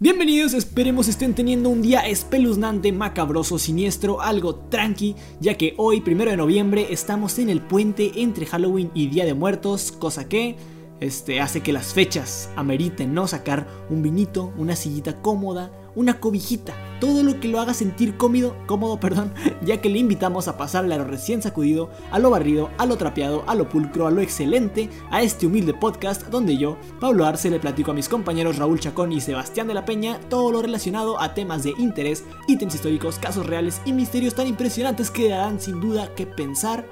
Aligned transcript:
Bienvenidos, 0.00 0.54
esperemos 0.54 1.08
estén 1.08 1.34
teniendo 1.34 1.70
un 1.70 1.82
día 1.82 2.06
espeluznante, 2.06 2.92
macabroso, 2.92 3.58
siniestro, 3.58 4.20
algo 4.20 4.54
tranqui, 4.54 5.16
ya 5.40 5.56
que 5.56 5.74
hoy, 5.76 6.02
primero 6.02 6.30
de 6.30 6.36
noviembre, 6.36 6.86
estamos 6.90 7.36
en 7.40 7.50
el 7.50 7.60
puente 7.60 8.12
entre 8.14 8.46
Halloween 8.46 8.92
y 8.94 9.08
Día 9.08 9.24
de 9.24 9.34
Muertos, 9.34 9.90
cosa 9.90 10.28
que 10.28 10.54
este, 11.00 11.40
hace 11.40 11.62
que 11.62 11.72
las 11.72 11.94
fechas 11.94 12.48
ameriten, 12.54 13.12
¿no? 13.12 13.26
Sacar 13.26 13.66
un 13.90 14.04
vinito, 14.04 14.52
una 14.56 14.76
sillita 14.76 15.20
cómoda, 15.20 15.72
una 15.98 16.20
cobijita, 16.20 16.74
todo 17.00 17.24
lo 17.24 17.40
que 17.40 17.48
lo 17.48 17.58
haga 17.60 17.74
sentir 17.74 18.16
cómodo, 18.16 18.56
cómodo, 18.66 19.00
perdón, 19.00 19.34
ya 19.62 19.80
que 19.80 19.88
le 19.88 19.98
invitamos 19.98 20.46
a 20.46 20.56
pasarle 20.56 20.94
a 20.94 20.98
lo 20.98 21.04
recién 21.04 21.42
sacudido, 21.42 21.90
a 22.12 22.20
lo 22.20 22.30
barrido, 22.30 22.70
a 22.78 22.86
lo 22.86 22.96
trapeado, 22.96 23.42
a 23.48 23.56
lo 23.56 23.68
pulcro, 23.68 24.06
a 24.06 24.12
lo 24.12 24.20
excelente, 24.20 24.88
a 25.10 25.22
este 25.22 25.46
humilde 25.46 25.74
podcast 25.74 26.28
donde 26.28 26.56
yo, 26.56 26.78
Pablo 27.00 27.26
Arce, 27.26 27.50
le 27.50 27.58
platico 27.58 27.90
a 27.90 27.94
mis 27.94 28.08
compañeros 28.08 28.58
Raúl 28.58 28.78
Chacón 28.78 29.10
y 29.10 29.20
Sebastián 29.20 29.66
de 29.66 29.74
la 29.74 29.84
Peña 29.84 30.20
todo 30.28 30.52
lo 30.52 30.62
relacionado 30.62 31.20
a 31.20 31.34
temas 31.34 31.64
de 31.64 31.74
interés, 31.78 32.24
ítems 32.46 32.76
históricos, 32.76 33.18
casos 33.18 33.46
reales 33.46 33.80
y 33.84 33.92
misterios 33.92 34.36
tan 34.36 34.46
impresionantes 34.46 35.10
que 35.10 35.28
darán 35.28 35.60
sin 35.60 35.80
duda 35.80 36.14
que 36.14 36.26
pensar 36.26 36.86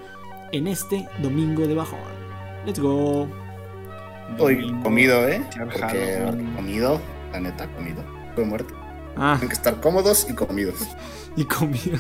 en 0.51 0.67
este 0.67 1.09
domingo 1.23 1.65
de 1.69 1.75
bajón. 1.75 2.01
Let's 2.65 2.81
go. 2.81 3.29
Hoy 4.41 4.75
comido, 4.83 5.29
¿eh? 5.29 5.41
Porque 5.57 6.25
comido, 6.57 7.01
la 7.33 7.39
neta, 7.39 7.69
comido. 7.69 8.03
Fue 8.35 8.45
muerto. 8.45 8.76
Ah, 9.17 9.35
Tienen 9.39 9.49
que 9.49 9.55
estar 9.55 9.81
cómodos 9.81 10.27
y 10.29 10.35
comidos. 10.35 10.81
y 11.37 11.45
comido. 11.45 11.99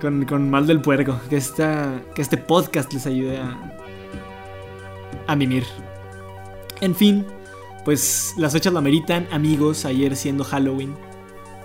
con, 0.00 0.24
con 0.26 0.50
mal 0.50 0.66
del 0.66 0.80
puerco. 0.80 1.18
Que, 1.28 1.36
esta, 1.36 2.02
que 2.14 2.22
este 2.22 2.36
podcast 2.36 2.92
les 2.92 3.06
ayude 3.06 3.38
a, 3.38 3.76
a 5.26 5.36
mimir. 5.36 5.64
En 6.80 6.94
fin, 6.94 7.26
pues 7.84 8.34
las 8.36 8.52
fechas 8.52 8.72
lo 8.72 8.78
ameritan, 8.78 9.26
amigos. 9.32 9.84
Ayer 9.84 10.14
siendo 10.16 10.44
Halloween. 10.44 10.94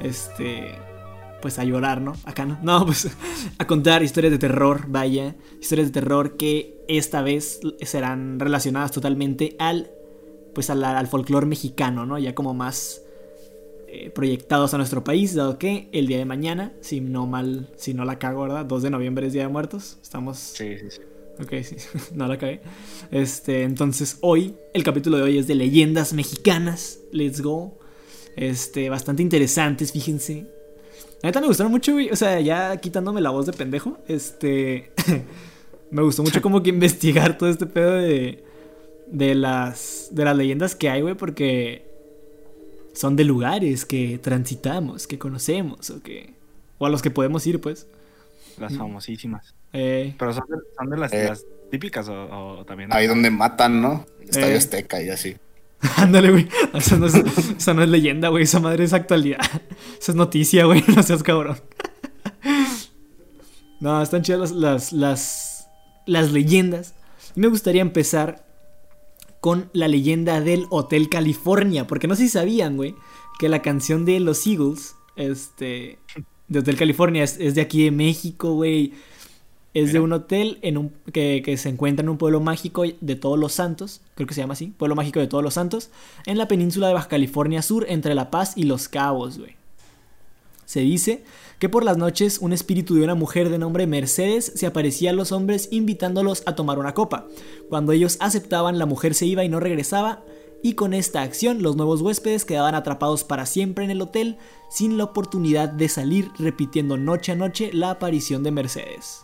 Este. 0.02 0.76
Pues 1.41 1.60
a 1.60 1.65
llorar, 1.65 1.99
¿no? 1.99 2.13
Acá 2.24 2.46
no. 2.46 2.58
No, 2.62 2.85
pues 2.85 3.10
a 3.58 3.68
contar 3.68 4.02
historias 4.02 4.32
de 4.32 4.40
terror, 4.40 4.85
vaya. 4.87 5.35
Historias 5.62 5.90
de 5.90 5.93
terror 5.99 6.37
que 6.37 6.82
esta 6.87 7.21
vez 7.21 7.60
serán 7.82 8.40
relacionadas 8.40 8.91
totalmente 8.91 9.55
al. 9.60 9.91
Pues 10.55 10.70
al, 10.70 10.84
al 10.84 11.08
folclore 11.08 11.46
mexicano, 11.48 12.05
¿no? 12.05 12.18
Ya 12.20 12.34
como 12.35 12.54
más 12.54 13.02
eh, 13.96 14.10
proyectados 14.10 14.74
a 14.74 14.77
nuestro 14.77 15.04
país, 15.04 15.36
dado 15.36 15.60
que 15.60 15.88
el 15.91 16.08
día 16.08 16.18
de 16.18 16.26
mañana, 16.26 16.74
si 16.82 16.99
no 16.99 17.27
mal, 17.27 17.70
si 17.77 17.94
no 17.94 18.05
la 18.05 18.18
cago, 18.18 18.41
¿verdad? 18.41 18.66
2 18.66 18.82
de 18.82 18.90
noviembre 18.90 19.27
es 19.27 19.34
Día 19.34 19.44
de 19.44 19.49
Muertos. 19.49 19.99
Estamos. 20.02 20.40
Sí, 20.40 20.80
sí, 20.80 20.86
sí. 20.90 21.02
Ok, 21.40 21.63
sí, 21.63 21.76
no 22.16 22.27
la 22.27 22.40
cagué. 22.40 22.62
Este, 23.12 23.62
entonces 23.62 24.18
hoy, 24.21 24.55
el 24.74 24.84
capítulo 24.84 25.18
de 25.18 25.24
hoy 25.24 25.38
es 25.38 25.46
de 25.46 25.54
leyendas 25.54 26.14
mexicanas. 26.14 27.02
Let's 27.12 27.41
go. 27.41 27.77
Este, 28.36 28.90
bastante 28.90 29.21
interesantes, 29.21 29.91
fíjense. 29.91 30.48
La 31.21 31.30
neta 31.30 31.40
me 31.40 31.46
gustaron 31.46 31.71
mucho, 31.71 31.91
güey. 31.91 32.10
O 32.10 32.16
sea, 32.16 32.40
ya 32.40 32.76
quitándome 32.77 33.21
la 33.21 33.30
voz 33.30 33.46
de 33.46 33.54
pendejo. 33.54 33.99
Este. 34.08 34.91
me 35.91 36.02
gustó 36.02 36.24
mucho 36.24 36.41
como 36.41 36.64
que 36.64 36.71
investigar 36.71 37.38
todo 37.38 37.48
este 37.48 37.68
pedo 37.68 37.91
de. 37.91 38.44
De 39.05 39.36
las. 39.36 40.08
De 40.10 40.26
las 40.26 40.36
leyendas 40.36 40.76
que 40.76 40.90
hay, 40.90 41.02
güey. 41.02 41.14
Porque. 41.14 41.93
Son 42.94 43.16
de 43.16 43.24
lugares 43.24 43.86
que 43.86 44.20
transitamos, 44.20 45.08
que 45.08 45.18
conocemos, 45.20 45.90
o 45.90 46.02
que. 46.02 46.34
O 46.77 46.86
a 46.86 46.90
los 46.90 47.02
que 47.02 47.10
podemos 47.12 47.46
ir, 47.48 47.60
pues. 47.60 47.88
Las 48.60 48.76
famosísimas. 48.77 49.55
Eh, 49.74 50.13
Pero 50.20 50.34
son 50.34 50.44
de, 50.48 50.55
son 50.77 50.90
de 50.91 50.98
las, 50.98 51.12
Eh. 51.14 51.26
las 51.30 51.44
típicas 51.71 52.08
o, 52.08 52.60
o 52.60 52.66
también. 52.66 52.94
Ahí 52.94 53.08
donde 53.08 53.32
matan, 53.32 53.82
¿no? 53.82 54.05
El 54.21 54.30
Estadio 54.30 54.54
Eh. 54.54 54.58
Azteca 54.58 55.02
y 55.02 55.10
así. 55.10 55.36
Ándale, 55.98 56.32
güey. 56.32 56.48
Esa 56.76 56.98
no, 56.98 57.08
es, 57.08 57.16
esa 57.16 57.74
no 57.74 57.82
es 57.84 57.90
leyenda, 57.90 58.30
güey. 58.30 58.44
Esa 58.44 58.60
madre 58.60 58.84
es 58.84 58.94
actualidad. 58.94 59.40
Esa 59.99 60.12
es 60.12 60.16
noticia, 60.16 60.66
güey. 60.66 60.84
No 60.96 61.02
seas 61.02 61.24
cabrón. 61.24 61.58
No, 63.80 64.02
están 64.02 64.22
chidas 64.22 64.52
las, 64.52 64.53
las, 64.53 64.94
las, 64.94 65.68
las 66.06 66.32
leyendas. 66.32 66.94
Y 67.36 67.40
me 67.40 67.48
gustaría 67.48 67.82
empezar 67.82 68.46
con 69.44 69.70
la 69.74 69.90
leyenda 69.90 70.40
del 70.40 70.68
Hotel 70.70 71.09
California. 71.09 71.86
Porque 71.86 72.08
no 72.08 72.16
sé 72.16 72.24
si 72.24 72.30
sabían, 72.30 72.78
güey, 72.78 72.96
que 73.38 73.50
la 73.50 73.62
canción 73.62 74.06
de 74.06 74.22
los 74.22 74.48
Eagles, 74.48 74.96
este, 75.18 76.00
de 76.48 76.59
Hotel 76.59 76.78
California, 76.78 77.26
es, 77.26 77.38
es 77.42 77.53
de 77.53 77.59
aquí 77.59 77.84
de 77.84 77.92
México, 77.92 78.53
güey. 78.53 78.94
Es 79.74 79.92
de 79.92 80.00
un 80.00 80.14
hotel 80.14 80.59
en 80.62 80.78
un, 80.78 80.94
que, 81.12 81.42
que 81.44 81.58
se 81.58 81.68
encuentra 81.68 82.03
en 82.03 82.09
un 82.09 82.18
pueblo 82.18 82.40
mágico 82.40 82.86
de 83.02 83.16
Todos 83.18 83.38
los 83.38 83.52
Santos, 83.52 84.00
creo 84.16 84.28
que 84.28 84.34
se 84.34 84.40
llama 84.40 84.53
así, 84.53 84.68
Pueblo 84.68 84.96
Mágico 84.96 85.20
de 85.20 85.28
Todos 85.28 85.44
los 85.44 85.56
Santos, 85.56 85.90
en 86.26 86.38
la 86.38 86.48
península 86.48 86.88
de 86.88 86.94
Baja 86.94 87.09
California 87.09 87.62
Sur, 87.62 87.86
entre 87.90 88.16
La 88.16 88.32
Paz 88.32 88.53
y 88.56 88.64
Los 88.64 88.88
Cabos, 88.88 89.40
güey. 89.40 89.58
Se 90.64 90.80
dice 90.80 91.26
que 91.63 91.69
por 91.69 91.85
las 91.85 91.96
noches 91.96 92.40
un 92.40 92.51
espíritu 92.51 92.96
de 92.96 93.06
una 93.06 93.16
mujer 93.16 93.47
de 93.47 93.57
nombre 93.57 93.88
Mercedes 93.88 94.51
se 94.53 94.66
aparecía 94.66 95.12
a 95.12 95.13
los 95.13 95.31
hombres 95.31 95.69
invitándolos 95.72 96.44
a 96.46 96.56
tomar 96.56 96.78
una 96.78 96.94
copa. 96.94 97.25
Cuando 97.69 97.94
ellos 97.94 98.18
aceptaban, 98.19 98.78
la 98.79 98.85
mujer 98.85 99.13
se 99.13 99.28
iba 99.28 99.46
y 99.46 99.47
no 99.47 99.62
regresaba, 99.62 100.25
y 100.62 100.73
con 100.73 100.94
esta 100.94 101.22
acción 101.22 101.63
los 101.63 101.78
nuevos 101.78 102.02
huéspedes 102.02 102.44
quedaban 102.44 102.75
atrapados 102.75 103.23
para 103.23 103.46
siempre 103.46 103.85
en 103.85 103.91
el 103.91 104.02
hotel 104.02 104.35
sin 104.69 104.97
la 104.97 105.06
oportunidad 105.06 105.69
de 105.69 105.88
salir, 105.88 106.31
repitiendo 106.38 106.97
noche 106.97 107.31
a 107.31 107.35
noche 107.35 107.69
la 107.72 107.91
aparición 107.91 108.44
de 108.44 108.52
Mercedes. 108.52 109.22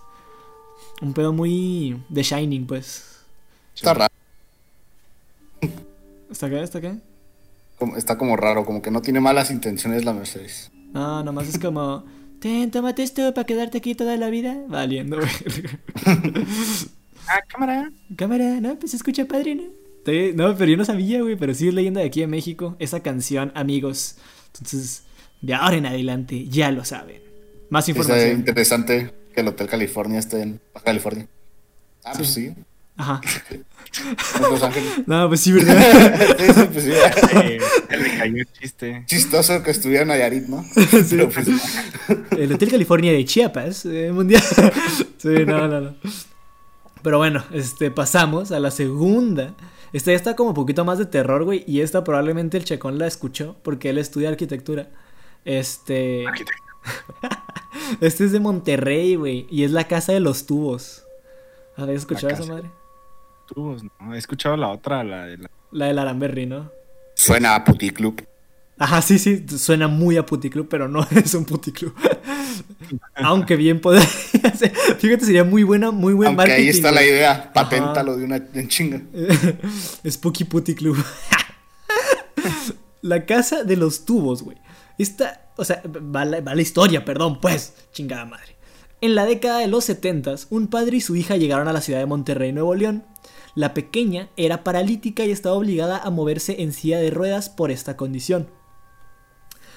Un 1.02 1.12
pedo 1.12 1.34
muy 1.34 2.02
de 2.08 2.24
Shining, 2.24 2.68
pues. 2.68 3.04
Está 3.76 3.94
raro. 3.96 4.14
¿Está 6.32 6.46
acá? 6.46 6.62
¿Está 6.62 6.78
acá? 6.78 6.96
como- 7.78 7.98
Está 7.98 8.18
como 8.18 8.38
raro, 8.38 8.64
como 8.64 8.82
que 8.82 8.92
no 8.92 9.02
tiene 9.02 9.20
malas 9.20 9.52
intenciones 9.52 10.06
la 10.06 10.14
Mercedes. 10.14 10.72
No, 10.94 11.22
nomás 11.22 11.50
es 11.50 11.60
como... 11.60 12.06
Ten, 12.40 12.72
tómate 12.72 13.04
esto 13.04 13.34
para 13.34 13.46
quedarte 13.46 13.78
aquí 13.80 13.96
toda 13.96 14.16
la 14.18 14.30
vida. 14.30 14.58
Valiendo, 14.68 15.18
güey. 15.18 15.30
Ah, 17.32 17.42
cámara. 17.48 17.92
Cámara, 18.16 18.60
no, 18.60 18.80
pues 18.80 18.90
se 18.90 18.98
escucha 18.98 19.26
padre, 19.26 19.54
¿no? 19.54 19.64
Sí, 20.04 20.32
No, 20.34 20.56
pero 20.58 20.72
yo 20.72 20.78
no 20.78 20.86
sabía, 20.86 21.22
güey, 21.22 21.36
pero 21.36 21.54
sí 21.54 21.68
es 21.68 21.74
leyenda 21.76 22.02
de 22.02 22.08
aquí 22.08 22.22
de 22.22 22.28
México. 22.28 22.76
Esa 22.80 23.02
canción, 23.02 23.52
amigos. 23.54 24.16
Entonces, 24.56 25.04
de 25.42 25.54
ahora 25.54 25.76
en 25.78 25.86
adelante, 25.86 26.48
ya 26.48 26.72
lo 26.72 26.84
saben. 26.86 27.22
Más 27.70 27.86
Es 27.86 27.90
información. 27.90 28.32
interesante 28.40 29.12
que 29.36 29.42
el 29.42 29.48
Hotel 29.48 29.68
California 29.68 30.18
esté 30.18 30.42
en 30.42 30.60
Baja 30.74 30.86
California. 30.86 31.28
Ah, 32.04 32.14
pues 32.16 32.30
sí. 32.34 32.52
Ajá. 33.00 33.22
en 34.36 34.42
Los 34.42 34.62
Ángeles. 34.62 34.92
No, 35.08 35.30
pues 35.30 35.40
sí, 35.40 35.54
¿verdad? 35.54 36.36
Sí, 36.38 36.46
sí, 36.54 36.70
pues 36.74 36.84
sí. 36.84 36.92
Eh, 36.92 37.60
le 37.98 38.18
cayó 38.18 38.36
el 38.36 38.52
chiste. 38.52 39.04
Chistoso 39.06 39.64
que 39.64 39.72
estuviera 39.72 40.02
en 40.02 40.10
Nayarit, 40.10 40.48
¿no? 40.48 40.66
Sí. 40.76 41.06
Pero 41.12 41.30
pues, 41.30 41.48
El 42.32 42.52
Hotel 42.52 42.70
California 42.70 43.14
de 43.14 43.24
Chiapas, 43.24 43.86
eh, 43.86 44.12
mundial. 44.12 44.44
Sí, 45.18 45.30
no, 45.48 45.70
no, 45.70 45.80
no. 45.80 45.96
Pero 47.02 47.20
bueno, 47.20 47.42
este, 47.54 47.90
pasamos 47.90 48.52
a 48.52 48.60
la 48.60 48.70
segunda. 48.70 49.56
Esta 49.94 50.12
ya 50.12 50.18
está 50.18 50.36
como 50.36 50.50
un 50.50 50.56
poquito 50.56 50.84
más 50.84 50.98
de 51.00 51.06
terror, 51.06 51.46
güey. 51.46 51.64
Y 51.66 51.80
esta 51.80 52.04
probablemente 52.04 52.58
el 52.58 52.66
Checón 52.66 53.00
la 53.00 53.08
escuchó 53.08 53.56
porque 53.64 53.92
él 53.92 53.98
estudia 53.98 54.28
arquitectura. 54.28 54.90
Este. 55.46 56.26
Este 58.02 58.26
es 58.26 58.34
de 58.34 58.42
Monterrey, 58.42 59.16
güey. 59.16 59.48
Y 59.50 59.64
es 59.64 59.72
la 59.72 59.86
casa 59.86 60.12
de 60.12 60.20
los 60.20 60.46
tubos. 60.46 61.06
¿Habéis 61.78 62.00
escuchado 62.00 62.34
esa 62.34 62.46
madre? 62.46 62.70
Tubos, 63.54 63.84
no. 63.84 64.14
He 64.14 64.18
escuchado 64.18 64.56
la 64.58 64.70
otra, 64.70 65.04
la 65.04 65.26
de 65.26 65.38
la. 65.38 65.50
La 65.72 65.86
del 65.88 66.00
Aramberry, 66.00 66.46
¿no? 66.46 66.72
suena 67.16 67.54
a 67.56 67.64
puticlub. 67.66 68.26
Ajá, 68.78 69.02
sí, 69.02 69.20
sí, 69.20 69.46
suena 69.58 69.90
muy 69.90 70.16
a 70.16 70.26
puticlub, 70.26 70.70
pero 70.70 70.88
no 70.88 71.06
es 71.12 71.34
un 71.34 71.44
puticlub. 71.44 71.94
Aunque 73.16 73.58
bien 73.58 73.82
podría 73.82 74.08
ser. 74.58 74.74
Fíjate, 75.00 75.26
sería 75.26 75.44
muy 75.44 75.64
buena, 75.64 75.92
muy 75.92 76.14
buen 76.14 76.28
Aunque 76.28 76.38
marketing. 76.38 76.62
ahí 76.62 76.70
está 76.70 76.92
la 76.92 77.04
idea, 77.04 77.52
paténtalo 77.52 78.16
de 78.16 78.24
una 78.24 78.38
en 78.54 78.68
chinga. 78.70 79.02
Spooky 80.10 80.46
Putty 80.46 80.76
Club. 80.76 80.98
la 83.02 83.26
casa 83.26 83.64
de 83.64 83.76
los 83.76 84.06
tubos, 84.06 84.42
güey. 84.44 84.58
Esta, 84.98 85.52
o 85.58 85.66
sea, 85.66 85.82
va 85.86 86.24
la, 86.26 86.40
va 86.42 86.56
la 86.56 86.62
historia, 86.62 87.04
perdón, 87.04 87.40
pues, 87.42 87.74
chingada 87.92 88.26
madre. 88.26 88.56
En 89.02 89.16
la 89.16 89.26
década 89.26 89.60
de 89.60 89.68
los 89.68 89.86
70, 89.86 90.36
un 90.50 90.68
padre 90.68 90.98
y 90.98 91.02
su 91.02 91.16
hija 91.16 91.38
llegaron 91.38 91.68
a 91.68 91.74
la 91.74 91.82
ciudad 91.82 92.00
de 92.00 92.06
Monterrey, 92.06 92.52
Nuevo 92.54 92.76
León. 92.76 93.04
La 93.60 93.74
pequeña 93.74 94.30
era 94.38 94.64
paralítica 94.64 95.26
y 95.26 95.32
estaba 95.32 95.58
obligada 95.58 95.98
a 95.98 96.10
moverse 96.12 96.62
en 96.62 96.72
silla 96.72 96.98
de 96.98 97.10
ruedas 97.10 97.50
por 97.50 97.72
esta 97.72 97.98
condición. 97.98 98.48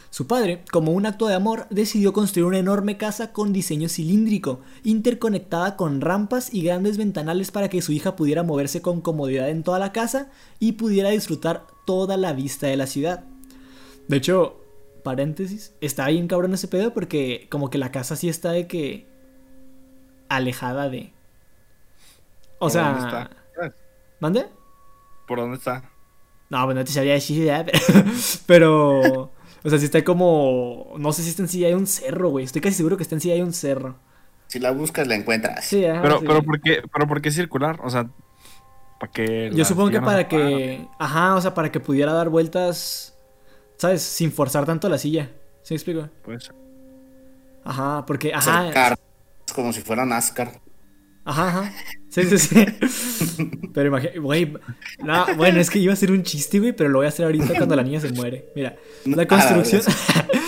Su 0.08 0.28
padre, 0.28 0.64
como 0.70 0.92
un 0.92 1.04
acto 1.04 1.26
de 1.26 1.34
amor, 1.34 1.66
decidió 1.68 2.12
construir 2.12 2.46
una 2.46 2.60
enorme 2.60 2.96
casa 2.96 3.32
con 3.32 3.52
diseño 3.52 3.88
cilíndrico, 3.88 4.60
interconectada 4.84 5.74
con 5.74 6.00
rampas 6.00 6.54
y 6.54 6.62
grandes 6.62 6.96
ventanales 6.96 7.50
para 7.50 7.68
que 7.68 7.82
su 7.82 7.90
hija 7.90 8.14
pudiera 8.14 8.44
moverse 8.44 8.82
con 8.82 9.00
comodidad 9.00 9.48
en 9.48 9.64
toda 9.64 9.80
la 9.80 9.90
casa 9.90 10.30
y 10.60 10.74
pudiera 10.74 11.08
disfrutar 11.08 11.66
toda 11.84 12.16
la 12.16 12.34
vista 12.34 12.68
de 12.68 12.76
la 12.76 12.86
ciudad. 12.86 13.24
De 14.06 14.18
hecho, 14.18 14.60
paréntesis, 15.02 15.74
está 15.80 16.06
bien 16.06 16.28
cabrón 16.28 16.54
ese 16.54 16.68
pedo 16.68 16.94
porque 16.94 17.48
como 17.50 17.68
que 17.68 17.78
la 17.78 17.90
casa 17.90 18.14
sí 18.14 18.28
está 18.28 18.52
de 18.52 18.68
que 18.68 19.08
alejada 20.28 20.88
de... 20.88 21.12
O 22.60 22.66
¿Por 22.66 22.70
sea... 22.70 23.41
¿Mande? 24.22 24.46
¿Por 25.26 25.40
dónde 25.40 25.56
está? 25.56 25.90
No, 26.48 26.64
pues 26.64 26.76
no 26.76 26.84
te 26.84 26.92
sabría 26.92 27.14
decir, 27.14 27.44
¿verdad? 27.44 27.66
pero. 28.46 29.32
O 29.64 29.68
sea, 29.68 29.80
si 29.80 29.86
está 29.86 30.04
como. 30.04 30.94
No 30.96 31.12
sé 31.12 31.24
si 31.24 31.30
está 31.30 31.42
en 31.42 31.48
sí 31.48 31.64
hay 31.64 31.74
un 31.74 31.88
cerro, 31.88 32.28
güey. 32.28 32.44
Estoy 32.44 32.60
casi 32.62 32.76
seguro 32.76 32.96
que 32.96 33.02
está 33.02 33.16
en 33.16 33.20
sí 33.20 33.32
hay 33.32 33.42
un 33.42 33.52
cerro. 33.52 33.96
Si 34.46 34.60
la 34.60 34.70
buscas, 34.70 35.08
la 35.08 35.16
encuentras. 35.16 35.64
Sí, 35.64 35.84
ajá, 35.84 36.02
Pero, 36.02 36.20
sí. 36.20 36.24
pero 36.28 36.42
¿por 36.44 36.60
qué, 36.60 36.82
pero 36.92 37.08
¿por 37.08 37.20
qué 37.20 37.32
circular? 37.32 37.80
O 37.82 37.90
sea, 37.90 38.10
para 39.00 39.10
que. 39.10 39.50
Yo 39.52 39.64
supongo 39.64 39.90
que 39.90 40.00
para 40.00 40.28
que. 40.28 40.86
Ajá, 41.00 41.34
o 41.34 41.40
sea, 41.40 41.52
para 41.52 41.72
que 41.72 41.80
pudiera 41.80 42.12
dar 42.12 42.28
vueltas. 42.28 43.18
¿Sabes? 43.76 44.02
Sin 44.02 44.30
forzar 44.30 44.64
tanto 44.66 44.88
la 44.88 44.98
silla. 44.98 45.32
¿Sí 45.64 45.74
me 45.74 45.78
explico? 45.78 46.08
Pues, 46.22 46.48
Ajá, 47.64 48.06
porque. 48.06 48.32
Ajá. 48.32 48.60
Acercar, 48.60 48.98
como 49.52 49.72
si 49.72 49.80
fuera 49.80 50.06
NASCAR. 50.06 50.60
Ajá, 51.24 51.48
ajá. 51.48 51.72
Sí, 52.12 52.24
sí, 52.24 52.36
sí. 52.38 52.66
Pero 53.72 53.88
imagínate, 53.88 54.18
güey. 54.18 54.52
No, 55.02 55.34
bueno, 55.34 55.58
es 55.60 55.70
que 55.70 55.78
iba 55.78 55.94
a 55.94 55.96
ser 55.96 56.12
un 56.12 56.22
chiste, 56.22 56.58
güey, 56.58 56.74
pero 56.74 56.90
lo 56.90 56.98
voy 56.98 57.06
a 57.06 57.08
hacer 57.08 57.24
ahorita 57.24 57.54
cuando 57.56 57.74
la 57.74 57.82
niña 57.82 58.00
se 58.00 58.12
muere. 58.12 58.50
Mira, 58.54 58.76
la 59.06 59.26
construcción. 59.26 59.80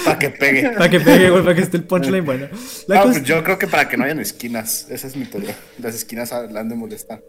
Para 0.04 0.18
que 0.18 0.28
pegue. 0.28 0.68
para 0.76 0.90
que 0.90 1.00
pegue, 1.00 1.30
güey, 1.30 1.42
para 1.42 1.54
que 1.54 1.62
esté 1.62 1.78
el 1.78 1.84
punchline 1.84 2.22
bueno. 2.22 2.48
La 2.86 2.96
No, 2.96 3.04
cons- 3.06 3.12
pues 3.12 3.24
yo 3.24 3.42
creo 3.42 3.58
que 3.58 3.66
para 3.66 3.88
que 3.88 3.96
no 3.96 4.04
hayan 4.04 4.20
esquinas. 4.20 4.90
Esa 4.90 5.06
es 5.06 5.16
mi 5.16 5.24
teoría. 5.24 5.56
Las 5.78 5.94
esquinas 5.94 6.30
la 6.50 6.60
han 6.60 6.68
de 6.68 6.74
molestar. 6.74 7.22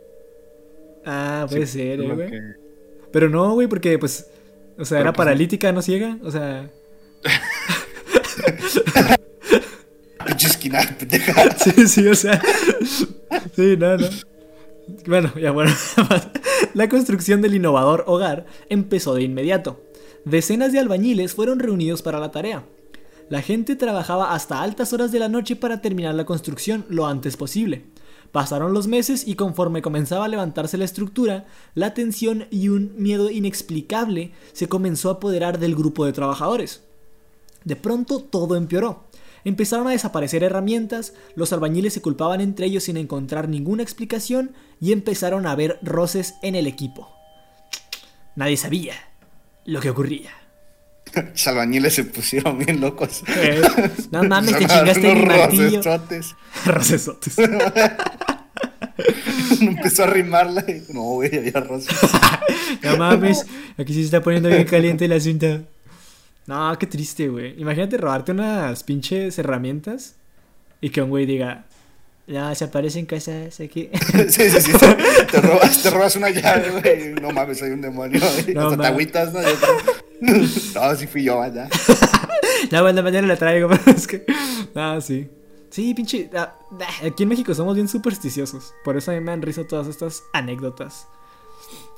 Ah, 1.06 1.48
puede 1.50 1.66
ser, 1.66 2.04
güey. 2.04 2.30
que- 2.30 2.42
Pero 3.14 3.30
no, 3.30 3.54
güey, 3.54 3.68
porque 3.68 3.98
pues. 3.98 4.28
O 4.78 4.84
sea, 4.84 4.98
Pero, 4.98 5.02
era 5.10 5.14
pues, 5.14 5.26
paralítica, 5.26 5.72
no 5.72 5.82
ciega. 5.82 6.18
O 6.24 6.30
sea. 6.32 6.70
Sí, 11.58 11.88
sí, 11.88 12.08
o 12.08 12.16
sea. 12.16 12.42
Sí, 13.56 13.76
no, 13.78 13.98
no. 13.98 14.08
Bueno, 15.08 15.34
ya 15.40 15.52
bueno. 15.52 15.72
La 16.74 16.90
construcción 16.90 17.42
del 17.42 17.56
innovador 17.56 18.04
hogar 18.08 18.46
empezó 18.70 19.14
de 19.14 19.24
inmediato. 19.24 19.82
Decenas 20.26 20.72
de 20.72 20.80
albañiles 20.80 21.34
fueron 21.34 21.60
reunidos 21.60 22.02
para 22.02 22.20
la 22.20 22.32
tarea. 22.32 22.66
La 23.30 23.42
gente 23.42 23.76
trabajaba 23.76 24.34
hasta 24.34 24.62
altas 24.62 24.94
horas 24.94 25.12
de 25.12 25.20
la 25.20 25.30
noche 25.30 25.56
para 25.56 25.82
terminar 25.82 26.14
la 26.16 26.26
construcción 26.26 26.86
lo 26.90 27.08
antes 27.08 27.38
posible. 27.38 27.86
Pasaron 28.32 28.74
los 28.74 28.88
meses 28.88 29.28
y 29.28 29.36
conforme 29.36 29.82
comenzaba 29.82 30.26
a 30.26 30.28
levantarse 30.28 30.78
la 30.78 30.86
estructura, 30.86 31.46
la 31.74 31.94
tensión 31.94 32.48
y 32.52 32.70
un 32.70 32.94
miedo 32.98 33.32
inexplicable 33.32 34.32
se 34.52 34.68
comenzó 34.68 35.10
a 35.10 35.14
apoderar 35.14 35.58
del 35.58 35.76
grupo 35.76 36.06
de 36.06 36.14
trabajadores. 36.14 36.84
De 37.64 37.76
pronto 37.76 38.20
todo 38.20 38.56
empeoró. 38.56 39.05
Empezaron 39.46 39.88
a 39.88 39.92
desaparecer 39.92 40.44
herramientas, 40.44 41.14
los 41.36 41.54
albañiles 41.54 41.94
se 41.94 42.02
culpaban 42.02 42.42
entre 42.42 42.66
ellos 42.66 42.84
sin 42.84 42.98
encontrar 42.98 43.48
ninguna 43.48 43.84
explicación 43.84 44.56
y 44.82 44.92
empezaron 44.92 45.46
a 45.46 45.52
haber 45.52 45.78
roces 45.84 46.34
en 46.42 46.56
el 46.56 46.66
equipo. 46.66 47.16
Nadie 48.36 48.58
sabía 48.58 48.96
lo 49.64 49.80
que 49.82 49.92
ocurría. 49.92 50.32
Los 51.16 51.48
albañiles 51.48 51.94
se 51.94 52.04
pusieron 52.06 52.58
bien 52.58 52.82
locos. 52.82 53.24
Eh, 53.38 53.62
no 54.12 54.24
mames, 54.28 54.58
te 54.58 54.66
chingaste 54.66 55.14
mi 55.14 55.26
martillo. 55.26 55.82
rocesotes. 55.82 56.36
Rocesotes. 56.66 57.36
Empezó 59.62 60.04
a 60.04 60.08
rimarla 60.08 60.66
y 60.68 60.92
no, 60.92 61.02
güey, 61.02 61.38
había 61.38 61.60
rosas. 61.62 61.96
No 62.82 62.98
mames, 62.98 63.46
aquí 63.78 63.94
sí 63.94 64.00
se 64.00 64.06
está 64.06 64.22
poniendo 64.22 64.50
bien 64.50 64.66
caliente 64.66 65.06
el 65.06 65.14
asunto. 65.14 65.62
No, 66.48 66.78
qué 66.78 66.86
triste, 66.86 67.28
güey. 67.28 67.60
Imagínate 67.60 67.98
robarte 67.98 68.32
unas 68.32 68.84
pinches 68.84 69.38
herramientas 69.40 70.16
y 70.82 70.90
que 70.90 71.02
un 71.02 71.10
güey 71.10 71.26
diga, 71.26 71.66
no, 72.28 72.56
se 72.56 72.66
aparecen 72.66 73.06
cosas 73.06 73.60
aquí. 73.60 73.90
Sí, 74.30 74.50
sí, 74.50 74.62
sí. 74.62 74.72
Te, 74.74 75.26
te 75.26 75.42
robas, 75.42 75.84
te 75.84 75.90
robas 75.90 76.16
una 76.16 76.30
llave, 76.30 76.72
güey. 76.72 77.14
No 77.14 77.32
mames, 77.32 77.60
soy 77.60 77.72
un 77.72 77.82
demonio. 77.82 78.20
No 78.54 78.68
Hasta 78.68 78.82
te 78.82 78.88
agüitas, 78.88 79.34
¿no? 79.34 79.40
No, 80.22 80.96
sí 80.96 81.08
fui 81.08 81.24
yo, 81.24 81.42
allá. 81.42 81.68
Ya, 82.72 82.82
bueno, 82.82 83.04
mañana 83.04 83.28
la 83.28 83.36
traigo, 83.36 83.68
pero 83.70 83.96
es 83.96 84.08
que. 84.08 84.26
Ah, 84.74 84.98
sí. 85.00 85.30
Sí, 85.70 85.94
pinche. 85.94 86.30
ah, 86.36 86.56
aquí 87.06 87.24
en 87.24 87.30
México 87.30 87.54
somos 87.54 87.76
bien 87.76 87.88
supersticiosos. 87.88 88.74
Por 88.84 88.98
eso 88.98 89.12
a 89.12 89.14
mí 89.14 89.20
me 89.20 89.34
han 89.34 89.42
risa 89.42 89.68
todas 89.68 89.88
estas 89.88 90.24
anécdotas. 90.34 91.08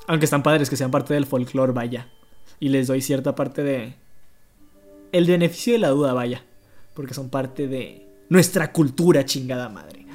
Aunque 0.08 0.24
están 0.24 0.42
padres 0.42 0.68
que 0.68 0.76
sean 0.76 0.90
parte 0.90 1.14
del 1.14 1.26
folclore, 1.26 1.72
vaya. 1.72 2.08
Y 2.60 2.68
les 2.68 2.88
doy 2.88 3.00
cierta 3.00 3.34
parte 3.34 3.62
de. 3.62 3.94
El 5.12 5.26
beneficio 5.26 5.72
de 5.74 5.78
la 5.78 5.88
duda, 5.88 6.12
vaya. 6.12 6.44
Porque 6.94 7.14
son 7.14 7.28
parte 7.30 7.66
de 7.68 8.06
nuestra 8.28 8.72
cultura, 8.72 9.24
chingada 9.24 9.68
madre. 9.68 10.06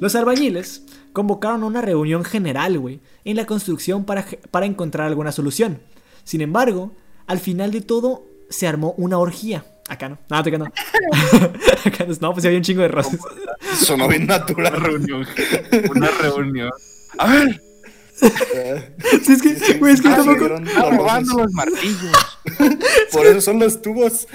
Los 0.00 0.14
albañiles 0.14 0.82
convocaron 1.12 1.62
a 1.62 1.66
una 1.66 1.80
reunión 1.80 2.24
general, 2.24 2.78
güey, 2.78 3.00
en 3.24 3.36
la 3.36 3.46
construcción 3.46 4.04
para, 4.04 4.26
para 4.50 4.66
encontrar 4.66 5.06
alguna 5.06 5.32
solución. 5.32 5.80
Sin 6.24 6.40
embargo, 6.40 6.92
al 7.26 7.38
final 7.38 7.70
de 7.70 7.80
todo, 7.80 8.26
se 8.50 8.66
armó 8.66 8.94
una 8.98 9.18
orgía. 9.18 9.64
Acá 9.88 10.08
no. 10.08 10.18
No, 10.28 10.36
acá 10.36 10.58
no. 10.58 10.64
acá 11.84 12.04
no. 12.06 12.14
No, 12.20 12.32
pues 12.32 12.44
había 12.44 12.58
un 12.58 12.64
chingo 12.64 12.82
de 12.82 12.88
rosas. 12.88 13.18
Sonó 13.76 14.08
bien 14.08 14.24
Una 14.24 14.38
natural. 14.38 14.80
reunión. 14.80 15.26
Una 15.94 16.08
reunión. 16.08 16.70
A 17.18 17.26
ver, 17.32 17.62
Sí, 18.14 19.32
es 19.32 19.42
que, 19.42 19.74
güey, 19.78 19.94
es 19.94 20.00
que 20.02 20.08
Ah, 20.08 20.16
tampoco. 20.16 20.48
robando 20.90 21.38
los 21.38 21.52
martillos. 21.52 22.12
Por 23.12 23.26
eso 23.26 23.40
son 23.40 23.58
los 23.58 23.80
tubos. 23.82 24.26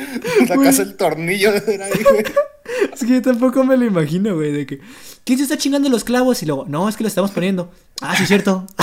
Casa 0.47 0.83
del 0.83 0.95
tornillo 0.97 1.53
era 1.53 1.85
ahí, 1.85 2.03
güey. 2.03 2.23
Es 2.93 2.99
que 3.01 3.07
yo 3.07 3.21
tampoco 3.21 3.63
me 3.63 3.77
lo 3.77 3.85
imagino, 3.85 4.35
güey. 4.35 4.51
De 4.51 4.65
que. 4.65 4.79
¿Quién 5.23 5.37
se 5.37 5.43
está 5.43 5.57
chingando 5.57 5.89
los 5.89 6.03
clavos? 6.03 6.41
Y 6.43 6.45
luego, 6.45 6.65
no, 6.67 6.89
es 6.89 6.97
que 6.97 7.03
lo 7.03 7.07
estamos 7.07 7.31
poniendo. 7.31 7.71
Ah, 8.01 8.15
sí, 8.17 8.25
cierto. 8.25 8.65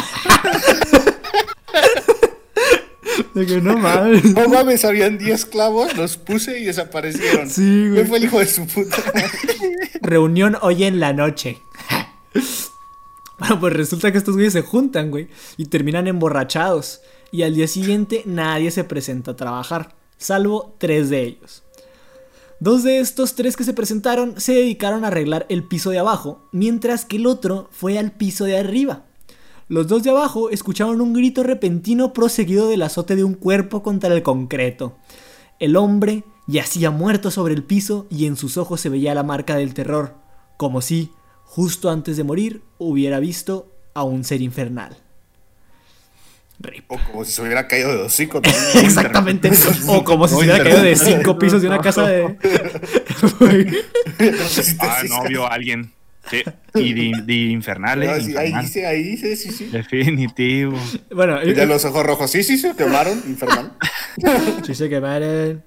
de 3.34 3.46
que 3.46 3.60
no 3.60 3.76
mames. 3.76 4.24
No 4.34 4.48
mames, 4.48 4.84
habían 4.84 5.18
10 5.18 5.46
clavos, 5.46 5.96
los 5.96 6.16
puse 6.16 6.58
y 6.60 6.64
desaparecieron. 6.64 7.50
Sí, 7.50 7.80
güey. 7.88 7.94
¿Quién 7.94 8.06
fue 8.08 8.18
el 8.18 8.24
hijo 8.24 8.38
de 8.38 8.46
su 8.46 8.66
puta? 8.66 8.96
Reunión 10.00 10.56
hoy 10.62 10.84
en 10.84 11.00
la 11.00 11.12
noche. 11.12 11.58
Bueno, 13.38 13.58
pues 13.58 13.72
resulta 13.72 14.12
que 14.12 14.18
estos 14.18 14.34
güeyes 14.34 14.52
se 14.52 14.62
juntan, 14.62 15.10
güey, 15.10 15.28
y 15.56 15.66
terminan 15.66 16.06
emborrachados. 16.06 17.00
Y 17.32 17.42
al 17.42 17.54
día 17.54 17.66
siguiente 17.66 18.22
nadie 18.26 18.70
se 18.70 18.84
presenta 18.84 19.32
a 19.32 19.36
trabajar, 19.36 19.96
salvo 20.18 20.76
tres 20.78 21.10
de 21.10 21.22
ellos. 21.22 21.64
Dos 22.60 22.84
de 22.84 23.00
estos 23.00 23.34
tres 23.34 23.56
que 23.56 23.64
se 23.64 23.74
presentaron 23.74 24.40
se 24.40 24.54
dedicaron 24.54 25.04
a 25.04 25.08
arreglar 25.08 25.44
el 25.48 25.64
piso 25.64 25.90
de 25.90 25.98
abajo, 25.98 26.48
mientras 26.52 27.04
que 27.04 27.16
el 27.16 27.26
otro 27.26 27.68
fue 27.72 27.98
al 27.98 28.12
piso 28.12 28.44
de 28.44 28.56
arriba. 28.56 29.04
Los 29.68 29.88
dos 29.88 30.02
de 30.04 30.10
abajo 30.10 30.50
escucharon 30.50 31.00
un 31.00 31.12
grito 31.12 31.42
repentino 31.42 32.12
proseguido 32.12 32.68
del 32.68 32.82
azote 32.82 33.16
de 33.16 33.24
un 33.24 33.34
cuerpo 33.34 33.82
contra 33.82 34.14
el 34.14 34.22
concreto. 34.22 34.96
El 35.58 35.76
hombre 35.76 36.24
yacía 36.46 36.90
muerto 36.90 37.30
sobre 37.30 37.54
el 37.54 37.64
piso 37.64 38.06
y 38.10 38.26
en 38.26 38.36
sus 38.36 38.56
ojos 38.56 38.80
se 38.80 38.88
veía 38.88 39.14
la 39.14 39.22
marca 39.22 39.56
del 39.56 39.74
terror, 39.74 40.14
como 40.56 40.80
si, 40.80 41.10
justo 41.54 41.88
antes 41.88 42.16
de 42.16 42.24
morir, 42.24 42.62
hubiera 42.78 43.20
visto 43.20 43.70
a 43.94 44.02
un 44.02 44.24
ser 44.24 44.42
infernal. 44.42 44.96
Rip. 46.58 46.84
O 46.90 46.98
como 46.98 47.24
si 47.24 47.30
se 47.32 47.42
hubiera 47.42 47.68
caído 47.68 47.94
de 47.96 48.02
hocico. 48.02 48.40
también. 48.40 48.64
Exactamente. 48.84 49.50
O 49.86 50.02
como 50.02 50.26
si 50.26 50.34
se 50.34 50.40
hubiera 50.40 50.62
caído 50.64 50.82
de 50.82 50.96
cinco 50.96 51.38
pisos 51.38 51.62
de 51.62 51.68
una 51.68 51.78
casa 51.80 52.06
de. 52.08 52.36
Ah, 54.80 55.02
no, 55.08 55.24
vio 55.28 55.44
a 55.46 55.54
alguien. 55.54 55.92
Sí. 56.30 56.42
Y 56.74 56.92
de, 56.94 57.22
de 57.22 57.34
infernal, 57.52 58.00
No, 58.00 58.14
eh, 58.14 58.20
sí, 58.22 58.34
ahí 58.36 58.52
dice, 58.60 58.86
ahí 58.86 59.02
dice, 59.02 59.36
sí, 59.36 59.50
sí. 59.52 59.66
Definitivo. 59.66 60.76
bueno, 61.14 61.42
Y 61.42 61.52
de 61.52 61.66
los 61.66 61.84
ojos 61.84 62.04
rojos, 62.04 62.30
sí, 62.30 62.42
sí, 62.42 62.56
se 62.56 62.74
quemaron, 62.74 63.22
infernal. 63.28 63.72
Sí 64.64 64.74
se 64.74 64.88
quemaron. 64.88 65.62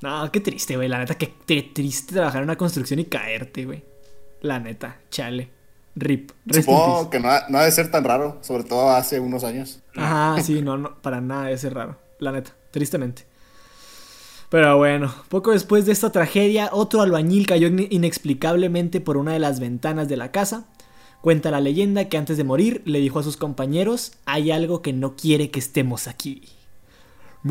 No, 0.00 0.30
qué 0.30 0.40
triste, 0.40 0.76
güey. 0.76 0.88
La 0.88 0.98
neta, 1.00 1.16
qué 1.16 1.32
tri- 1.46 1.72
triste 1.74 2.12
trabajar 2.14 2.38
en 2.42 2.44
una 2.44 2.56
construcción 2.56 3.00
y 3.00 3.06
caerte, 3.06 3.64
güey. 3.64 3.82
La 4.40 4.58
neta, 4.60 4.96
chale. 5.10 5.50
Rip. 5.96 6.30
Supongo 6.52 7.10
que 7.10 7.18
no 7.18 7.28
ha, 7.30 7.44
no 7.48 7.58
ha 7.58 7.64
de 7.64 7.72
ser 7.72 7.90
tan 7.90 8.04
raro, 8.04 8.38
sobre 8.42 8.62
todo 8.64 8.90
hace 8.90 9.18
unos 9.18 9.42
años. 9.44 9.80
Ajá, 9.96 10.40
sí, 10.42 10.62
no, 10.62 10.76
no, 10.76 10.94
para 11.02 11.20
nada 11.20 11.50
es 11.50 11.70
raro. 11.72 11.98
La 12.20 12.30
neta, 12.32 12.52
tristemente. 12.70 13.26
Pero 14.48 14.76
bueno, 14.78 15.12
poco 15.28 15.50
después 15.50 15.84
de 15.86 15.92
esta 15.92 16.10
tragedia, 16.12 16.70
otro 16.72 17.02
albañil 17.02 17.46
cayó 17.46 17.66
in- 17.66 17.88
inexplicablemente 17.90 19.00
por 19.00 19.16
una 19.16 19.32
de 19.32 19.38
las 19.40 19.60
ventanas 19.60 20.08
de 20.08 20.16
la 20.16 20.30
casa. 20.30 20.64
Cuenta 21.20 21.50
la 21.50 21.60
leyenda 21.60 22.08
que 22.08 22.16
antes 22.16 22.36
de 22.36 22.44
morir 22.44 22.80
le 22.86 23.00
dijo 23.00 23.18
a 23.18 23.24
sus 23.24 23.36
compañeros, 23.36 24.12
hay 24.24 24.52
algo 24.52 24.80
que 24.82 24.92
no 24.92 25.16
quiere 25.16 25.50
que 25.50 25.58
estemos 25.58 26.06
aquí. 26.06 26.48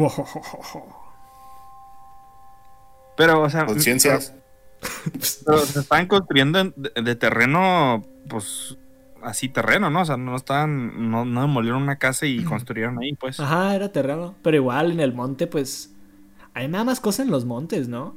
Pero, 3.18 3.42
o 3.42 3.50
sea. 3.50 3.66
Conciencias. 3.66 4.34
Pero, 4.82 5.26
pero 5.46 5.60
se 5.60 5.80
estaban 5.80 6.08
construyendo 6.08 6.60
en- 6.60 6.74
de, 6.76 6.92
de 7.02 7.16
terreno, 7.16 8.04
pues. 8.30 8.78
Así 9.22 9.50
terreno, 9.50 9.90
¿no? 9.90 10.02
O 10.02 10.06
sea, 10.06 10.16
no 10.18 10.36
estaban. 10.36 11.10
No, 11.10 11.26
no 11.26 11.42
demolieron 11.42 11.82
una 11.82 11.98
casa 11.98 12.26
y 12.28 12.44
construyeron 12.44 13.00
ahí, 13.02 13.14
pues. 13.16 13.40
Ajá, 13.40 13.76
era 13.76 13.92
terreno. 13.92 14.36
Pero 14.44 14.58
igual 14.58 14.92
en 14.92 15.00
el 15.00 15.14
monte, 15.14 15.48
pues. 15.48 15.94
Hay 16.54 16.68
nada 16.68 16.84
más 16.84 17.00
cosas 17.00 17.26
en 17.26 17.32
los 17.32 17.46
montes, 17.46 17.88
¿no? 17.88 18.16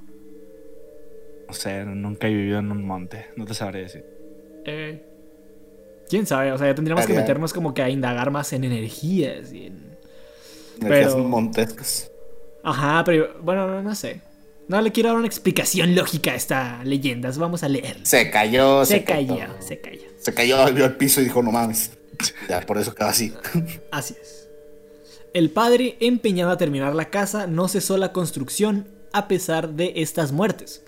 No 1.49 1.55
sé, 1.55 1.85
nunca 1.85 2.29
he 2.29 2.35
vivido 2.35 2.59
en 2.59 2.71
un 2.71 2.87
monte. 2.87 3.27
No 3.37 3.45
te 3.45 3.55
sabré 3.55 3.81
decir. 3.83 4.05
Eh, 4.65 5.03
¿Quién 6.09 6.27
sabe? 6.27 6.53
O 6.53 6.59
sea, 6.59 6.69
ya 6.69 6.75
tendríamos 6.75 7.07
que 7.07 7.15
meternos 7.15 7.53
como 7.53 7.73
que 7.75 7.83
a 7.83 7.91
indagar 7.91 8.31
más 8.31 8.53
en 8.53 8.65
energías 8.65 9.53
y 9.53 9.67
en. 9.67 9.97
Energías 10.81 11.17
montescas. 11.17 12.11
Ajá, 12.63 13.03
pero 13.05 13.41
bueno, 13.43 13.67
no, 13.67 13.83
no 13.83 13.95
sé. 13.95 14.21
No 14.71 14.81
le 14.81 14.93
quiero 14.93 15.09
dar 15.09 15.19
una 15.19 15.27
explicación 15.27 15.97
lógica 15.97 16.31
a 16.31 16.37
esta 16.37 16.85
leyenda. 16.85 17.29
Vamos 17.37 17.65
a 17.65 17.69
leerla. 17.69 18.07
Se 18.07 18.31
cayó, 18.31 18.85
Se 18.85 19.03
cayó, 19.03 19.37
se 19.59 19.81
cayó. 19.81 20.03
Se 20.17 20.33
cayó, 20.33 20.73
vio 20.73 20.85
al 20.85 20.97
piso 20.97 21.21
y 21.21 21.25
dijo, 21.25 21.43
no 21.43 21.51
mames. 21.51 21.91
Ya, 22.49 22.61
por 22.61 22.79
eso 22.79 22.95
quedó 22.95 23.09
así. 23.09 23.33
Así 23.91 24.15
es. 24.23 24.49
El 25.35 25.51
padre, 25.51 25.97
empeñado 25.99 26.53
a 26.53 26.57
terminar 26.57 26.95
la 26.95 27.11
casa, 27.11 27.49
no 27.49 27.67
cesó 27.67 27.97
la 27.97 28.13
construcción 28.13 28.87
a 29.13 29.27
pesar 29.27 29.71
de 29.71 29.95
estas 29.97 30.31
muertes. 30.31 30.85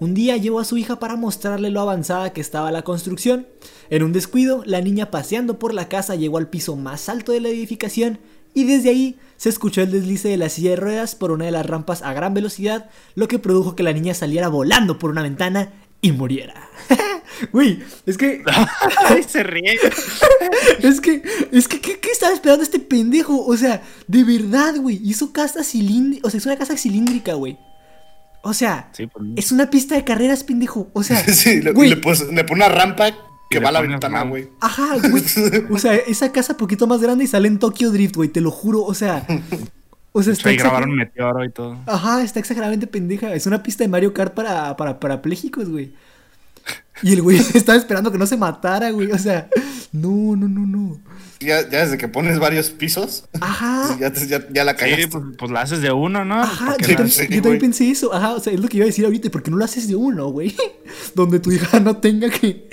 Un 0.00 0.14
día 0.14 0.38
llevó 0.38 0.58
a 0.58 0.64
su 0.64 0.78
hija 0.78 0.98
para 0.98 1.16
mostrarle 1.16 1.68
lo 1.68 1.82
avanzada 1.82 2.32
que 2.32 2.40
estaba 2.40 2.72
la 2.72 2.84
construcción. 2.84 3.48
En 3.90 4.02
un 4.02 4.14
descuido, 4.14 4.62
la 4.64 4.80
niña 4.80 5.10
paseando 5.10 5.58
por 5.58 5.74
la 5.74 5.90
casa 5.90 6.14
llegó 6.14 6.38
al 6.38 6.48
piso 6.48 6.74
más 6.74 7.10
alto 7.10 7.32
de 7.32 7.40
la 7.40 7.48
edificación 7.48 8.18
y 8.54 8.64
desde 8.64 8.88
ahí 8.88 9.18
se 9.36 9.48
escuchó 9.48 9.82
el 9.82 9.92
deslice 9.92 10.28
de 10.28 10.36
la 10.36 10.48
silla 10.48 10.70
de 10.70 10.76
ruedas 10.76 11.14
por 11.14 11.30
una 11.30 11.44
de 11.44 11.50
las 11.50 11.66
rampas 11.66 12.02
a 12.02 12.12
gran 12.12 12.34
velocidad, 12.34 12.90
lo 13.14 13.28
que 13.28 13.38
produjo 13.38 13.76
que 13.76 13.82
la 13.82 13.92
niña 13.92 14.14
saliera 14.14 14.48
volando 14.48 14.98
por 14.98 15.10
una 15.10 15.22
ventana 15.22 15.72
y 16.00 16.12
muriera. 16.12 16.68
Uy, 17.52 17.82
es 18.06 18.16
que. 18.16 18.42
se 19.28 19.42
ríe. 19.42 19.78
es 20.82 21.00
que. 21.00 21.22
Es 21.52 21.68
que. 21.68 21.80
¿qué, 21.80 22.10
estaba 22.10 22.32
esperando 22.32 22.62
este 22.62 22.78
pendejo? 22.78 23.44
O 23.44 23.56
sea, 23.56 23.82
de 24.06 24.24
verdad, 24.24 24.76
güey. 24.76 25.00
Hizo 25.04 25.32
casa 25.32 25.62
cilíndrica. 25.64 26.26
O 26.26 26.30
sea, 26.30 26.38
es 26.38 26.46
una 26.46 26.56
casa 26.56 26.76
cilíndrica, 26.76 27.34
güey. 27.34 27.58
O 28.42 28.54
sea, 28.54 28.90
pues, 28.96 29.10
es 29.34 29.52
una 29.52 29.70
pista 29.70 29.96
de 29.96 30.04
carreras, 30.04 30.44
pendejo. 30.44 30.88
O 30.92 31.02
sea, 31.02 31.18
sí, 31.24 31.60
le, 31.60 31.72
le, 31.72 31.96
pone 31.96 32.20
una 32.50 32.68
rampa 32.68 33.12
que 33.50 33.60
va 33.60 33.68
a 33.68 33.72
la 33.72 33.80
ventana, 33.80 34.22
güey. 34.22 34.50
Ajá, 34.60 34.96
güey. 35.08 35.22
O 35.70 35.78
sea, 35.78 35.94
esa 35.94 36.32
casa 36.32 36.56
poquito 36.56 36.86
más 36.86 37.00
grande 37.00 37.24
y 37.24 37.26
sale 37.26 37.48
en 37.48 37.58
Tokyo 37.58 37.90
Drift, 37.90 38.16
güey. 38.16 38.28
Te 38.28 38.40
lo 38.40 38.50
juro. 38.50 38.82
O 38.82 38.94
sea. 38.94 39.26
O 40.12 40.22
sea, 40.22 40.32
está. 40.32 40.52
grabaron 40.52 40.94
meteoro 40.94 41.44
y 41.44 41.50
todo. 41.50 41.78
Ajá, 41.86 42.22
está 42.22 42.40
exageradamente 42.40 42.86
pendeja. 42.86 43.34
Es 43.34 43.46
una 43.46 43.62
pista 43.62 43.84
de 43.84 43.88
Mario 43.88 44.14
Kart 44.14 44.34
para, 44.34 44.76
para 44.76 44.98
parapléjicos, 44.98 45.68
güey. 45.68 45.92
Y 47.02 47.12
el 47.12 47.22
güey 47.22 47.38
estaba 47.54 47.78
esperando 47.78 48.10
que 48.10 48.18
no 48.18 48.26
se 48.26 48.36
matara, 48.36 48.90
güey. 48.90 49.12
O 49.12 49.18
sea, 49.18 49.48
no, 49.92 50.34
no, 50.36 50.48
no, 50.48 50.66
no. 50.66 51.00
Ya, 51.38 51.68
ya 51.68 51.84
desde 51.84 51.98
que 51.98 52.08
pones 52.08 52.38
varios 52.38 52.70
pisos. 52.70 53.28
Ajá. 53.40 53.96
Ya, 54.00 54.12
ya, 54.50 54.64
la 54.64 54.74
caes. 54.74 55.06
pues, 55.08 55.24
pues, 55.38 55.50
la 55.50 55.60
haces 55.60 55.80
de 55.80 55.92
uno, 55.92 56.24
¿no? 56.24 56.42
Ajá, 56.42 56.76
yo, 56.78 56.96
también 56.96 57.58
pensé 57.58 57.90
eso. 57.90 58.12
Ajá, 58.12 58.32
o 58.32 58.40
sea, 58.40 58.52
es 58.52 58.60
lo 58.60 58.68
que 58.68 58.78
iba 58.78 58.84
a 58.84 58.86
decir 58.86 59.04
ahorita. 59.04 59.30
¿Por 59.30 59.42
qué 59.42 59.50
no 59.50 59.56
lo 59.56 59.64
haces 59.64 59.86
de 59.86 59.94
uno, 59.94 60.28
güey? 60.28 60.54
Donde 61.14 61.38
tu 61.38 61.52
hija 61.52 61.78
no 61.78 61.98
tenga 61.98 62.30
que 62.30 62.68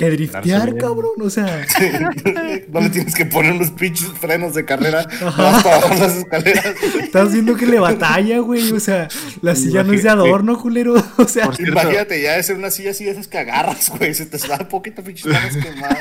que 0.00 0.10
driftear, 0.10 0.76
cabrón, 0.76 1.12
o 1.20 1.28
sea. 1.28 1.66
no 2.72 2.80
le 2.80 2.88
tienes 2.88 3.14
que 3.14 3.26
poner 3.26 3.52
unos 3.52 3.70
pinches 3.70 4.08
frenos 4.18 4.54
de 4.54 4.64
carrera 4.64 5.06
para 5.20 5.52
bajar 5.52 5.98
las 5.98 6.16
escaleras. 6.16 6.74
Estás 7.02 7.32
viendo 7.32 7.54
que 7.54 7.66
le 7.66 7.78
batalla, 7.78 8.38
güey. 8.38 8.72
O 8.72 8.80
sea, 8.80 9.08
la 9.42 9.54
silla 9.54 9.82
no 9.82 9.92
es 9.92 10.02
de 10.02 10.08
adorno, 10.08 10.58
culero. 10.58 10.94
O 11.18 11.28
sea, 11.28 11.50
imagínate, 11.58 12.22
ya 12.22 12.36
es 12.36 12.48
una 12.48 12.70
silla 12.70 12.92
así 12.92 13.04
de 13.04 13.10
esas 13.10 13.28
que 13.28 13.38
agarras, 13.38 13.90
güey. 13.90 14.14
Se 14.14 14.24
te 14.24 14.38
da 14.38 14.56
un 14.58 14.68
poquito 14.68 15.04
pinches 15.04 15.26
manos 15.26 15.56
quemadas. 15.56 15.98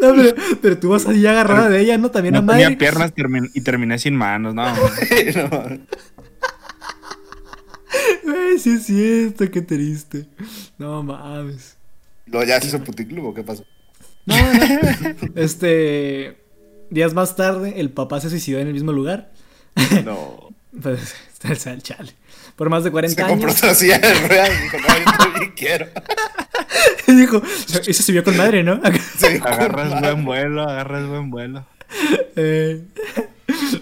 No, 0.00 0.14
no. 0.14 0.22
pero, 0.22 0.34
pero, 0.60 0.78
tú 0.78 0.90
vas 0.90 1.06
ahí 1.06 1.26
agarrada 1.26 1.68
de 1.68 1.80
ella, 1.80 1.98
¿no? 1.98 2.10
También 2.10 2.34
no 2.34 2.40
a 2.40 2.42
madre. 2.42 2.62
Tenía 2.62 2.78
piernas 2.78 3.12
y 3.54 3.60
terminé 3.62 3.98
sin 3.98 4.16
manos, 4.16 4.54
no. 4.54 4.64
no. 4.64 4.80
Ay, 8.26 8.58
sí 8.58 8.74
es 8.74 8.86
cierto, 8.86 9.50
qué 9.50 9.62
triste. 9.62 10.26
No 10.78 11.02
mames. 11.02 11.76
¿Lo 12.26 12.44
ya 12.44 12.60
se 12.60 12.68
hizo 12.68 12.82
puticlub 12.84 13.26
o 13.26 13.34
qué 13.34 13.42
pasó? 13.42 13.64
No, 14.26 14.36
no. 14.36 15.16
Este. 15.34 16.36
Días 16.90 17.14
más 17.14 17.36
tarde, 17.36 17.74
el 17.80 17.90
papá 17.90 18.20
se 18.20 18.30
suicidó 18.30 18.58
en 18.58 18.66
el 18.66 18.72
mismo 18.72 18.92
lugar. 18.92 19.30
No. 20.04 20.50
pues 20.82 21.14
está 21.42 21.72
el 21.72 21.82
chale. 21.82 22.12
Por 22.56 22.68
más 22.68 22.84
de 22.84 22.90
40 22.90 23.14
se 23.14 23.22
años. 23.22 23.32
compró 23.32 23.52
otra 23.52 23.74
silla 23.74 23.98
de 23.98 24.14
ruedas 24.14 24.50
y 24.50 24.62
dijo, 24.62 24.76
no, 24.78 25.44
yo 25.44 25.54
quiero. 25.56 25.86
dijo, 27.06 27.42
eso 27.86 28.02
se 28.02 28.12
vio 28.12 28.22
con 28.22 28.36
madre, 28.36 28.62
¿no? 28.62 28.80
Sí, 29.18 29.38
agarras 29.42 30.00
buen 30.00 30.24
vuelo, 30.24 30.62
agarras 30.62 31.08
buen 31.08 31.30
vuelo. 31.30 31.64
Eh, 32.36 32.84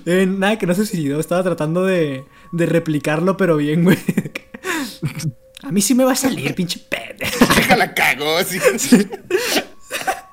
eh, 0.07 0.27
nada, 0.27 0.59
que 0.59 0.67
no 0.67 0.75
se 0.75 0.87
suicidó. 0.87 1.19
Estaba 1.19 1.43
tratando 1.43 1.85
de 1.85 2.25
de 2.53 2.67
replicarlo, 2.67 3.37
pero 3.37 3.57
bien, 3.57 3.85
güey. 3.85 3.99
A 5.63 5.73
mí 5.73 5.83
sí 5.83 5.95
me 5.95 6.05
va 6.05 6.13
a 6.13 6.17
salir, 6.17 6.55
pinche 6.55 6.81
pendejo. 6.89 7.77
la 7.77 7.95
cagó, 7.95 8.43
sí. 8.45 8.59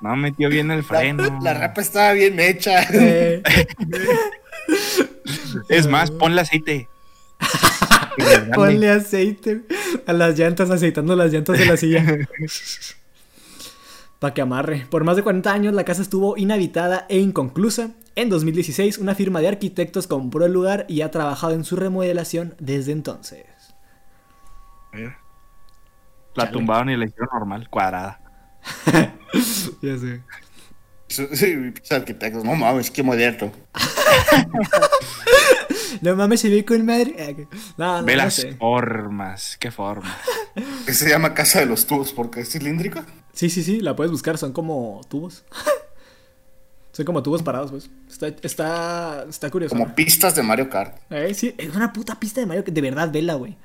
No, 0.01 0.15
metió 0.15 0.49
bien 0.49 0.69
el 0.71 0.83
freno. 0.83 1.39
La, 1.41 1.53
rapa 1.53 1.81
estaba 1.81 2.13
bien 2.13 2.39
hecha. 2.39 2.83
Eh. 2.93 3.41
Es 5.69 5.87
más, 5.87 6.11
ponle 6.11 6.41
aceite. 6.41 6.87
ponle 8.55 8.89
aceite 8.89 9.61
a 10.05 10.13
las 10.13 10.37
llantas, 10.37 10.69
aceitando 10.69 11.15
las 11.15 11.31
llantas 11.31 11.57
de 11.57 11.65
la 11.65 11.77
silla. 11.77 12.05
Para 14.19 14.33
que 14.33 14.41
amarre. 14.41 14.85
Por 14.89 15.03
más 15.03 15.15
de 15.15 15.23
40 15.23 15.51
años 15.51 15.73
la 15.73 15.83
casa 15.83 16.01
estuvo 16.01 16.37
inhabitada 16.37 17.05
e 17.09 17.17
inconclusa. 17.19 17.91
En 18.15 18.29
2016 18.29 18.97
una 18.97 19.13
firma 19.13 19.41
de 19.41 19.49
arquitectos 19.49 20.07
compró 20.07 20.45
el 20.45 20.53
lugar 20.53 20.85
y 20.87 21.01
ha 21.01 21.11
trabajado 21.11 21.53
en 21.53 21.65
su 21.65 21.75
remodelación 21.75 22.55
desde 22.59 22.93
entonces. 22.93 23.45
La 26.35 26.49
tumbaron 26.49 26.89
y 26.89 26.97
la 26.97 27.05
hicieron 27.05 27.29
normal, 27.33 27.69
cuadrada. 27.69 28.21
ya 29.81 29.97
sé. 29.97 30.21
Sí, 31.07 31.73
arquitectos, 31.91 32.43
no 32.43 32.55
mames, 32.55 32.89
qué 32.89 33.03
moderno. 33.03 33.51
no 36.01 36.15
mames, 36.15 36.39
se 36.39 36.49
ve 36.49 36.65
con 36.65 36.85
madre. 36.85 37.47
Ah, 37.77 38.01
ve 38.03 38.15
las 38.15 38.47
formas, 38.57 39.57
qué 39.59 39.71
formas. 39.71 40.15
¿Qué 40.85 40.93
se 40.93 41.09
llama 41.09 41.33
casa 41.33 41.59
de 41.59 41.65
los 41.65 41.85
tubos? 41.85 42.13
¿Porque 42.13 42.41
es 42.41 42.49
cilíndrica? 42.49 43.05
Sí, 43.33 43.49
sí, 43.49 43.61
sí, 43.61 43.81
la 43.81 43.95
puedes 43.95 44.11
buscar, 44.11 44.37
son 44.37 44.53
como 44.53 45.01
tubos. 45.09 45.43
son 46.95 47.03
como 47.03 47.21
tubos 47.21 47.43
parados, 47.43 47.71
pues. 47.71 47.89
Está, 48.09 48.27
está, 48.41 49.25
está 49.27 49.51
curioso. 49.51 49.75
Como 49.75 49.93
pistas 49.93 50.33
de 50.33 50.43
Mario 50.43 50.69
Kart. 50.69 50.95
Eh, 51.09 51.33
sí, 51.33 51.53
es 51.57 51.75
una 51.75 51.91
puta 51.91 52.17
pista 52.17 52.39
de 52.39 52.47
Mario 52.47 52.63
que 52.63 52.71
de 52.71 52.79
verdad 52.79 53.11
vela, 53.11 53.33
güey. 53.33 53.57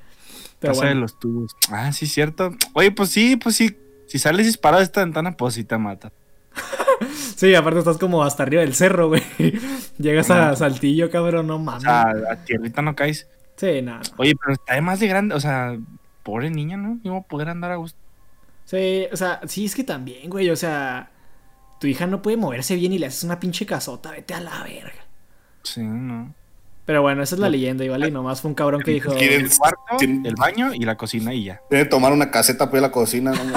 Pero 0.59 0.73
Casa 0.73 0.87
de 0.87 0.95
los 0.95 1.17
tubos. 1.17 1.55
Ah, 1.69 1.93
sí, 1.93 2.07
cierto. 2.07 2.53
Oye, 2.73 2.91
pues 2.91 3.09
sí, 3.09 3.37
pues 3.37 3.55
sí. 3.55 3.77
Si 4.07 4.19
sales 4.19 4.45
disparado 4.45 4.79
de 4.79 4.83
esta 4.83 4.99
ventana, 4.99 5.37
pues 5.37 5.53
sí 5.53 5.63
te 5.63 5.77
mata. 5.77 6.11
sí, 7.37 7.55
aparte 7.55 7.79
estás 7.79 7.97
como 7.97 8.21
hasta 8.21 8.43
arriba 8.43 8.63
del 8.63 8.75
cerro, 8.75 9.07
güey. 9.07 9.23
Llegas 9.97 10.29
a 10.29 10.53
Saltillo, 10.57 11.09
cabrón, 11.09 11.47
no 11.47 11.57
mames. 11.57 11.83
O 11.83 11.85
sea, 11.85 12.13
a 12.31 12.35
tierrita 12.43 12.81
no 12.81 12.97
caes. 12.97 13.29
Sí, 13.55 13.81
nada. 13.81 14.01
Oye, 14.17 14.35
pero 14.35 14.55
está 14.55 14.73
de 14.73 14.81
más 14.81 14.99
de 14.99 15.07
grande, 15.07 15.35
o 15.35 15.39
sea, 15.39 15.77
pobre 16.23 16.49
niña, 16.49 16.75
¿no? 16.75 16.99
¿Cómo 17.01 17.25
poder 17.25 17.47
andar 17.47 17.71
a 17.71 17.77
gusto? 17.77 17.97
Sí, 18.65 19.07
o 19.09 19.15
sea, 19.15 19.39
sí 19.47 19.63
es 19.63 19.73
que 19.73 19.85
también, 19.85 20.29
güey, 20.29 20.49
o 20.49 20.55
sea, 20.57 21.11
tu 21.81 21.87
hija 21.87 22.05
no 22.05 22.21
puede 22.21 22.37
moverse 22.37 22.75
bien 22.75 22.93
y 22.93 22.99
le 22.99 23.07
haces 23.07 23.23
una 23.23 23.39
pinche 23.39 23.65
casota, 23.65 24.11
vete 24.11 24.35
a 24.35 24.39
la 24.39 24.61
verga. 24.61 25.03
Sí, 25.63 25.81
no. 25.81 26.31
Pero 26.85 27.01
bueno, 27.01 27.23
esa 27.23 27.33
es 27.33 27.41
la 27.41 27.49
leyenda, 27.49 27.83
igual, 27.83 28.07
y 28.07 28.11
nomás 28.11 28.39
fue 28.39 28.49
un 28.49 28.55
cabrón 28.55 28.83
que 28.83 28.91
dijo... 28.91 29.11
El 29.13 29.49
cuarto, 29.49 29.79
el 29.99 30.35
baño 30.35 30.75
y 30.75 30.81
la 30.81 30.95
cocina 30.95 31.33
y 31.33 31.45
ya. 31.45 31.59
Tiene 31.69 31.85
que 31.85 31.89
tomar 31.89 32.13
una 32.13 32.29
caseta 32.29 32.69
pues 32.69 32.83
la 32.83 32.91
cocina, 32.91 33.31
no, 33.31 33.53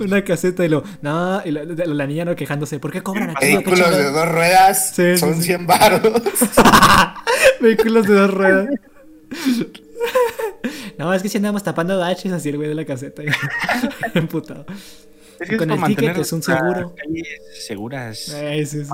Una 0.04 0.24
caseta 0.24 0.64
y 0.64 0.68
lo. 0.68 0.82
No, 1.00 1.40
y 1.44 1.52
la, 1.52 2.06
niña 2.06 2.24
no 2.24 2.34
quejándose. 2.34 2.80
¿Por 2.80 2.90
qué 2.90 3.00
cobran 3.00 3.30
aquí? 3.30 3.46
Vehículos 3.46 3.96
de 3.96 4.10
dos 4.10 4.28
ruedas 4.28 4.94
son 5.16 5.40
100 5.40 5.66
baros. 5.66 6.00
Vehículos 7.60 8.06
de 8.06 8.14
dos 8.14 8.34
ruedas. 8.34 8.68
no, 10.98 11.14
es 11.14 11.22
que 11.22 11.28
si 11.28 11.36
andamos 11.38 11.62
tapando 11.62 11.98
baches 11.98 12.32
así 12.32 12.48
el 12.48 12.56
güey 12.56 12.68
de 12.68 12.74
la 12.74 12.84
caseta. 12.84 13.22
Emputado. 14.14 14.66
Es 15.40 15.58
Con 15.58 15.70
el 15.70 15.84
ticket 15.84 16.18
es 16.18 16.32
un 16.32 16.42
seguro. 16.42 16.94
Seguras. 17.58 18.28
Eh, 18.34 18.64
sí, 18.66 18.84
sí, 18.84 18.90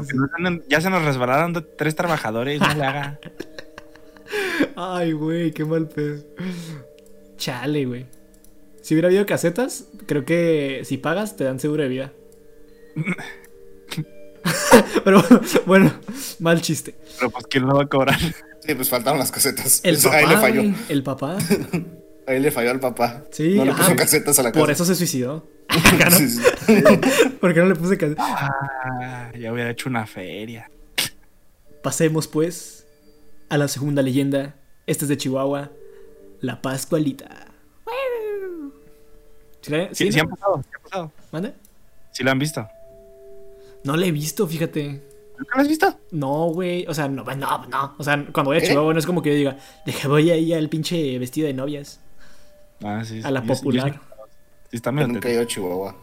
ya 0.68 0.80
se 0.80 0.90
nos 0.90 1.04
resbalaron 1.04 1.66
tres 1.76 1.94
trabajadores, 1.94 2.60
no 2.60 2.74
le 2.74 2.84
haga. 2.84 3.20
Ay, 4.76 5.12
güey, 5.12 5.52
qué 5.52 5.64
mal 5.64 5.88
pedo. 5.88 6.22
Chale, 7.36 7.86
güey. 7.86 8.06
Si 8.82 8.94
hubiera 8.94 9.08
habido 9.08 9.26
casetas, 9.26 9.86
creo 10.06 10.24
que 10.24 10.82
si 10.84 10.98
pagas 10.98 11.36
te 11.36 11.44
dan 11.44 11.60
seguro 11.60 11.82
de 11.82 11.88
vida. 11.88 12.12
Pero 15.04 15.22
bueno, 15.66 15.92
mal 16.38 16.60
chiste. 16.60 16.94
Pero 17.18 17.30
pues 17.30 17.46
quién 17.48 17.66
lo 17.66 17.74
va 17.74 17.84
a 17.84 17.86
cobrar. 17.86 18.18
Sí, 18.60 18.74
pues 18.74 18.88
faltaron 18.88 19.18
las 19.18 19.30
casetas. 19.30 19.80
El 19.84 19.98
papá, 19.98 20.16
ahí 20.16 20.26
le 20.26 20.36
falló. 20.36 20.62
El 20.88 21.02
papá. 21.02 21.38
ahí 22.30 22.40
le 22.40 22.50
falló 22.50 22.70
al 22.70 22.80
papá. 22.80 23.24
Sí. 23.30 23.54
No 23.54 23.64
le 23.64 23.72
puso 23.72 23.96
casetas 23.96 24.38
a 24.38 24.42
la 24.42 24.52
casa. 24.52 24.60
Por 24.60 24.70
eso 24.70 24.84
se 24.84 24.94
suicidó. 24.94 25.46
¿Por 27.40 27.54
qué 27.54 27.60
no 27.60 27.66
le 27.66 27.74
puse 27.74 27.96
casetas? 27.98 28.24
Ah, 28.28 29.30
ya 29.38 29.52
hubiera 29.52 29.70
hecho 29.70 29.88
una 29.88 30.06
feria. 30.06 30.70
Pasemos 31.82 32.28
pues 32.28 32.86
a 33.48 33.58
la 33.58 33.68
segunda 33.68 34.02
leyenda. 34.02 34.56
Esta 34.86 35.04
es 35.04 35.08
de 35.08 35.16
Chihuahua. 35.16 35.70
La 36.40 36.62
Pascualita. 36.62 37.46
¿Sí, 39.62 39.74
sí, 39.92 40.12
sí, 40.12 40.20
han 40.20 40.28
pasado, 40.28 40.62
sí 40.62 40.70
han 40.74 40.82
pasado. 40.82 41.12
¿Mande? 41.32 41.54
¿Sí 42.12 42.24
la 42.24 42.32
han 42.32 42.38
visto? 42.38 42.66
No 43.84 43.96
la 43.96 44.06
he 44.06 44.12
visto, 44.12 44.46
fíjate. 44.46 45.02
¿Nunca 45.38 45.56
la 45.56 45.62
has 45.62 45.68
visto? 45.68 46.00
No, 46.10 46.46
güey. 46.46 46.86
O 46.86 46.94
sea, 46.94 47.08
no, 47.08 47.24
no, 47.24 47.66
no. 47.66 47.94
O 47.98 48.04
sea, 48.04 48.26
cuando 48.32 48.50
voy 48.50 48.56
a 48.56 48.60
¿Eh? 48.60 48.66
Chihuahua 48.66 48.92
no 48.92 48.98
es 48.98 49.06
como 49.06 49.22
que 49.22 49.30
yo 49.30 49.36
diga, 49.36 49.58
deja, 49.86 50.08
voy 50.08 50.30
ahí 50.30 50.52
al 50.52 50.68
pinche 50.68 51.18
vestido 51.18 51.46
de 51.46 51.54
novias. 51.54 52.00
Ah, 52.82 53.02
sí. 53.04 53.20
A 53.24 53.30
la 53.30 53.40
yo- 53.40 53.46
yo- 53.46 53.54
popular. 53.54 54.00
Sí, 54.70 54.76
está 54.76 54.92
medio 54.92 55.08
nunca 55.08 55.28
he 55.28 55.32
ido 55.32 55.42
a 55.42 55.46
Chihuahua. 55.46 55.96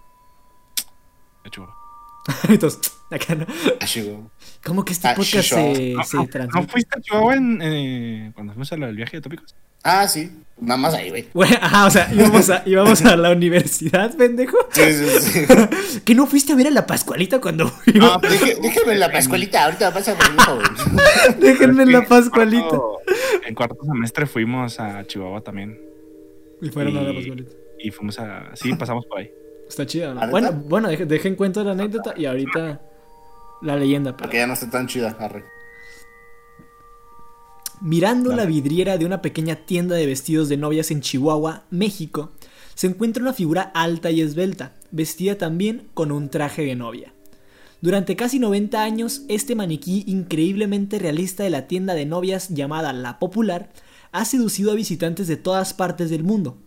techo. 1.43 1.67
Entonces, 2.49 2.91
acá 3.09 3.35
no. 3.35 3.45
A 3.79 3.85
Chihuahua. 3.85 4.29
¿Cómo 4.65 4.83
que 4.83 4.91
este 4.93 5.07
Ah, 5.07 5.15
podcast 5.15 5.47
Chihuahua. 5.47 5.75
se, 5.75 5.93
¿No, 5.93 6.03
se 6.03 6.17
no- 6.17 6.27
transmite? 6.27 6.61
¿No 6.61 6.67
fuiste 6.67 6.97
a 6.97 7.01
Chihuahua 7.01 7.35
en, 7.35 7.59
eh, 7.61 8.31
cuando 8.35 8.53
fuimos 8.53 8.71
a 8.73 8.77
lo 8.77 8.85
del 8.87 8.95
viaje 8.97 9.17
de 9.17 9.21
tópicos? 9.21 9.55
Ah, 9.83 10.05
sí. 10.07 10.29
Nada 10.59 10.77
más 10.77 10.93
ahí, 10.95 11.09
güey. 11.31 11.53
Ajá, 11.61 11.85
o 11.85 11.89
sea, 11.89 12.11
íbamos 12.13 12.49
a, 12.49 12.63
íbamos 12.65 13.05
a 13.05 13.15
la 13.15 13.29
universidad, 13.31 14.13
pendejo. 14.17 14.57
Sí, 14.71 14.81
sí, 14.91 15.07
sí. 15.21 15.99
¿Que 16.03 16.15
no 16.15 16.25
fuiste 16.27 16.51
a 16.51 16.55
ver 16.57 16.67
a 16.67 16.71
la 16.71 16.85
Pascualita 16.85 17.39
cuando 17.39 17.65
No, 17.65 17.69
fuimos? 17.69 18.21
deje- 18.23 18.57
déjeme 18.61 18.93
en 18.93 18.99
la 18.99 19.11
pascualita. 19.11 19.63
Ahorita 19.63 19.93
pasa 19.93 20.15
por 20.17 20.55
güey. 20.55 21.39
Déjenme 21.39 21.83
en 21.83 21.91
la 21.93 21.99
en 21.99 22.05
Pascualita. 22.07 22.67
cuarto- 22.67 22.99
En 23.45 23.55
cuarto 23.55 23.77
semestre 23.85 24.25
fuimos 24.25 24.79
a 24.81 25.05
Chihuahua 25.05 25.41
también. 25.41 25.79
Y 26.61 26.69
fueron 26.69 26.97
a 26.97 27.01
la 27.03 27.13
Pascualita. 27.13 27.51
Y 27.79 27.91
fuimos 27.91 28.19
a. 28.19 28.55
Sí, 28.55 28.73
pasamos 28.73 29.05
por 29.05 29.19
ahí. 29.19 29.31
Está 29.67 29.85
chida, 29.85 30.13
¿no? 30.13 30.21
¿Ah, 30.21 30.27
Bueno, 30.27 30.51
bueno, 30.53 30.87
dejen, 30.89 31.07
dejen 31.07 31.35
cuento 31.35 31.63
la 31.63 31.71
anécdota 31.71 32.13
y 32.17 32.25
ahorita 32.25 32.81
la 33.61 33.75
leyenda. 33.75 34.11
pero- 34.15 34.23
Porque 34.27 34.37
ya 34.37 34.47
no 34.47 34.53
está 34.53 34.69
tan 34.69 34.87
chida, 34.87 35.15
arre. 35.19 35.43
Mirando 37.79 38.35
la 38.35 38.45
vidriera 38.45 38.97
de 38.97 39.05
una 39.05 39.21
pequeña 39.21 39.55
tienda 39.55 39.95
de 39.95 40.07
vestidos 40.07 40.49
de 40.49 40.57
novias 40.57 40.89
en 40.89 41.01
Chihuahua, 41.01 41.65
México, 41.69 42.31
se 42.73 42.87
encuentra 42.87 43.21
una 43.21 43.33
figura 43.33 43.61
alta 43.75 44.09
y 44.09 44.21
esbelta, 44.21 44.73
vestida 44.89 45.37
también 45.37 45.87
con 45.93 46.11
un 46.11 46.29
traje 46.29 46.63
de 46.63 46.75
novia. 46.75 47.13
Durante 47.81 48.15
casi 48.15 48.39
90 48.39 48.81
años, 48.83 49.21
este 49.27 49.53
maniquí 49.53 50.03
increíblemente 50.07 50.97
realista 50.97 51.43
de 51.43 51.51
la 51.51 51.67
tienda 51.67 51.93
de 51.93 52.07
novias 52.07 52.49
llamada 52.49 52.93
La 52.93 53.19
Popular 53.19 53.69
ha 54.11 54.25
seducido 54.25 54.71
a 54.71 54.75
visitantes 54.75 55.27
de 55.27 55.37
todas 55.37 55.73
partes 55.73 56.09
del 56.09 56.23
mundo. 56.23 56.57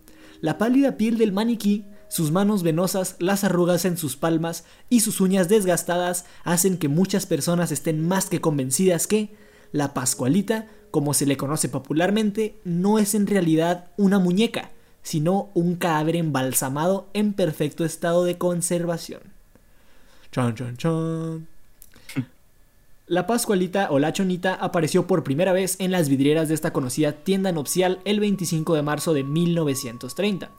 La 0.41 0.57
pálida 0.57 0.97
piel 0.97 1.17
del 1.17 1.31
maniquí, 1.31 1.85
sus 2.09 2.31
manos 2.31 2.63
venosas, 2.63 3.15
las 3.19 3.43
arrugas 3.43 3.85
en 3.85 3.97
sus 3.97 4.17
palmas 4.17 4.65
y 4.89 4.99
sus 4.99 5.21
uñas 5.21 5.47
desgastadas 5.49 6.25
hacen 6.43 6.77
que 6.77 6.87
muchas 6.87 7.25
personas 7.25 7.71
estén 7.71 8.05
más 8.05 8.25
que 8.27 8.41
convencidas 8.41 9.07
que 9.07 9.35
la 9.71 9.93
Pascualita, 9.93 10.67
como 10.91 11.13
se 11.13 11.25
le 11.25 11.37
conoce 11.37 11.69
popularmente, 11.69 12.59
no 12.65 12.99
es 12.99 13.15
en 13.15 13.27
realidad 13.27 13.91
una 13.97 14.19
muñeca, 14.19 14.71
sino 15.03 15.49
un 15.53 15.75
cadáver 15.75 16.17
embalsamado 16.17 17.09
en 17.13 17.33
perfecto 17.33 17.85
estado 17.85 18.23
de 18.23 18.37
conservación. 18.37 19.21
Chan, 20.31 20.55
chan, 20.55 20.77
chan. 20.77 21.50
La 23.11 23.27
Pascualita 23.27 23.89
o 23.91 23.99
la 23.99 24.13
Chonita 24.13 24.53
apareció 24.53 25.05
por 25.05 25.25
primera 25.25 25.51
vez 25.51 25.75
en 25.79 25.91
las 25.91 26.07
vidrieras 26.07 26.47
de 26.47 26.53
esta 26.53 26.71
conocida 26.71 27.11
tienda 27.11 27.51
nupcial 27.51 27.99
el 28.05 28.21
25 28.21 28.73
de 28.73 28.83
marzo 28.83 29.13
de 29.13 29.25
1930. 29.25 30.49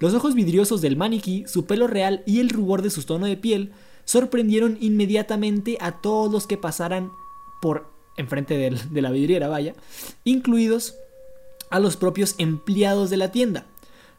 Los 0.00 0.12
ojos 0.12 0.34
vidriosos 0.34 0.80
del 0.80 0.96
maniquí, 0.96 1.44
su 1.46 1.64
pelo 1.64 1.86
real 1.86 2.24
y 2.26 2.40
el 2.40 2.48
rubor 2.48 2.82
de 2.82 2.90
su 2.90 3.04
tono 3.04 3.26
de 3.26 3.36
piel 3.36 3.70
sorprendieron 4.04 4.78
inmediatamente 4.80 5.78
a 5.80 6.00
todos 6.00 6.28
los 6.32 6.48
que 6.48 6.56
pasaran 6.56 7.12
por 7.62 7.88
enfrente 8.16 8.58
de 8.58 9.00
la 9.00 9.12
vidriera, 9.12 9.46
vaya, 9.46 9.76
incluidos 10.24 10.96
a 11.70 11.78
los 11.78 11.96
propios 11.96 12.34
empleados 12.38 13.10
de 13.10 13.16
la 13.16 13.30
tienda. 13.30 13.64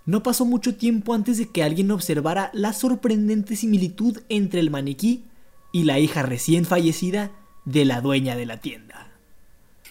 No 0.05 0.23
pasó 0.23 0.45
mucho 0.45 0.77
tiempo 0.77 1.13
antes 1.13 1.37
de 1.37 1.49
que 1.49 1.63
alguien 1.63 1.91
observara 1.91 2.49
la 2.53 2.71
sorprendente 2.71 3.57
similitud 3.57 4.19
entre 4.29 4.61
el 4.61 4.71
maniquí 4.71 5.25
y 5.73 5.83
la 5.83 5.99
hija 5.99 6.21
recién 6.21 6.63
fallecida 6.63 7.29
de 7.67 7.83
la 7.85 7.99
dueña 8.01 8.35
de 8.37 8.45
la 8.45 8.57
tienda. 8.57 9.07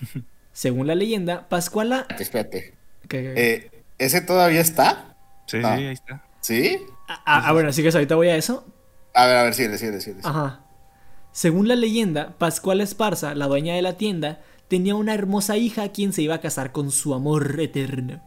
Según 0.52 0.86
la 0.86 0.95
leyenda, 0.95 1.49
Pascuala... 1.49 2.06
Espérate, 2.08 2.23
espérate. 2.23 2.75
¿Qué- 3.08 3.23
qué- 3.23 3.34
Eh, 3.36 3.71
¿Ese 3.99 4.21
todavía 4.23 4.60
está? 4.60 5.17
Sí, 5.47 5.58
Ah. 5.62 5.76
sí, 5.76 5.84
ahí 5.84 5.93
está. 5.95 6.25
¿Sí? 6.41 6.78
Ah, 7.08 7.23
ah, 7.49 7.52
bueno, 7.52 7.69
así 7.69 7.82
que 7.82 7.89
ahorita 7.91 8.15
voy 8.15 8.28
a 8.28 8.36
eso. 8.36 8.67
A 9.15 9.26
ver, 9.26 9.36
a 9.36 9.43
ver, 9.45 9.54
síguele, 9.54 9.78
síguele, 9.78 10.00
síguele. 10.00 10.23
Ajá. 10.25 10.60
Según 11.32 11.69
la 11.69 11.76
leyenda, 11.76 12.34
Pascuala 12.39 12.82
Esparza, 12.82 13.34
la 13.34 13.47
dueña 13.47 13.75
de 13.75 13.82
la 13.82 13.97
tienda, 13.97 14.41
tenía 14.69 14.95
una 14.95 15.15
hermosa 15.15 15.56
hija 15.56 15.82
a 15.84 15.89
quien 15.93 16.12
se 16.12 16.23
iba 16.23 16.34
a 16.34 16.41
casar 16.41 16.73
con 16.73 16.91
su 16.91 17.15
amor 17.15 17.60
eterno. 17.60 18.23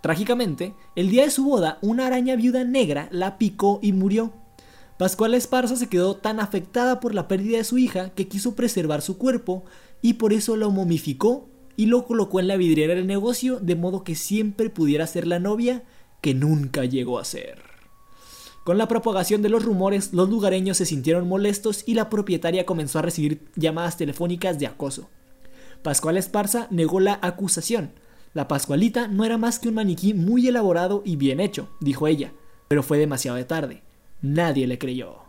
Trágicamente, 0.00 0.74
el 0.96 1.10
día 1.10 1.24
de 1.24 1.30
su 1.30 1.44
boda, 1.44 1.78
una 1.82 2.06
araña 2.06 2.36
viuda 2.36 2.64
negra 2.64 3.08
la 3.10 3.36
picó 3.38 3.78
y 3.82 3.92
murió. 3.92 4.32
Pascuala 4.98 5.36
Esparza 5.36 5.76
se 5.76 5.88
quedó 5.88 6.16
tan 6.16 6.40
afectada 6.40 6.98
por 6.98 7.14
la 7.14 7.28
pérdida 7.28 7.58
de 7.58 7.64
su 7.64 7.78
hija 7.78 8.10
que 8.10 8.26
quiso 8.26 8.56
preservar 8.56 9.00
su 9.00 9.16
cuerpo 9.16 9.64
y 10.02 10.14
por 10.14 10.32
eso 10.32 10.56
lo 10.56 10.72
momificó 10.72 11.48
y 11.76 11.86
lo 11.86 12.04
colocó 12.04 12.40
en 12.40 12.48
la 12.48 12.56
vidriera 12.56 12.96
del 12.96 13.06
negocio 13.06 13.60
de 13.60 13.76
modo 13.76 14.02
que 14.02 14.16
siempre 14.16 14.70
pudiera 14.70 15.06
ser 15.06 15.28
la 15.28 15.38
novia 15.38 15.84
que 16.20 16.34
nunca 16.34 16.84
llegó 16.84 17.20
a 17.20 17.24
ser. 17.24 17.62
Con 18.64 18.76
la 18.76 18.88
propagación 18.88 19.40
de 19.40 19.48
los 19.48 19.64
rumores, 19.64 20.12
los 20.12 20.28
lugareños 20.28 20.78
se 20.78 20.84
sintieron 20.84 21.28
molestos 21.28 21.84
y 21.86 21.94
la 21.94 22.10
propietaria 22.10 22.66
comenzó 22.66 22.98
a 22.98 23.02
recibir 23.02 23.48
llamadas 23.54 23.96
telefónicas 23.96 24.58
de 24.58 24.66
acoso. 24.66 25.08
Pascual 25.82 26.16
Esparza 26.16 26.66
negó 26.70 26.98
la 26.98 27.20
acusación. 27.22 27.92
La 28.34 28.48
Pascualita 28.48 29.06
no 29.06 29.24
era 29.24 29.38
más 29.38 29.60
que 29.60 29.68
un 29.68 29.76
maniquí 29.76 30.12
muy 30.12 30.48
elaborado 30.48 31.02
y 31.04 31.14
bien 31.14 31.38
hecho, 31.38 31.68
dijo 31.80 32.08
ella, 32.08 32.32
pero 32.66 32.82
fue 32.82 32.98
demasiado 32.98 33.42
tarde. 33.46 33.87
Nadie 34.20 34.66
le 34.66 34.78
creyó. 34.78 35.28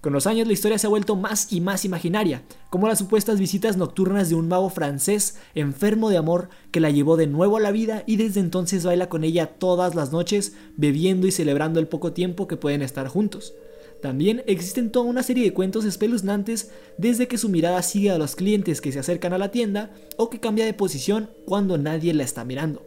Con 0.00 0.12
los 0.12 0.26
años 0.26 0.46
la 0.46 0.52
historia 0.52 0.78
se 0.78 0.86
ha 0.86 0.90
vuelto 0.90 1.16
más 1.16 1.52
y 1.52 1.60
más 1.60 1.84
imaginaria, 1.84 2.42
como 2.70 2.86
las 2.86 2.98
supuestas 2.98 3.40
visitas 3.40 3.76
nocturnas 3.76 4.28
de 4.28 4.34
un 4.34 4.46
mago 4.46 4.70
francés 4.70 5.38
enfermo 5.54 6.10
de 6.10 6.16
amor 6.16 6.48
que 6.70 6.80
la 6.80 6.90
llevó 6.90 7.16
de 7.16 7.26
nuevo 7.26 7.56
a 7.56 7.60
la 7.60 7.72
vida 7.72 8.04
y 8.06 8.16
desde 8.16 8.40
entonces 8.40 8.84
baila 8.84 9.08
con 9.08 9.24
ella 9.24 9.46
todas 9.58 9.94
las 9.94 10.12
noches, 10.12 10.54
bebiendo 10.76 11.26
y 11.26 11.32
celebrando 11.32 11.80
el 11.80 11.88
poco 11.88 12.12
tiempo 12.12 12.46
que 12.46 12.56
pueden 12.56 12.82
estar 12.82 13.08
juntos. 13.08 13.54
También 14.02 14.42
existen 14.46 14.92
toda 14.92 15.06
una 15.06 15.22
serie 15.22 15.44
de 15.44 15.54
cuentos 15.54 15.84
espeluznantes 15.84 16.70
desde 16.98 17.28
que 17.28 17.38
su 17.38 17.48
mirada 17.48 17.82
sigue 17.82 18.10
a 18.10 18.18
los 18.18 18.36
clientes 18.36 18.80
que 18.80 18.92
se 18.92 18.98
acercan 18.98 19.32
a 19.32 19.38
la 19.38 19.50
tienda 19.50 19.90
o 20.16 20.30
que 20.30 20.38
cambia 20.38 20.66
de 20.66 20.74
posición 20.74 21.30
cuando 21.46 21.78
nadie 21.78 22.12
la 22.14 22.22
está 22.22 22.44
mirando. 22.44 22.86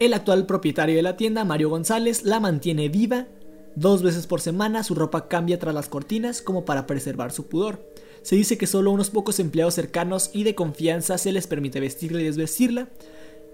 El 0.00 0.14
actual 0.14 0.46
propietario 0.46 0.96
de 0.96 1.02
la 1.02 1.16
tienda, 1.16 1.44
Mario 1.44 1.70
González, 1.70 2.24
la 2.24 2.40
mantiene 2.40 2.88
viva. 2.88 3.28
Dos 3.76 4.02
veces 4.02 4.26
por 4.26 4.40
semana 4.40 4.82
su 4.82 4.94
ropa 4.94 5.28
cambia 5.28 5.58
tras 5.58 5.74
las 5.74 5.88
cortinas 5.88 6.42
como 6.42 6.64
para 6.64 6.86
preservar 6.86 7.32
su 7.32 7.46
pudor. 7.46 7.84
Se 8.22 8.36
dice 8.36 8.58
que 8.58 8.66
solo 8.66 8.90
unos 8.90 9.10
pocos 9.10 9.38
empleados 9.38 9.74
cercanos 9.74 10.30
y 10.32 10.44
de 10.44 10.54
confianza 10.54 11.18
se 11.18 11.32
les 11.32 11.46
permite 11.46 11.80
vestirla 11.80 12.20
y 12.20 12.24
desvestirla. 12.24 12.88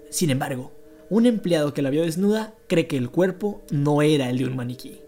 Sin 0.09 0.29
embargo, 0.29 0.71
un 1.09 1.25
empleado 1.25 1.73
que 1.73 1.81
la 1.81 1.89
vio 1.89 2.03
desnuda 2.03 2.55
cree 2.67 2.87
que 2.87 2.97
el 2.97 3.09
cuerpo 3.09 3.61
no 3.71 4.01
era 4.01 4.29
el 4.29 4.39
de 4.39 4.45
un 4.45 4.55
maniquí. 4.55 4.99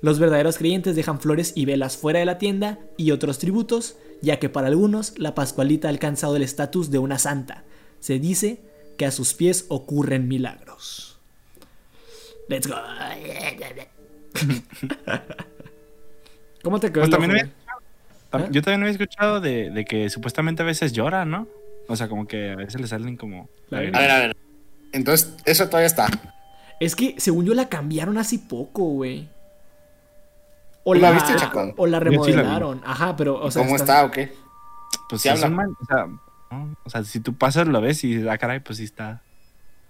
Los 0.00 0.18
verdaderos 0.18 0.58
creyentes 0.58 0.96
dejan 0.96 1.20
flores 1.20 1.52
y 1.54 1.64
velas 1.64 1.96
fuera 1.96 2.20
de 2.20 2.24
la 2.24 2.38
tienda 2.38 2.80
y 2.96 3.10
otros 3.10 3.38
tributos, 3.38 3.96
ya 4.20 4.38
que 4.38 4.48
para 4.48 4.68
algunos 4.68 5.18
la 5.18 5.34
Pascualita 5.34 5.88
ha 5.88 5.90
alcanzado 5.90 6.36
el 6.36 6.42
estatus 6.42 6.90
de 6.90 6.98
una 6.98 7.18
santa. 7.18 7.64
Se 8.00 8.18
dice 8.18 8.60
que 8.96 9.06
a 9.06 9.10
sus 9.10 9.34
pies 9.34 9.66
ocurren 9.68 10.26
milagros. 10.28 11.18
Let's 12.48 12.66
go. 12.66 12.76
¿Cómo 16.62 16.78
te 16.80 16.92
quedó 16.92 17.02
Pues 17.02 17.10
también 17.10 17.30
había- 17.32 17.44
¿Eh? 17.44 18.48
Yo 18.50 18.62
también 18.62 18.82
había 18.82 18.92
escuchado 18.92 19.40
de, 19.40 19.70
de 19.70 19.84
que 19.84 20.08
supuestamente 20.08 20.62
a 20.62 20.66
veces 20.66 20.92
llora, 20.92 21.24
¿no? 21.26 21.46
O 21.88 21.96
sea, 21.96 22.08
como 22.08 22.26
que 22.26 22.52
a 22.52 22.56
veces 22.56 22.80
le 22.80 22.86
salen 22.86 23.16
como... 23.16 23.48
Lágrimas. 23.68 23.98
A 23.98 24.02
ver, 24.02 24.10
a 24.10 24.18
ver. 24.20 24.36
Entonces, 24.92 25.34
eso 25.44 25.66
todavía 25.66 25.86
está. 25.88 26.06
Es 26.80 26.96
que 26.96 27.14
según 27.18 27.44
yo 27.44 27.52
la 27.54 27.68
cambiaron 27.68 28.16
hace 28.16 28.38
poco, 28.38 28.84
güey. 28.84 29.28
O 30.84 30.94
¿Tú 30.94 31.00
la, 31.00 31.10
la 31.10 31.14
viste, 31.16 31.36
Chacón? 31.36 31.74
o 31.76 31.86
la 31.86 31.98
sí 31.98 32.04
remodelaron. 32.04 32.80
Ajá, 32.86 33.16
pero, 33.16 33.38
o 33.38 33.50
sea. 33.50 33.62
¿Cómo 33.62 33.76
está- 33.76 33.92
está 33.96 34.04
o 34.06 34.10
qué? 34.10 34.32
Pues 35.10 35.20
Sí 35.22 35.28
habla. 35.28 35.42
son 35.42 35.54
mal- 35.54 35.76
o, 35.78 35.84
sea, 35.84 36.06
¿no? 36.50 36.76
O 36.84 36.90
sea, 36.90 37.04
si 37.04 37.20
tú 37.20 37.34
pasas 37.34 37.66
lo 37.68 37.80
ves 37.82 38.02
y 38.04 38.26
ah, 38.28 38.38
caray, 38.38 38.60
pues 38.60 38.78
sí 38.78 38.84
está... 38.84 39.20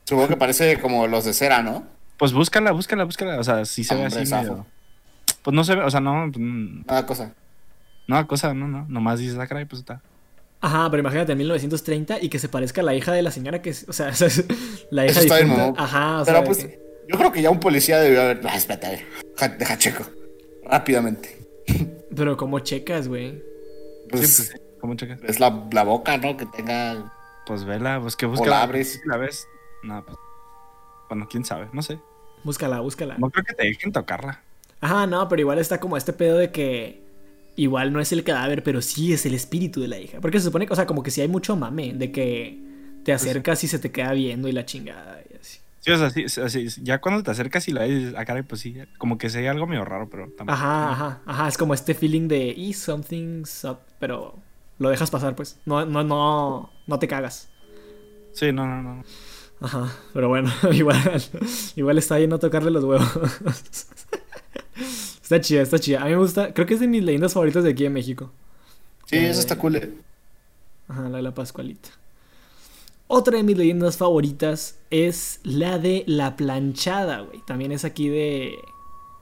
Supongo 0.05 0.29
que 0.29 0.37
parece 0.37 0.81
como 0.81 1.07
los 1.07 1.25
de 1.25 1.33
cera, 1.33 1.63
¿no? 1.63 1.85
Pues 2.19 2.33
búscala, 2.33 2.73
búscala, 2.73 3.05
búscala. 3.05 3.39
O 3.39 3.45
sea, 3.45 3.65
sí 3.65 3.85
se 3.85 3.95
ve 3.95 4.05
así 4.05 4.33
medio... 4.33 4.67
Pues 5.43 5.55
no 5.55 5.65
se 5.65 5.75
ve, 5.75 5.83
o 5.83 5.91
sea, 5.91 6.01
no... 6.01 6.27
mm, 6.29 6.85
Nada 6.87 7.05
cosa. 7.07 7.35
No, 8.07 8.27
cosa, 8.29 8.55
no, 8.55 8.69
no. 8.69 8.87
Nomás 8.89 9.19
dices, 9.19 9.37
ah, 9.39 9.47
caray, 9.47 9.65
pues 9.65 9.81
está... 9.81 10.01
Ajá, 10.61 10.89
pero 10.91 11.01
imagínate 11.01 11.33
en 11.33 11.39
1930 11.39 12.19
y 12.23 12.29
que 12.29 12.39
se 12.39 12.49
parezca 12.49 12.81
a 12.83 12.85
la 12.85 12.95
hija 12.95 13.13
de 13.13 13.23
la 13.23 13.33
señora 13.33 13.61
que 13.63 13.71
es. 13.71 13.85
O 13.89 13.93
sea, 13.93 14.13
la 14.91 15.05
hija 15.07 15.11
Eso 15.13 15.21
está 15.23 15.37
bien. 15.41 15.75
Ajá, 15.77 16.23
o 16.23 16.25
Pero 16.25 16.37
sea. 16.39 16.45
pues, 16.47 16.59
que- 16.59 16.81
yo 17.09 17.19
creo 17.19 17.33
que 17.33 17.43
ya 17.43 17.51
un 17.51 17.59
policía 17.59 17.99
debió 17.99 18.23
haber. 18.23 18.41
Ah, 18.49 18.57
espérate, 18.57 18.87
a 18.87 18.91
ver. 18.91 19.05
Deja, 19.35 19.49
deja 19.49 19.79
checo. 19.79 20.05
Rápidamente. 20.65 21.37
Pero 22.17 22.37
como 22.37 22.61
checas, 22.61 23.09
güey. 23.09 23.43
Pues, 24.09 24.29
Sí, 24.37 24.45
pues. 24.53 24.63
¿Cómo 24.81 24.95
checas? 24.95 25.19
es 25.25 25.41
la, 25.41 25.65
la 25.73 25.83
boca, 25.83 26.17
¿no? 26.19 26.37
Que 26.37 26.47
tenga. 26.47 27.13
Pues 27.47 27.65
vela, 27.65 27.99
pues 28.01 28.15
que 28.15 28.27
O 28.27 28.31
busca. 28.31 28.49
la 28.49 28.63
abres. 28.63 29.01
la 29.07 29.17
ves. 29.17 29.45
No, 29.83 30.05
pues. 30.05 30.17
Bueno, 31.13 31.29
quién 31.29 31.45
sabe, 31.45 31.69
no 31.75 31.83
sé. 31.83 31.99
Búscala, 32.43 32.81
búscala. 32.81 33.19
No 33.19 33.29
creo 33.29 33.45
que 33.45 33.53
te 33.53 33.67
dejen 33.67 33.93
tocarla. 33.93 34.41
Ajá, 34.81 35.07
no, 35.07 35.29
pero 35.29 35.41
igual 35.41 35.59
está 35.59 35.79
como 35.79 35.99
este 35.99 36.15
pedo 36.15 36.39
de 36.39 36.51
que 36.51 37.03
igual 37.55 37.93
no 37.93 38.01
es 38.01 38.13
el 38.13 38.25
cadáver, 38.25 38.63
pero 38.63 38.81
sí 38.81 39.13
es 39.13 39.27
el 39.27 39.35
espíritu 39.35 39.83
de 39.83 39.89
la 39.89 39.99
hija. 39.99 40.23
Porque 40.23 40.39
se 40.39 40.47
supone 40.47 40.67
que, 40.67 40.73
o 40.73 40.77
sea, 40.77 40.87
como 40.87 41.03
que 41.03 41.11
sí 41.11 41.21
hay 41.21 41.29
mucho 41.29 41.55
mame 41.55 41.93
de 41.93 42.11
que 42.13 42.59
te 43.05 43.13
pues 43.13 43.23
acercas 43.23 43.63
y 43.63 43.69
se 43.69 43.79
te 43.79 43.93
queda 43.93 44.13
viendo 44.13 44.49
y 44.49 44.53
la 44.53 44.65
chingada 44.65 45.21
y 45.31 45.37
así. 45.37 45.59
Sí, 45.81 45.91
o 45.91 45.99
sea, 45.99 46.09
sí, 46.49 46.71
sí, 46.71 46.81
ya 46.83 46.99
cuando 46.99 47.23
te 47.23 47.31
acercas 47.31 47.69
y 47.69 47.73
la 47.73 47.83
ves, 47.83 48.15
ah, 48.17 48.25
caray, 48.25 48.43
pues 48.43 48.63
sí, 48.63 48.75
como 48.97 49.19
que 49.19 49.27
hay 49.27 49.47
algo 49.49 49.67
medio 49.67 49.85
raro, 49.85 50.09
pero 50.09 50.31
también. 50.31 50.57
Ajá, 50.57 50.93
ajá, 50.93 51.21
ajá, 51.27 51.49
es 51.49 51.59
como 51.59 51.75
este 51.75 51.93
feeling 51.93 52.27
de, 52.27 52.55
y 52.57 52.73
something's 52.73 53.65
up, 53.65 53.81
pero 53.99 54.39
lo 54.79 54.89
dejas 54.89 55.11
pasar, 55.11 55.37
pues. 55.37 55.59
No, 55.67 55.85
no, 55.85 56.05
no, 56.05 56.71
no 56.87 56.99
te 56.99 57.07
cagas. 57.07 57.51
Sí, 58.33 58.51
no, 58.51 58.67
no, 58.67 58.83
no. 58.83 59.05
Ajá, 59.63 59.97
pero 60.13 60.29
bueno, 60.29 60.51
igual, 60.73 61.23
igual 61.77 61.99
está 61.99 62.17
bien 62.17 62.31
no 62.31 62.39
tocarle 62.39 62.71
los 62.71 62.85
huevos. 62.85 63.07
está 65.23 65.41
chida, 65.41 65.63
está 65.63 65.79
chida. 65.79 66.03
A 66.03 66.07
mí 66.07 66.11
me 66.11 66.17
gusta, 66.17 66.53
creo 66.53 66.67
que 66.67 66.75
es 66.75 66.81
de 66.81 66.89
mis 66.89 67.05
leyendas 67.05 67.33
favoritas 67.33 67.63
de 67.63 67.71
aquí 67.71 67.85
en 67.85 67.93
México. 67.93 68.31
Sí, 69.07 69.17
eso 69.17 69.41
está 69.41 69.57
cool. 69.57 69.77
Eh. 69.77 69.93
Ajá, 70.89 71.09
la 71.09 71.19
de 71.19 71.23
la 71.23 71.35
Pascualita. 71.35 71.91
Otra 73.07 73.37
de 73.37 73.43
mis 73.43 73.57
leyendas 73.57 73.97
favoritas 73.97 74.79
es 74.91 75.39
la 75.45 75.79
de 75.79 76.03
la 76.07 76.37
planchada, 76.37 77.21
güey. 77.21 77.41
También 77.47 77.71
es 77.71 77.85
aquí 77.85 78.09
de, 78.09 78.55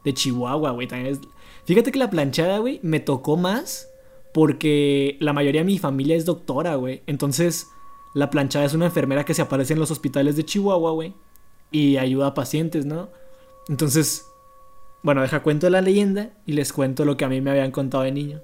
de 0.04 0.14
Chihuahua, 0.14 0.70
güey. 0.70 0.86
También 0.86 1.14
es... 1.14 1.20
Fíjate 1.64 1.92
que 1.92 1.98
la 1.98 2.08
planchada, 2.08 2.58
güey, 2.58 2.80
me 2.82 3.00
tocó 3.00 3.36
más 3.36 3.88
porque 4.32 5.16
la 5.20 5.32
mayoría 5.32 5.62
de 5.62 5.66
mi 5.66 5.78
familia 5.78 6.16
es 6.16 6.24
doctora, 6.24 6.76
güey. 6.76 7.02
Entonces, 7.06 7.66
la 8.14 8.30
planchada 8.30 8.64
es 8.64 8.74
una 8.74 8.86
enfermera 8.86 9.24
que 9.24 9.34
se 9.34 9.42
aparece 9.42 9.74
en 9.74 9.78
los 9.78 9.90
hospitales 9.90 10.36
de 10.36 10.44
Chihuahua, 10.44 10.92
güey. 10.92 11.14
Y 11.70 11.96
ayuda 11.96 12.28
a 12.28 12.34
pacientes, 12.34 12.84
¿no? 12.84 13.08
Entonces, 13.68 14.26
bueno, 15.02 15.22
deja 15.22 15.42
cuento 15.42 15.70
la 15.70 15.80
leyenda 15.80 16.30
y 16.46 16.52
les 16.52 16.72
cuento 16.72 17.04
lo 17.04 17.16
que 17.16 17.24
a 17.24 17.28
mí 17.28 17.40
me 17.40 17.50
habían 17.50 17.70
contado 17.70 18.02
de 18.02 18.12
niño. 18.12 18.42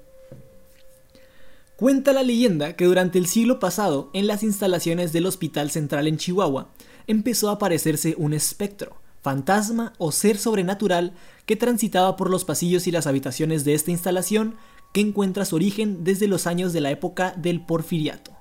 Cuenta 1.75 2.13
la 2.13 2.23
leyenda 2.23 2.75
que 2.75 2.85
durante 2.85 3.19
el 3.19 3.27
siglo 3.27 3.59
pasado, 3.59 4.09
en 4.13 4.25
las 4.25 4.41
instalaciones 4.41 5.13
del 5.13 5.27
Hospital 5.27 5.69
Central 5.69 6.07
en 6.07 6.17
Chihuahua, 6.17 6.69
empezó 7.05 7.49
a 7.49 7.53
aparecerse 7.53 8.15
un 8.17 8.33
espectro, 8.33 8.95
fantasma 9.21 9.93
o 9.97 10.11
ser 10.11 10.37
sobrenatural 10.37 11.13
que 11.45 11.55
transitaba 11.55 12.15
por 12.15 12.29
los 12.29 12.45
pasillos 12.45 12.87
y 12.87 12.91
las 12.91 13.05
habitaciones 13.05 13.63
de 13.63 13.73
esta 13.73 13.91
instalación 13.91 14.55
que 14.93 15.01
encuentra 15.01 15.45
su 15.45 15.55
origen 15.55 16.03
desde 16.03 16.27
los 16.27 16.47
años 16.47 16.73
de 16.73 16.81
la 16.81 16.89
época 16.89 17.33
del 17.37 17.63
porfiriato. 17.63 18.36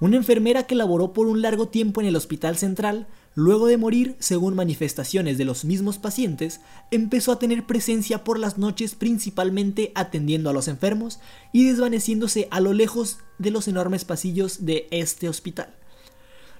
Una 0.00 0.16
enfermera 0.16 0.64
que 0.64 0.74
laboró 0.74 1.12
por 1.12 1.26
un 1.26 1.42
largo 1.42 1.68
tiempo 1.68 2.00
en 2.00 2.06
el 2.06 2.16
Hospital 2.16 2.56
Central 2.56 3.06
Luego 3.36 3.68
de 3.68 3.76
morir, 3.76 4.16
según 4.18 4.56
manifestaciones 4.56 5.38
de 5.38 5.44
los 5.44 5.64
mismos 5.64 5.98
pacientes, 5.98 6.60
empezó 6.90 7.30
a 7.30 7.38
tener 7.38 7.64
presencia 7.64 8.24
por 8.24 8.40
las 8.40 8.58
noches 8.58 8.96
principalmente 8.96 9.92
atendiendo 9.94 10.50
a 10.50 10.52
los 10.52 10.66
enfermos 10.66 11.20
y 11.52 11.64
desvaneciéndose 11.64 12.48
a 12.50 12.58
lo 12.58 12.72
lejos 12.72 13.18
de 13.38 13.52
los 13.52 13.68
enormes 13.68 14.04
pasillos 14.04 14.66
de 14.66 14.88
este 14.90 15.28
hospital. 15.28 15.72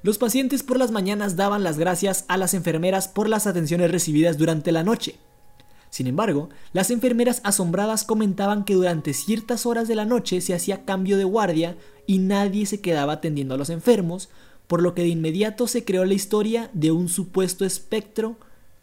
Los 0.03 0.17
pacientes 0.17 0.63
por 0.63 0.79
las 0.79 0.93
mañanas 0.93 1.35
daban 1.35 1.65
las 1.65 1.77
gracias 1.77 2.25
a 2.29 2.37
las 2.37 2.55
enfermeras 2.55 3.09
por 3.09 3.29
las 3.29 3.49
atenciones 3.49 3.91
recibidas 3.91 4.39
durante 4.39 4.71
la 4.71 4.85
noche. 4.85 5.17
Sin 5.91 6.07
embargo, 6.07 6.49
las 6.73 6.91
enfermeras 6.91 7.41
asombradas 7.45 8.05
comentaban 8.05 8.65
que 8.65 8.75
durante 8.75 9.13
ciertas 9.13 9.67
horas 9.67 9.89
de 9.89 9.97
la 9.97 10.05
noche 10.05 10.41
se 10.41 10.55
hacía 10.55 10.85
cambio 10.85 11.19
de 11.19 11.25
guardia 11.25 11.77
y 12.07 12.19
nadie 12.19 12.65
se 12.67 12.81
quedaba 12.81 13.15
atendiendo 13.15 13.55
a 13.55 13.59
los 13.59 13.71
enfermos, 13.71 14.29
por 14.69 14.83
lo 14.83 14.95
que 14.95 15.03
de 15.03 15.09
inmediato 15.09 15.67
se 15.67 15.85
creó 15.85 16.05
la 16.05 16.15
historia 16.15 16.71
de 16.73 16.93
un 16.93 17.09
supuesto 17.09 17.65
espectro 17.65 18.37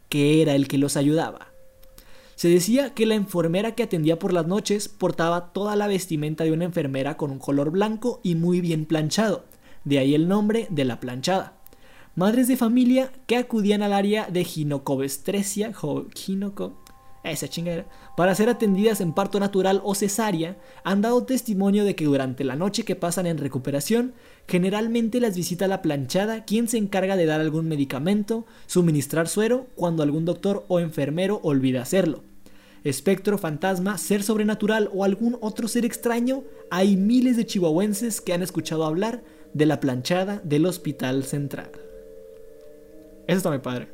que 0.10 0.42
era 0.42 0.54
el 0.54 0.68
que 0.68 0.78
los 0.78 0.98
ayudaba. 0.98 1.48
Se 2.36 2.50
decía 2.50 2.94
que 2.94 3.06
la 3.06 3.16
enfermera 3.16 3.74
que 3.74 3.84
atendía 3.84 4.20
por 4.20 4.32
las 4.32 4.46
noches 4.46 4.90
portaba 4.90 5.54
toda 5.54 5.76
la 5.76 5.88
vestimenta 5.88 6.44
de 6.44 6.52
una 6.52 6.66
enfermera 6.66 7.18
con 7.18 7.32
un 7.32 7.40
color 7.40 7.72
blanco 7.72 8.20
y 8.22 8.36
muy 8.36 8.62
bien 8.62 8.86
planchado, 8.86 9.46
de 9.86 10.00
ahí 10.00 10.14
el 10.14 10.28
nombre 10.28 10.68
de 10.70 10.86
la 10.86 11.00
planchada. 11.00 11.54
Madres 12.16 12.48
de 12.48 12.58
familia 12.58 13.12
que 13.26 13.38
acudían 13.38 13.82
al 13.82 13.94
área 13.94 14.28
de 14.28 14.44
ginocobestresia, 14.44 15.72
gineco, 16.14 16.78
esa 17.32 17.48
chingadera, 17.48 17.88
para 18.16 18.36
ser 18.36 18.50
atendidas 18.50 19.02
en 19.02 19.14
parto 19.14 19.40
natural 19.40 19.82
o 19.84 19.96
cesárea, 19.96 20.58
han 20.84 21.02
dado 21.02 21.26
testimonio 21.26 21.84
de 21.84 21.96
que 21.96 22.06
durante 22.06 22.44
la 22.44 22.56
noche 22.56 22.84
que 22.84 22.96
pasan 22.96 23.26
en 23.26 23.38
recuperación, 23.38 24.14
generalmente 24.48 25.20
las 25.20 25.36
visita 25.36 25.68
la 25.68 25.82
planchada, 25.82 26.46
quien 26.46 26.68
se 26.68 26.78
encarga 26.78 27.16
de 27.16 27.26
dar 27.26 27.42
algún 27.42 27.68
medicamento, 27.68 28.46
suministrar 28.66 29.28
suero, 29.28 29.68
cuando 29.76 30.04
algún 30.04 30.26
doctor 30.26 30.66
o 30.68 30.80
enfermero 30.80 31.40
olvida 31.44 31.82
hacerlo. 31.82 32.24
Espectro, 32.84 33.38
fantasma, 33.38 33.98
ser 33.98 34.24
sobrenatural 34.24 34.90
o 34.94 35.04
algún 35.04 35.38
otro 35.42 35.68
ser 35.68 35.84
extraño, 35.84 36.44
hay 36.70 36.96
miles 36.96 37.36
de 37.36 37.46
chihuahuenses 37.46 38.22
que 38.22 38.34
han 38.34 38.44
escuchado 38.44 38.86
hablar 38.86 39.24
de 39.54 39.66
la 39.66 39.80
planchada 39.80 40.42
del 40.44 40.66
Hospital 40.66 41.24
Central. 41.24 41.72
Eso 43.28 43.38
está 43.38 43.50
muy 43.50 43.60
padre. 43.60 43.90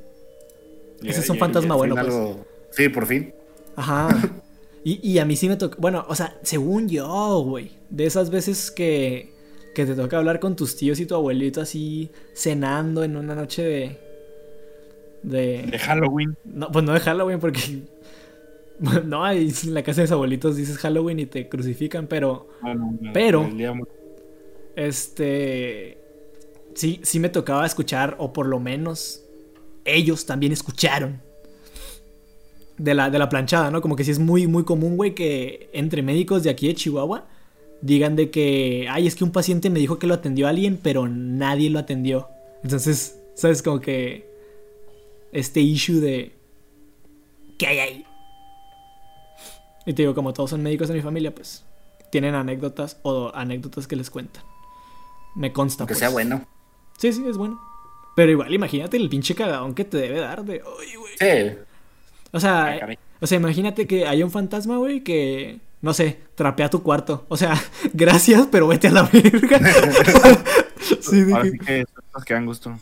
Ese 1.02 1.22
es 1.22 1.30
un 1.30 1.38
fantasma 1.38 1.76
bueno, 1.76 1.96
pues. 1.96 2.53
Sí, 2.76 2.90
por 2.90 3.06
fin. 3.06 3.34
Ajá. 3.76 4.10
Y, 4.86 5.18
a 5.18 5.24
mí 5.24 5.38
sí 5.38 5.48
me 5.48 5.56
toca. 5.56 5.78
Bueno, 5.80 6.06
o 6.10 6.14
sea, 6.14 6.38
según 6.44 6.90
yo, 6.90 7.42
güey. 7.48 7.72
De 7.90 8.06
esas 8.06 8.30
veces 8.30 8.70
que, 8.70 9.32
que 9.74 9.86
te 9.86 9.96
toca 9.96 10.18
hablar 10.18 10.42
con 10.42 10.58
tus 10.58 10.76
tíos 10.76 11.00
y 11.00 11.06
tu 11.06 11.16
abuelito 11.16 11.62
así 11.62 12.12
cenando 12.34 13.06
en 13.06 13.16
una 13.16 13.34
noche 13.34 13.64
de. 13.64 13.98
De, 15.22 15.68
de 15.72 15.80
Halloween. 15.80 16.36
No, 16.44 16.70
pues 16.70 16.84
no 16.84 16.92
de 16.92 17.00
Halloween 17.00 17.40
porque. 17.40 17.84
No, 19.06 19.32
en 19.32 19.74
la 19.74 19.84
casa 19.84 20.02
de 20.02 20.08
los 20.08 20.12
abuelitos 20.12 20.58
dices 20.58 20.78
Halloween 20.80 21.20
y 21.20 21.28
te 21.28 21.48
crucifican, 21.48 22.08
pero. 22.08 22.50
pero. 23.14 23.50
Este. 24.76 25.98
Sí, 26.74 27.00
sí 27.04 27.22
me 27.22 27.30
tocaba 27.30 27.66
escuchar, 27.66 28.18
o 28.20 28.34
por 28.34 28.48
lo 28.48 28.60
menos 28.60 29.24
ellos 29.86 30.26
también 30.26 30.52
escucharon 30.52 31.22
de 32.78 32.94
la, 32.94 33.10
de 33.10 33.20
la 33.20 33.30
planchada, 33.30 33.72
¿no? 33.72 33.82
Como 33.82 33.96
que 33.96 34.04
sí 34.04 34.12
es 34.12 34.20
muy, 34.20 34.48
muy 34.48 34.64
común, 34.64 34.98
güey, 34.98 35.14
que 35.14 35.70
entre 35.74 36.02
médicos 36.02 36.44
de 36.44 36.50
aquí 36.50 36.68
de 36.68 36.76
Chihuahua 36.76 37.26
digan 37.82 38.16
de 38.16 38.32
que, 38.32 38.88
ay, 38.90 39.08
es 39.08 39.16
que 39.16 39.24
un 39.24 39.32
paciente 39.32 39.70
me 39.70 39.80
dijo 39.80 40.00
que 40.00 40.08
lo 40.08 40.14
atendió 40.14 40.48
a 40.48 40.50
alguien, 40.50 40.80
pero 40.82 41.08
nadie 41.08 41.70
lo 41.70 41.80
atendió. 41.80 42.30
Entonces, 42.64 43.20
¿sabes? 43.36 43.62
Como 43.62 43.82
que 43.82 44.26
este 45.32 45.60
issue 45.60 46.00
de... 46.00 46.34
¿Qué 47.60 47.68
hay 47.68 47.80
ahí? 47.80 48.06
Y 49.86 49.94
te 49.94 50.04
digo, 50.04 50.16
como 50.16 50.34
todos 50.34 50.52
son 50.52 50.64
médicos 50.64 50.88
de 50.88 50.94
mi 50.94 51.02
familia, 51.02 51.36
pues 51.36 51.66
tienen 52.10 52.36
anécdotas 52.36 53.00
o 53.04 53.32
anécdotas 53.34 53.88
que 53.88 53.96
les 53.96 54.10
cuentan. 54.10 54.44
Me 55.36 55.52
consta. 55.52 55.86
Que 55.86 55.96
sea 55.96 56.08
pues. 56.08 56.14
bueno. 56.14 56.48
Sí, 56.98 57.12
sí, 57.12 57.26
es 57.28 57.38
bueno. 57.38 57.60
Pero 58.16 58.32
igual, 58.32 58.54
imagínate 58.54 58.98
el 58.98 59.10
pinche 59.10 59.36
cagadón 59.36 59.74
que 59.74 59.84
te 59.84 59.98
debe 59.98 60.20
dar 60.20 60.46
de, 60.46 60.62
oye, 60.62 60.96
güey. 60.96 61.14
Sí. 61.20 61.58
O 62.34 62.40
sea, 62.40 62.80
ah, 62.82 62.88
o 63.22 63.28
sea, 63.28 63.38
imagínate 63.38 63.88
que 63.88 64.06
hay 64.08 64.24
un 64.24 64.32
fantasma, 64.32 64.78
güey, 64.78 65.02
que 65.02 65.60
no 65.82 65.94
sé, 65.94 66.18
trapea 66.36 66.70
tu 66.70 66.82
cuarto. 66.82 67.26
O 67.28 67.38
sea, 67.38 67.62
gracias, 67.94 68.48
pero 68.52 68.68
vete 68.68 68.88
a 68.88 68.92
la 68.92 69.04
verga. 69.04 69.60
sí, 71.00 71.26
Ahora 71.32 71.46
sí 71.50 71.58
que 71.60 71.86
nos 72.14 72.26
quedan 72.26 72.46
gusto. 72.48 72.72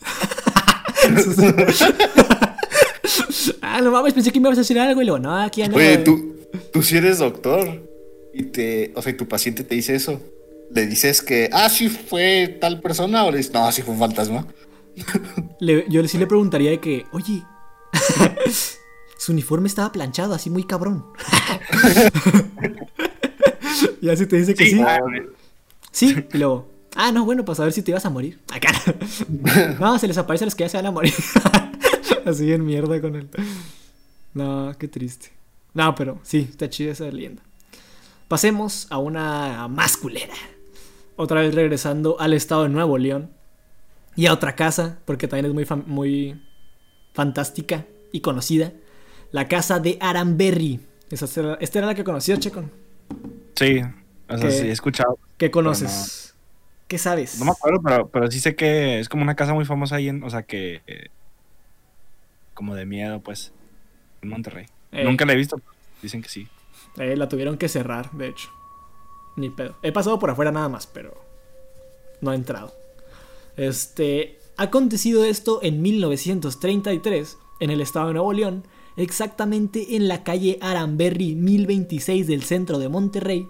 ah, 3.61 3.81
no 3.81 3.91
mames, 3.91 4.13
pensé 4.13 4.31
que 4.31 4.39
me 4.39 4.47
ibas 4.47 4.57
a 4.59 4.61
decir 4.61 4.79
algo 4.79 5.01
y 5.01 5.05
luego, 5.05 5.19
no, 5.19 5.35
aquí 5.35 5.61
ya 5.61 5.67
no. 5.67 5.75
Oye, 5.75 5.97
tú, 5.97 6.37
tú 6.71 6.81
sí 6.81 6.95
eres 6.95 7.17
doctor 7.17 7.87
y 8.33 8.43
te, 8.43 8.93
o 8.95 9.01
sea, 9.01 9.17
tu 9.17 9.27
paciente 9.27 9.65
te 9.65 9.75
dice 9.75 9.95
eso. 9.95 10.21
Le 10.73 10.85
dices 10.85 11.21
que, 11.21 11.49
ah, 11.51 11.69
sí 11.69 11.89
fue 11.89 12.57
tal 12.61 12.79
persona 12.79 13.25
o 13.25 13.31
le 13.31 13.37
dices, 13.37 13.51
no, 13.51 13.69
sí 13.71 13.81
fue 13.81 13.95
un 13.95 13.99
fantasma. 13.99 14.47
yo 15.59 16.07
sí 16.07 16.17
le 16.17 16.27
preguntaría 16.27 16.69
de 16.69 16.79
que, 16.79 17.05
oye, 17.11 17.43
su 19.21 19.34
uniforme 19.34 19.67
estaba 19.67 19.91
planchado, 19.91 20.34
así 20.34 20.49
muy 20.49 20.63
cabrón. 20.63 21.05
y 24.01 24.10
así 24.10 24.25
te 24.25 24.38
dice 24.38 24.55
que 24.55 24.65
sí. 24.65 24.81
Sí, 25.91 26.25
y 26.34 26.38
luego, 26.39 26.71
ah, 26.95 27.12
no, 27.12 27.23
bueno, 27.23 27.45
pues 27.45 27.60
a 27.60 27.65
ver 27.65 27.71
si 27.71 27.84
te 27.84 27.91
ibas 27.91 28.03
a 28.03 28.10
morir. 28.10 28.39
Acá. 28.51 28.71
no, 29.79 29.99
se 29.99 30.07
les 30.07 30.17
aparece 30.17 30.43
a 30.43 30.47
los 30.47 30.55
que 30.55 30.63
ya 30.63 30.69
se 30.69 30.77
van 30.77 30.88
a 30.88 30.91
morir. 30.91 31.13
así 32.25 32.51
en 32.51 32.65
mierda 32.65 32.99
con 32.99 33.15
él. 33.15 33.29
No, 34.34 34.73
qué 34.79 34.88
triste. 34.88 35.31
No, 35.75 35.93
pero 35.93 36.19
sí, 36.23 36.47
está 36.49 36.67
chida 36.67 36.93
esa 36.93 37.05
leyenda. 37.05 37.43
Pasemos 38.27 38.88
a 38.89 38.97
una 38.97 39.67
más 39.67 39.97
culera. 39.97 40.34
Otra 41.15 41.41
vez 41.41 41.53
regresando 41.53 42.19
al 42.19 42.34
estado 42.34 42.63
de 42.63 42.69
Nuevo 42.69 42.97
León. 42.97 43.29
Y 44.15 44.25
a 44.25 44.34
otra 44.34 44.55
casa, 44.55 44.97
porque 45.05 45.27
también 45.27 45.45
es 45.45 45.53
muy, 45.53 45.67
muy 45.86 46.41
fantástica 47.13 47.86
y 48.12 48.21
conocida. 48.21 48.73
La 49.32 49.48
casa 49.48 49.80
de 49.80 49.98
Aranberry. 50.00 50.80
Esta 51.10 51.78
era, 51.80 51.88
la 51.88 51.96
que 51.96 52.04
conocías, 52.04 52.39
Checo. 52.39 52.63
Sí, 53.56 53.82
o 54.30 54.38
sea, 54.38 54.52
sí, 54.52 54.67
he 54.67 54.72
escuchado. 54.72 55.17
¿Qué 55.38 55.52
conoces? 55.52 56.36
¿Qué 56.88 56.98
sabes? 56.98 57.39
No 57.39 57.46
me 57.46 57.52
acuerdo, 57.52 58.10
pero, 58.10 58.30
sí 58.30 58.39
sé 58.39 58.56
que 58.56 59.00
es 59.00 59.10
como 59.10 59.24
una 59.24 59.36
casa 59.36 59.54
muy 59.54 59.65
famosa 59.65 59.96
ahí 59.96 60.10
en, 60.10 60.24
o 60.24 60.30
sea, 60.30 60.44
que... 60.44 61.10
como 62.54 62.76
de 62.76 62.86
miedo, 62.86 63.22
pues, 63.22 63.54
en 64.22 64.30
Monterrey. 64.30 64.65
Eh. 64.91 65.04
Nunca 65.04 65.26
la 65.26 65.34
he 65.34 65.38
visto, 65.38 65.60
Dicen 66.02 66.22
que 66.22 66.30
sí. 66.30 66.48
Eh, 66.98 67.15
la 67.15 67.30
tuvieron 67.30 67.58
que 67.58 67.70
cerrar, 67.70 68.12
de 68.12 68.28
hecho. 68.28 68.50
Ni 69.38 69.50
pedo. 69.50 69.78
He 69.84 69.91
pasado 69.91 70.20
por 70.20 70.30
afuera 70.30 70.52
nada 70.52 70.67
más, 70.67 70.88
pero 70.88 71.24
no 72.20 72.34
he 72.34 72.36
entrado. 72.36 72.74
Este, 73.56 74.39
ha 74.58 74.63
acontecido 74.63 75.24
esto 75.24 75.60
en 75.62 75.82
1933 75.82 77.38
en 77.60 77.70
el 77.70 77.82
estado 77.82 78.08
de 78.08 78.13
Nuevo 78.13 78.34
León, 78.34 78.63
exactamente 78.97 79.95
en 79.95 80.08
la 80.08 80.23
calle 80.23 80.58
Aramberry 80.62 81.36
1026 81.36 82.27
del 82.27 82.43
centro 82.43 82.80
de 82.80 82.89
Monterrey. 82.89 83.47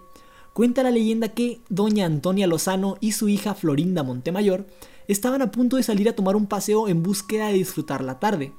Cuenta 0.54 0.84
la 0.84 0.92
leyenda 0.92 1.30
que 1.30 1.62
doña 1.70 2.06
Antonia 2.06 2.48
Lozano 2.48 2.98
y 3.00 3.14
su 3.14 3.30
hija 3.30 3.54
Florinda 3.56 4.04
Montemayor 4.04 4.68
estaban 5.08 5.42
a 5.42 5.52
punto 5.52 5.78
de 5.78 5.84
salir 5.84 6.10
a 6.10 6.16
tomar 6.16 6.36
un 6.36 6.48
paseo 6.48 6.88
en 6.88 7.04
búsqueda 7.04 7.48
de 7.48 7.54
disfrutar 7.54 8.04
la 8.04 8.20
tarde. 8.20 8.54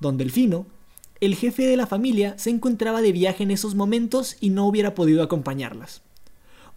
Don 0.00 0.16
Delfino, 0.16 0.66
el 1.20 1.34
jefe 1.34 1.66
de 1.66 1.76
la 1.76 1.86
familia, 1.86 2.38
se 2.38 2.50
encontraba 2.50 3.00
de 3.02 3.12
viaje 3.12 3.42
en 3.42 3.50
esos 3.50 3.74
momentos 3.74 4.36
y 4.40 4.50
no 4.50 4.66
hubiera 4.66 4.94
podido 4.94 5.22
acompañarlas. 5.22 6.02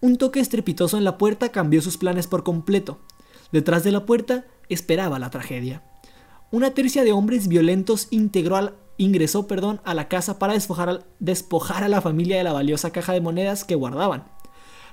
Un 0.02 0.18
toque 0.18 0.40
estrepitoso 0.40 0.98
en 0.98 1.04
la 1.04 1.18
puerta 1.18 1.50
cambió 1.52 1.82
sus 1.82 1.98
planes 1.98 2.28
por 2.28 2.44
completo. 2.44 3.00
Detrás 3.52 3.84
de 3.84 3.92
la 3.92 4.06
puerta 4.06 4.46
esperaba 4.70 5.20
la 5.20 5.30
tragedia. 5.30 5.84
Una 6.52 6.72
tercia 6.74 7.04
de 7.04 7.12
hombres 7.12 7.48
violentos 7.48 8.08
integró 8.12 8.56
al- 8.56 8.74
ingresó 9.00 9.48
perdón, 9.48 9.82
a 9.86 9.96
la 9.96 10.08
casa 10.08 10.38
para 10.38 10.54
despojar, 10.54 11.08
despojar 11.20 11.84
a 11.84 11.90
la 11.90 12.02
familia 12.02 12.38
de 12.38 12.44
la 12.44 12.54
valiosa 12.54 12.92
caja 12.92 13.14
de 13.14 13.22
monedas 13.22 13.64
que 13.64 13.74
guardaban. 13.74 14.26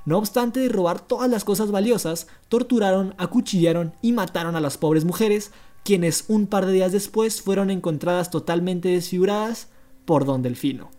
No 0.06 0.16
obstante 0.16 0.60
de 0.60 0.68
robar 0.68 1.00
todas 1.00 1.28
las 1.28 1.44
cosas 1.44 1.72
valiosas, 1.72 2.28
torturaron, 2.48 3.14
acuchillaron 3.18 3.92
y 4.00 4.12
mataron 4.12 4.54
a 4.54 4.60
las 4.60 4.78
pobres 4.78 5.04
mujeres, 5.04 5.50
quienes 5.84 6.24
un 6.28 6.46
par 6.46 6.64
de 6.64 6.72
días 6.72 6.92
después 6.92 7.42
fueron 7.42 7.70
encontradas 7.70 8.30
totalmente 8.30 8.88
desfiguradas 8.88 9.68
por 10.04 10.24
Don 10.24 10.42
Delfino. 10.42 10.90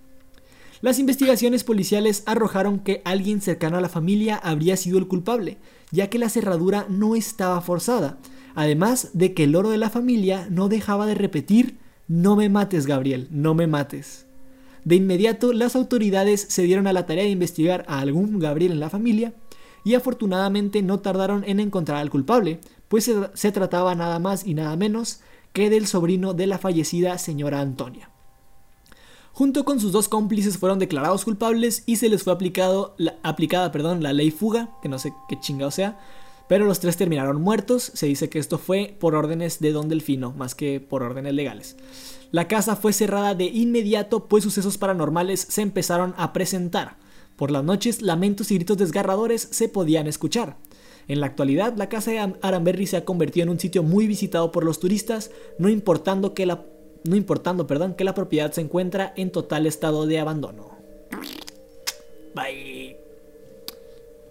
Las 0.81 0.99
investigaciones 0.99 1.63
policiales 1.63 2.23
arrojaron 2.25 2.79
que 2.79 3.01
alguien 3.05 3.41
cercano 3.41 3.77
a 3.77 3.81
la 3.81 3.89
familia 3.89 4.35
habría 4.35 4.77
sido 4.77 4.99
el 4.99 5.07
culpable, 5.07 5.57
ya 5.91 6.09
que 6.09 6.19
la 6.19 6.29
cerradura 6.29 6.85
no 6.89 7.15
estaba 7.15 7.61
forzada, 7.61 8.17
además 8.53 9.11
de 9.13 9.33
que 9.33 9.45
el 9.45 9.55
oro 9.55 9.69
de 9.69 9.77
la 9.77 9.89
familia 9.89 10.47
no 10.51 10.67
dejaba 10.67 11.05
de 11.05 11.15
repetir, 11.15 11.79
no 12.07 12.35
me 12.35 12.49
mates 12.49 12.85
Gabriel, 12.85 13.27
no 13.31 13.53
me 13.53 13.67
mates. 13.67 14.25
De 14.85 14.95
inmediato 14.95 15.51
las 15.53 15.75
autoridades 15.75 16.45
se 16.49 16.63
dieron 16.63 16.87
a 16.87 16.93
la 16.93 17.05
tarea 17.05 17.25
de 17.25 17.29
investigar 17.29 17.83
a 17.87 17.99
algún 17.99 18.39
Gabriel 18.39 18.71
en 18.71 18.79
la 18.79 18.89
familia 18.89 19.33
y 19.83 19.95
afortunadamente 19.95 20.81
no 20.81 20.99
tardaron 20.99 21.43
en 21.45 21.59
encontrar 21.59 21.97
al 21.97 22.09
culpable, 22.09 22.59
pues 22.87 23.03
se, 23.03 23.15
se 23.33 23.51
trataba 23.51 23.95
nada 23.95 24.19
más 24.19 24.45
y 24.45 24.53
nada 24.53 24.75
menos 24.75 25.21
que 25.53 25.69
del 25.69 25.87
sobrino 25.87 26.33
de 26.33 26.47
la 26.47 26.57
fallecida 26.57 27.17
señora 27.17 27.61
Antonia. 27.61 28.09
Junto 29.33 29.65
con 29.65 29.79
sus 29.79 29.91
dos 29.91 30.09
cómplices 30.09 30.57
fueron 30.57 30.79
declarados 30.79 31.23
culpables 31.23 31.83
y 31.85 31.97
se 31.97 32.09
les 32.09 32.23
fue 32.23 32.33
aplicado, 32.33 32.95
la, 32.97 33.15
aplicada 33.21 33.71
la 33.99 34.13
ley 34.13 34.31
fuga, 34.31 34.71
que 34.81 34.89
no 34.89 34.97
sé 34.97 35.13
qué 35.29 35.39
chingado 35.39 35.69
sea, 35.69 35.99
pero 36.47 36.65
los 36.65 36.79
tres 36.79 36.97
terminaron 36.97 37.41
muertos. 37.41 37.91
Se 37.93 38.07
dice 38.07 38.29
que 38.29 38.39
esto 38.39 38.57
fue 38.57 38.95
por 38.99 39.15
órdenes 39.15 39.59
de 39.59 39.71
Don 39.71 39.89
Delfino, 39.89 40.31
más 40.33 40.55
que 40.55 40.79
por 40.79 41.03
órdenes 41.03 41.33
legales. 41.33 41.75
La 42.31 42.47
casa 42.47 42.75
fue 42.75 42.93
cerrada 42.93 43.35
de 43.35 43.45
inmediato, 43.45 44.27
pues 44.27 44.43
sucesos 44.43 44.77
paranormales 44.77 45.39
se 45.39 45.61
empezaron 45.61 46.13
a 46.17 46.33
presentar. 46.33 46.97
Por 47.35 47.51
las 47.51 47.63
noches, 47.63 48.01
lamentos 48.01 48.51
y 48.51 48.55
gritos 48.55 48.77
desgarradores 48.77 49.47
se 49.51 49.69
podían 49.69 50.07
escuchar. 50.07 50.57
En 51.07 51.21
la 51.21 51.27
actualidad, 51.27 51.75
la 51.77 51.87
casa 51.87 52.11
de 52.11 52.33
Aramberry 52.41 52.85
se 52.85 52.97
ha 52.97 53.05
convertido 53.05 53.43
en 53.43 53.49
un 53.49 53.59
sitio 53.59 53.83
muy 53.83 54.07
visitado 54.07 54.51
por 54.51 54.65
los 54.65 54.79
turistas, 54.79 55.31
no 55.57 55.69
importando 55.69 56.33
que 56.33 56.45
la 56.45 56.65
no 57.03 57.15
importando, 57.15 57.67
perdón, 57.67 57.93
que 57.93 58.03
la 58.03 58.13
propiedad 58.13 58.51
se 58.51 58.61
encuentra 58.61 59.13
en 59.15 59.31
total 59.31 59.65
estado 59.65 60.05
de 60.05 60.19
abandono. 60.19 60.77
Bye. 62.35 62.86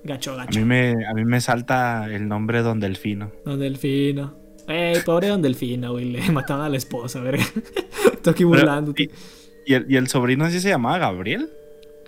Gacho, 0.06 0.32
A 0.32 0.36
gacho. 0.46 0.58
mí 0.58 0.64
me, 0.64 0.94
a 1.06 1.12
mí 1.14 1.24
me 1.24 1.40
salta 1.40 2.06
el 2.10 2.28
nombre 2.28 2.62
Don 2.62 2.80
Delfino. 2.80 3.32
Don 3.44 3.58
Delfino. 3.58 4.34
Ey, 4.68 5.00
pobre 5.04 5.28
Don 5.28 5.42
Delfino, 5.42 5.92
güey. 5.92 6.06
Le 6.06 6.30
mataron 6.32 6.64
a 6.64 6.68
la 6.68 6.76
esposa, 6.76 7.20
verga. 7.20 7.44
Estoy 8.12 8.32
aquí 8.32 8.44
burlándote. 8.44 9.04
y, 9.04 9.10
y 9.66 9.74
el, 9.74 9.86
y 9.88 9.96
el 9.96 10.08
sobrino 10.08 10.44
así 10.44 10.60
se 10.60 10.68
llamaba 10.70 10.98
Gabriel. 10.98 11.50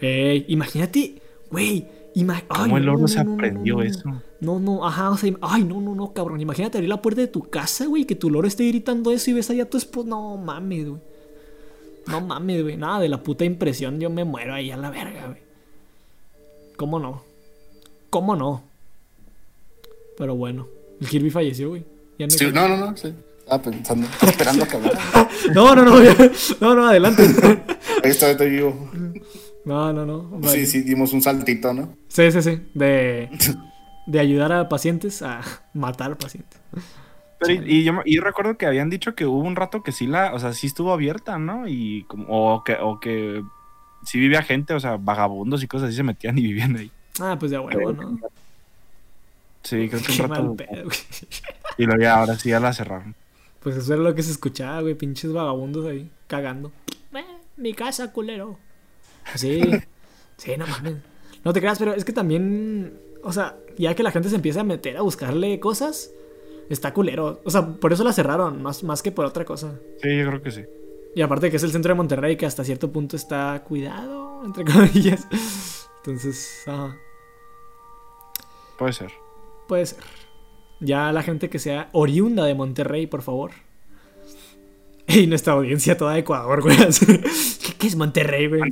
Ey, 0.01 0.45
imagínate, 0.49 1.21
güey. 1.51 1.87
ima- 2.15 2.43
¿Cómo 2.49 2.77
ay, 2.77 2.81
el 2.81 2.87
no, 2.87 2.93
oro 2.93 3.01
no, 3.03 3.09
se 3.09 3.23
no, 3.25 3.35
aprendió 3.35 3.77
no, 3.77 3.83
eso? 3.83 4.23
No, 4.41 4.59
no, 4.61 4.87
ajá, 4.87 5.11
o 5.11 5.17
sea, 5.17 5.33
ay, 5.43 5.65
no, 5.65 5.81
no, 5.81 5.95
no, 5.95 6.13
cabrón. 6.13 6.41
Imagínate 6.41 6.79
abrir 6.79 6.89
la 6.89 7.03
puerta 7.03 7.21
de 7.21 7.27
tu 7.29 7.43
casa, 7.51 7.87
güey, 7.87 8.05
que 8.05 8.15
tu 8.15 8.31
loro 8.31 8.47
esté 8.49 8.67
gritando 8.69 9.11
eso 9.13 9.31
y 9.31 9.35
ves 9.35 9.51
allá 9.51 9.65
a 9.65 9.67
tu 9.71 9.77
esposa. 9.77 10.09
No 10.09 10.37
mames, 10.37 10.89
güey. 10.89 11.01
No 12.07 12.21
mames, 12.23 12.63
güey. 12.63 12.77
Nada 12.77 13.01
de 13.01 13.09
la 13.09 13.23
puta 13.23 13.45
impresión, 13.45 14.01
yo 14.01 14.09
me 14.11 14.25
muero 14.25 14.55
ahí 14.55 14.71
a 14.71 14.77
la 14.77 14.91
verga, 14.91 15.27
güey. 15.27 15.39
¿Cómo 16.77 16.99
no? 17.01 17.23
¿Cómo 18.11 18.37
no? 18.37 18.63
Pero 20.17 20.35
bueno, 20.35 20.67
el 21.01 21.09
Kirby 21.09 21.31
falleció, 21.31 21.71
güey. 21.71 21.85
Ya 22.19 22.27
no, 22.27 22.31
Sí, 22.31 22.47
no, 22.53 22.69
no, 22.69 22.77
no, 22.77 22.97
sí. 22.97 23.15
Estaba 23.39 23.63
pensando, 23.63 24.07
esperando 24.23 24.65
a 24.65 24.69
que 24.69 24.77
hablara. 24.77 24.99
no, 25.55 25.75
no, 25.75 25.85
no, 25.85 25.95
no, 26.61 26.75
no, 26.75 26.87
adelante. 26.87 27.23
Ahí 28.05 28.11
está, 28.11 28.31
estoy 28.31 28.51
vivo. 28.51 28.91
No, 29.65 29.93
no, 29.93 30.05
no. 30.05 30.29
vale. 30.31 30.49
Sí, 30.53 30.67
sí, 30.67 30.83
dimos 30.83 31.13
un 31.13 31.23
saltito, 31.23 31.73
¿no? 31.73 31.95
Sí, 32.09 32.31
sí, 32.33 32.43
sí. 32.43 32.61
De, 32.75 33.31
de 34.07 34.21
ayudar 34.21 34.53
a 34.53 34.69
pacientes 34.69 35.23
a 35.23 35.41
matar 35.75 36.17
pacientes. 36.19 36.61
Pero 37.39 37.63
y, 37.65 37.77
y 37.79 37.85
yo, 37.85 37.93
me- 37.93 38.03
y 38.05 38.17
yo 38.17 38.23
recuerdo 38.23 38.59
que 38.59 38.67
habían 38.67 38.91
dicho 38.91 39.15
que 39.15 39.25
hubo 39.25 39.39
un 39.39 39.55
rato 39.57 39.83
que 39.83 39.93
sí 39.93 40.07
la, 40.09 40.35
o 40.35 40.39
sea, 40.41 40.53
sí 40.53 40.67
estuvo 40.67 40.93
abierta, 40.93 41.39
¿no? 41.39 41.69
Y 41.69 42.03
como, 42.09 42.27
o 42.29 42.65
que, 42.65 42.77
o 42.81 42.99
que 43.01 43.43
sí 44.05 44.19
vivía 44.19 44.43
gente, 44.43 44.75
o 44.75 44.81
sea, 44.81 44.97
vagabundos 44.97 45.63
y 45.63 45.69
cosas 45.69 45.89
así 45.89 45.97
se 45.97 46.03
metían 46.03 46.37
y 46.37 46.43
vivían 46.43 46.77
ahí. 46.77 46.91
Ah, 47.21 47.37
pues 47.39 47.51
de 47.51 47.59
huevo, 47.59 47.93
¿no? 47.93 48.19
Sí, 49.63 49.89
creo 49.89 50.01
que 50.03 50.13
Qué 50.17 50.23
un 50.23 50.29
mal 50.29 50.39
rato. 50.39 50.57
pedo, 50.57 50.85
güey. 50.85 50.97
Y 51.79 51.85
luego 51.87 52.01
ya, 52.03 52.19
ahora 52.21 52.37
sí 52.39 52.49
ya 52.51 52.61
la 52.61 52.73
cerraron. 52.73 53.15
Pues 53.61 53.77
eso 53.77 53.95
era 53.95 54.03
lo 54.03 54.15
que 54.15 54.23
se 54.23 54.31
escuchaba, 54.31 54.81
güey. 54.81 54.95
Pinches 54.95 55.33
vagabundos 55.33 55.87
ahí, 55.87 56.11
cagando. 56.27 56.73
Eh, 57.13 57.25
mi 57.57 57.75
casa, 57.75 58.13
culero. 58.13 58.59
Sí, 59.35 59.61
sí, 60.37 60.57
no 60.57 60.67
mames. 60.67 60.97
No 61.45 61.53
te 61.53 61.61
creas, 61.61 61.79
pero 61.79 61.93
es 61.93 62.05
que 62.05 62.13
también, 62.13 62.99
o 63.23 63.33
sea, 63.33 63.57
ya 63.77 63.95
que 63.95 64.03
la 64.03 64.11
gente 64.11 64.29
se 64.29 64.37
empieza 64.37 64.61
a 64.61 64.65
meter 64.65 64.97
a 64.97 65.03
buscarle 65.03 65.61
cosas, 65.61 66.11
está 66.71 66.93
culero. 66.95 67.41
O 67.45 67.51
sea, 67.51 67.67
por 67.67 67.93
eso 67.93 68.05
la 68.05 68.13
cerraron, 68.13 68.63
más, 68.63 68.83
más 68.85 69.03
que 69.03 69.13
por 69.13 69.25
otra 69.27 69.45
cosa. 69.45 69.75
Sí, 70.03 70.17
yo 70.17 70.27
creo 70.29 70.43
que 70.43 70.51
sí. 70.51 70.65
Y 71.15 71.23
aparte 71.23 71.51
que 71.51 71.57
es 71.57 71.63
el 71.63 71.73
centro 71.73 71.91
de 71.93 71.97
Monterrey, 71.97 72.37
que 72.37 72.47
hasta 72.47 72.65
cierto 72.65 72.91
punto 72.93 73.17
está 73.17 73.63
cuidado, 73.67 74.43
entre 74.45 74.65
comillas. 74.73 75.27
Entonces, 75.99 76.63
ajá, 76.67 76.97
Puede 78.79 78.93
ser. 78.93 79.11
puede 79.67 79.87
ser. 79.87 79.99
Ya 80.81 81.13
la 81.13 81.23
gente 81.23 81.51
que 81.51 81.59
sea 81.59 81.89
oriunda 81.93 82.45
de 82.45 82.55
Monterrey, 82.55 83.07
por 83.07 83.23
favor. 83.23 83.51
Y 85.09 85.27
nuestra 85.27 85.55
audiencia 85.55 85.97
toda 85.97 86.15
de 86.15 86.21
Ecuador, 86.21 86.63
güey. 86.63 86.77
¿Qué, 86.77 87.75
qué 87.79 87.87
es 87.87 87.97
Monterrey, 87.97 88.47
güey? 88.47 88.63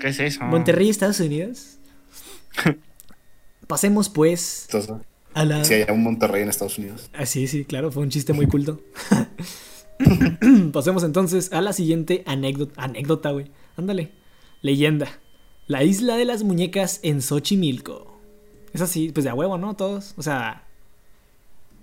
¿Qué 0.00 0.08
es 0.08 0.18
eso? 0.18 0.42
Monterrey, 0.44 0.88
Estados 0.88 1.20
Unidos. 1.20 1.78
Pasemos 3.66 4.08
pues 4.08 4.66
Entonces, 4.66 5.06
a 5.34 5.44
la... 5.44 5.64
si 5.64 5.74
hay 5.74 5.84
un 5.88 6.02
Monterrey 6.02 6.42
en 6.42 6.48
Estados 6.48 6.78
Unidos. 6.78 7.08
Ah, 7.12 7.26
sí, 7.26 7.46
sí, 7.46 7.64
claro, 7.64 7.92
fue 7.92 8.02
un 8.02 8.10
chiste 8.10 8.32
muy 8.32 8.46
culto. 8.46 8.80
Pasemos 10.72 11.04
entonces 11.04 11.52
a 11.52 11.60
la 11.60 11.72
siguiente 11.72 12.24
anécdota, 12.26 12.82
anécdota, 12.82 13.30
güey. 13.30 13.50
Ándale. 13.76 14.10
Leyenda. 14.60 15.20
La 15.66 15.84
isla 15.84 16.16
de 16.16 16.24
las 16.24 16.42
muñecas 16.42 17.00
en 17.02 17.22
Xochimilco. 17.22 18.11
Es 18.72 18.80
así, 18.80 19.10
pues 19.12 19.24
de 19.24 19.30
a 19.30 19.34
huevo, 19.34 19.58
¿no? 19.58 19.74
Todos. 19.74 20.14
O 20.16 20.22
sea, 20.22 20.64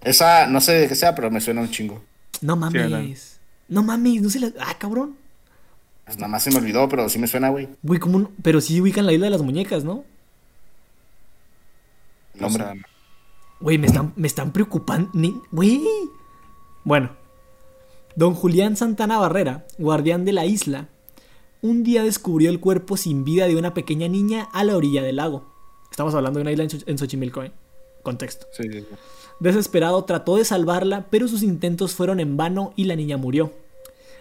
Esa, 0.02 0.48
no 0.48 0.60
sé 0.62 0.74
de 0.74 0.88
qué 0.88 0.96
sea, 0.96 1.14
pero 1.16 1.30
me 1.32 1.42
suena 1.42 1.62
un 1.62 1.70
chingo. 1.72 2.02
no 2.42 2.56
mames. 2.56 3.40
no 3.68 3.84
mames, 3.84 4.22
no 4.22 4.30
se 4.30 4.40
la... 4.40 4.52
Ah, 4.60 4.76
cabrón. 4.78 5.16
Pues 6.06 6.18
nada 6.18 6.28
más 6.30 6.42
se 6.44 6.50
me 6.52 6.58
olvidó, 6.58 6.90
pero 6.90 7.08
sí 7.10 7.20
me 7.20 7.28
suena, 7.28 7.50
güey. 7.50 7.68
Güey, 7.84 8.00
como 8.00 8.18
un... 8.18 8.30
Pero 8.42 8.62
sí 8.62 8.82
ubican 8.82 9.06
la 9.06 9.14
isla 9.14 9.26
de 9.28 9.32
las 9.32 9.42
muñecas, 9.44 9.84
¿no? 9.84 10.04
El 12.34 12.40
O 12.42 12.44
nombre. 12.50 12.64
sea, 12.64 12.74
Güey, 13.60 13.78
me 13.78 13.88
están, 13.88 14.14
me 14.16 14.28
están 14.28 14.52
preocupando. 14.52 15.12
Güey. 15.52 15.82
Bueno. 16.84 17.12
Don 18.16 18.34
Julián 18.34 18.76
Santana 18.76 19.20
Barrera, 19.20 19.66
guardián 19.78 20.26
de 20.26 20.34
la 20.34 20.46
isla, 20.46 20.88
un 21.62 21.84
día 21.84 22.04
descubrió 22.04 22.50
el 22.50 22.60
cuerpo 22.60 22.98
sin 22.98 23.24
vida 23.24 23.48
de 23.48 23.56
una 23.56 23.74
pequeña 23.74 24.08
niña 24.08 24.48
a 24.52 24.64
la 24.64 24.76
orilla 24.76 25.04
del 25.04 25.18
lago. 25.18 25.49
Estamos 26.00 26.16
hablando 26.16 26.40
de 26.40 26.44
una 26.44 26.52
isla 26.54 26.64
en, 26.64 26.70
Xoch- 26.70 26.84
en 26.88 26.98
Xochimilco, 26.98 27.44
¿eh? 27.44 27.52
Contexto. 28.04 28.48
sí, 28.54 28.64
sí, 28.72 28.80
sí. 28.80 28.86
Desesperado 29.42 30.02
trató 30.06 30.38
de 30.38 30.46
salvarla, 30.46 31.08
pero 31.10 31.28
sus 31.28 31.44
intentos 31.44 31.94
fueron 31.94 32.22
en 32.22 32.38
vano 32.38 32.72
y 32.78 32.86
la 32.86 32.96
niña 32.96 33.18
murió. 33.18 33.52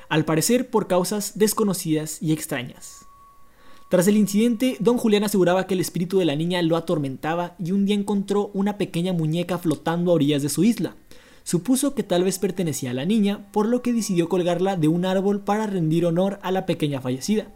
Al 0.09 0.25
parecer 0.25 0.71
por 0.71 0.89
causas 0.89 1.39
desconocidas 1.39 2.21
y 2.21 2.33
extrañas. 2.33 3.07
Tras 3.91 4.09
el 4.09 4.17
incidente, 4.17 4.77
don 4.81 4.99
Julián 4.99 5.23
aseguraba 5.23 5.69
que 5.69 5.75
el 5.75 5.81
espíritu 5.81 6.19
de 6.19 6.25
la 6.25 6.35
niña 6.35 6.61
lo 6.63 6.77
atormentaba 6.77 7.55
y 7.61 7.71
un 7.71 7.87
día 7.87 7.95
encontró 7.95 8.51
una 8.55 8.77
pequeña 8.77 9.13
muñeca 9.13 9.57
flotando 9.59 10.11
a 10.11 10.15
orillas 10.15 10.43
de 10.43 10.49
su 10.49 10.65
isla. 10.65 10.97
Supuso 11.45 11.95
que 11.95 12.03
tal 12.03 12.25
vez 12.25 12.41
pertenecía 12.41 12.91
a 12.91 12.95
la 12.95 13.05
niña, 13.05 13.53
por 13.53 13.69
lo 13.69 13.83
que 13.83 13.93
decidió 13.93 14.29
colgarla 14.29 14.75
de 14.75 14.89
un 14.89 15.05
árbol 15.05 15.43
para 15.43 15.69
rendir 15.69 16.07
honor 16.07 16.41
a 16.43 16.51
la 16.51 16.67
pequeña 16.67 17.01
fallecida. 17.01 17.53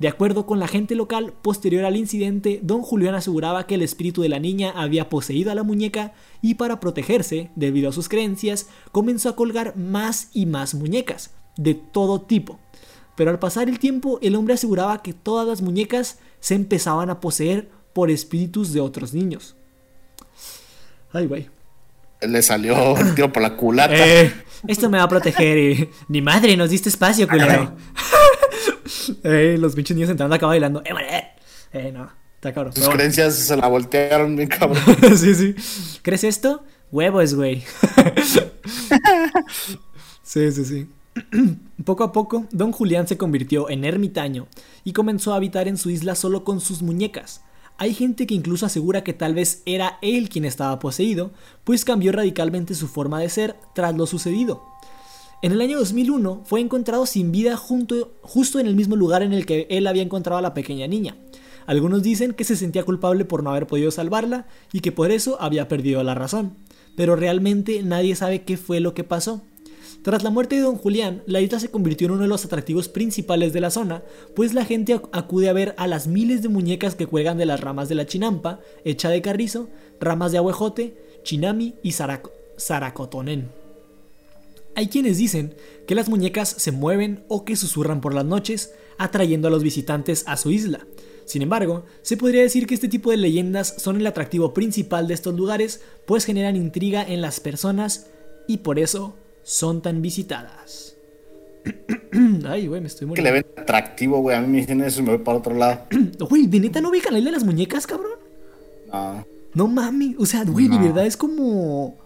De 0.00 0.08
acuerdo 0.08 0.46
con 0.46 0.58
la 0.58 0.66
gente 0.66 0.94
local, 0.94 1.34
posterior 1.42 1.84
al 1.84 1.94
incidente, 1.94 2.58
don 2.62 2.80
Julián 2.80 3.14
aseguraba 3.14 3.66
que 3.66 3.74
el 3.74 3.82
espíritu 3.82 4.22
de 4.22 4.30
la 4.30 4.38
niña 4.38 4.72
había 4.74 5.10
poseído 5.10 5.52
a 5.52 5.54
la 5.54 5.62
muñeca 5.62 6.14
y 6.40 6.54
para 6.54 6.80
protegerse, 6.80 7.50
debido 7.54 7.90
a 7.90 7.92
sus 7.92 8.08
creencias, 8.08 8.68
comenzó 8.92 9.28
a 9.28 9.36
colgar 9.36 9.76
más 9.76 10.30
y 10.32 10.46
más 10.46 10.72
muñecas, 10.72 11.32
de 11.58 11.74
todo 11.74 12.22
tipo. 12.22 12.58
Pero 13.14 13.30
al 13.30 13.38
pasar 13.38 13.68
el 13.68 13.78
tiempo, 13.78 14.18
el 14.22 14.36
hombre 14.36 14.54
aseguraba 14.54 15.02
que 15.02 15.12
todas 15.12 15.46
las 15.46 15.60
muñecas 15.60 16.18
se 16.40 16.54
empezaban 16.54 17.10
a 17.10 17.20
poseer 17.20 17.68
por 17.92 18.10
espíritus 18.10 18.72
de 18.72 18.80
otros 18.80 19.12
niños. 19.12 19.54
Ay, 21.12 21.26
güey. 21.26 21.50
Le 22.22 22.40
salió 22.40 22.96
el 22.96 23.14
tiro 23.14 23.30
por 23.30 23.42
la 23.42 23.54
culata. 23.54 23.94
Eh, 23.94 24.32
esto 24.66 24.88
me 24.88 24.96
va 24.96 25.04
a 25.04 25.08
proteger 25.08 25.58
y... 25.58 25.90
Ni 26.08 26.22
madre, 26.22 26.56
nos 26.56 26.70
diste 26.70 26.88
espacio, 26.88 27.28
culero. 27.28 27.76
eh, 29.24 29.56
los 29.58 29.74
pinches 29.74 29.96
niños 29.96 30.10
entrando 30.10 30.34
acá 30.34 30.46
bailando. 30.46 30.82
Eh. 30.84 31.24
Eh, 31.72 31.92
no. 31.92 32.10
Está 32.36 32.54
cabrón. 32.54 32.72
Sus 32.72 32.84
bueno. 32.84 32.96
creencias 32.96 33.34
se 33.34 33.56
la 33.56 33.68
voltearon 33.68 34.34
bien 34.34 34.48
cabrón. 34.48 34.82
sí, 35.16 35.34
sí. 35.34 35.54
¿Crees 36.02 36.24
esto? 36.24 36.64
Huevos, 36.90 37.34
güey. 37.34 37.62
sí, 40.22 40.52
sí, 40.52 40.64
sí. 40.64 40.88
Poco 41.84 42.04
a 42.04 42.12
poco, 42.12 42.46
don 42.50 42.72
Julián 42.72 43.06
se 43.06 43.18
convirtió 43.18 43.68
en 43.68 43.84
ermitaño 43.84 44.46
y 44.84 44.92
comenzó 44.92 45.32
a 45.32 45.36
habitar 45.36 45.68
en 45.68 45.76
su 45.76 45.90
isla 45.90 46.14
solo 46.14 46.44
con 46.44 46.60
sus 46.60 46.82
muñecas. 46.82 47.42
Hay 47.78 47.94
gente 47.94 48.26
que 48.26 48.34
incluso 48.34 48.66
asegura 48.66 49.02
que 49.02 49.14
tal 49.14 49.34
vez 49.34 49.62
era 49.64 49.98
él 50.02 50.28
quien 50.28 50.44
estaba 50.44 50.78
poseído, 50.78 51.32
pues 51.64 51.84
cambió 51.84 52.12
radicalmente 52.12 52.74
su 52.74 52.88
forma 52.88 53.20
de 53.20 53.30
ser 53.30 53.56
tras 53.74 53.94
lo 53.94 54.06
sucedido. 54.06 54.69
En 55.42 55.52
el 55.52 55.60
año 55.62 55.78
2001 55.78 56.42
fue 56.44 56.60
encontrado 56.60 57.06
sin 57.06 57.32
vida 57.32 57.56
junto, 57.56 58.12
justo 58.20 58.58
en 58.58 58.66
el 58.66 58.76
mismo 58.76 58.94
lugar 58.96 59.22
en 59.22 59.32
el 59.32 59.46
que 59.46 59.66
él 59.70 59.86
había 59.86 60.02
encontrado 60.02 60.38
a 60.38 60.42
la 60.42 60.52
pequeña 60.54 60.86
niña. 60.86 61.16
Algunos 61.66 62.02
dicen 62.02 62.32
que 62.34 62.44
se 62.44 62.56
sentía 62.56 62.84
culpable 62.84 63.24
por 63.24 63.42
no 63.42 63.50
haber 63.50 63.66
podido 63.66 63.90
salvarla 63.90 64.46
y 64.72 64.80
que 64.80 64.92
por 64.92 65.10
eso 65.10 65.40
había 65.40 65.68
perdido 65.68 66.02
la 66.02 66.14
razón, 66.14 66.56
pero 66.96 67.16
realmente 67.16 67.82
nadie 67.82 68.16
sabe 68.16 68.42
qué 68.42 68.56
fue 68.56 68.80
lo 68.80 68.92
que 68.92 69.04
pasó. 69.04 69.42
Tras 70.02 70.22
la 70.24 70.30
muerte 70.30 70.56
de 70.56 70.62
don 70.62 70.76
Julián, 70.76 71.22
la 71.26 71.40
isla 71.40 71.60
se 71.60 71.70
convirtió 71.70 72.06
en 72.06 72.12
uno 72.14 72.22
de 72.22 72.28
los 72.28 72.44
atractivos 72.44 72.88
principales 72.88 73.52
de 73.52 73.60
la 73.60 73.70
zona, 73.70 74.02
pues 74.34 74.54
la 74.54 74.64
gente 74.64 74.94
ac- 74.94 75.08
acude 75.12 75.48
a 75.50 75.52
ver 75.54 75.74
a 75.78 75.86
las 75.86 76.06
miles 76.06 76.42
de 76.42 76.48
muñecas 76.48 76.94
que 76.94 77.06
cuelgan 77.06 77.36
de 77.36 77.44
las 77.46 77.60
ramas 77.60 77.88
de 77.90 77.94
la 77.94 78.06
chinampa, 78.06 78.60
hecha 78.84 79.10
de 79.10 79.20
carrizo, 79.22 79.68
ramas 80.00 80.32
de 80.32 80.38
aguejote, 80.38 80.96
chinami 81.22 81.74
y 81.82 81.90
zarac- 81.90 82.30
zaracotonén. 82.58 83.59
Hay 84.74 84.88
quienes 84.88 85.18
dicen 85.18 85.54
que 85.86 85.94
las 85.94 86.08
muñecas 86.08 86.48
se 86.48 86.72
mueven 86.72 87.24
o 87.28 87.44
que 87.44 87.56
susurran 87.56 88.00
por 88.00 88.14
las 88.14 88.24
noches, 88.24 88.72
atrayendo 88.98 89.48
a 89.48 89.50
los 89.50 89.62
visitantes 89.62 90.24
a 90.26 90.36
su 90.36 90.50
isla. 90.50 90.86
Sin 91.24 91.42
embargo, 91.42 91.84
se 92.02 92.16
podría 92.16 92.42
decir 92.42 92.66
que 92.66 92.74
este 92.74 92.88
tipo 92.88 93.10
de 93.10 93.16
leyendas 93.16 93.74
son 93.78 93.96
el 93.96 94.06
atractivo 94.06 94.52
principal 94.54 95.06
de 95.08 95.14
estos 95.14 95.34
lugares, 95.34 95.80
pues 96.06 96.24
generan 96.24 96.56
intriga 96.56 97.02
en 97.06 97.20
las 97.20 97.40
personas 97.40 98.06
y 98.48 98.58
por 98.58 98.78
eso 98.78 99.16
son 99.42 99.80
tan 99.82 100.02
visitadas. 100.02 100.96
Ay, 102.46 102.66
güey, 102.66 102.80
me 102.80 102.86
estoy 102.86 103.08
Que 103.12 103.22
le 103.22 103.30
muriendo. 103.30 103.52
ven 103.54 103.62
atractivo, 103.62 104.20
güey. 104.20 104.36
A 104.36 104.40
mí 104.40 104.48
me 104.48 104.58
dicen 104.58 104.80
eso 104.82 105.00
y 105.00 105.04
me 105.04 105.16
voy 105.16 105.24
para 105.24 105.38
otro 105.38 105.54
lado. 105.54 105.82
Güey, 106.28 106.46
¿de 106.46 106.60
neta 106.60 106.80
no 106.80 106.88
ubican 106.90 107.12
la 107.12 107.18
isla 107.18 107.30
de 107.30 107.36
las 107.36 107.44
muñecas, 107.44 107.86
cabrón? 107.86 108.12
No. 108.92 109.26
No 109.52 109.68
mames, 109.68 110.16
o 110.18 110.26
sea, 110.26 110.44
güey, 110.44 110.68
de 110.68 110.76
No. 110.76 110.82
verdad 110.84 111.06
es 111.06 111.16
como... 111.16 111.98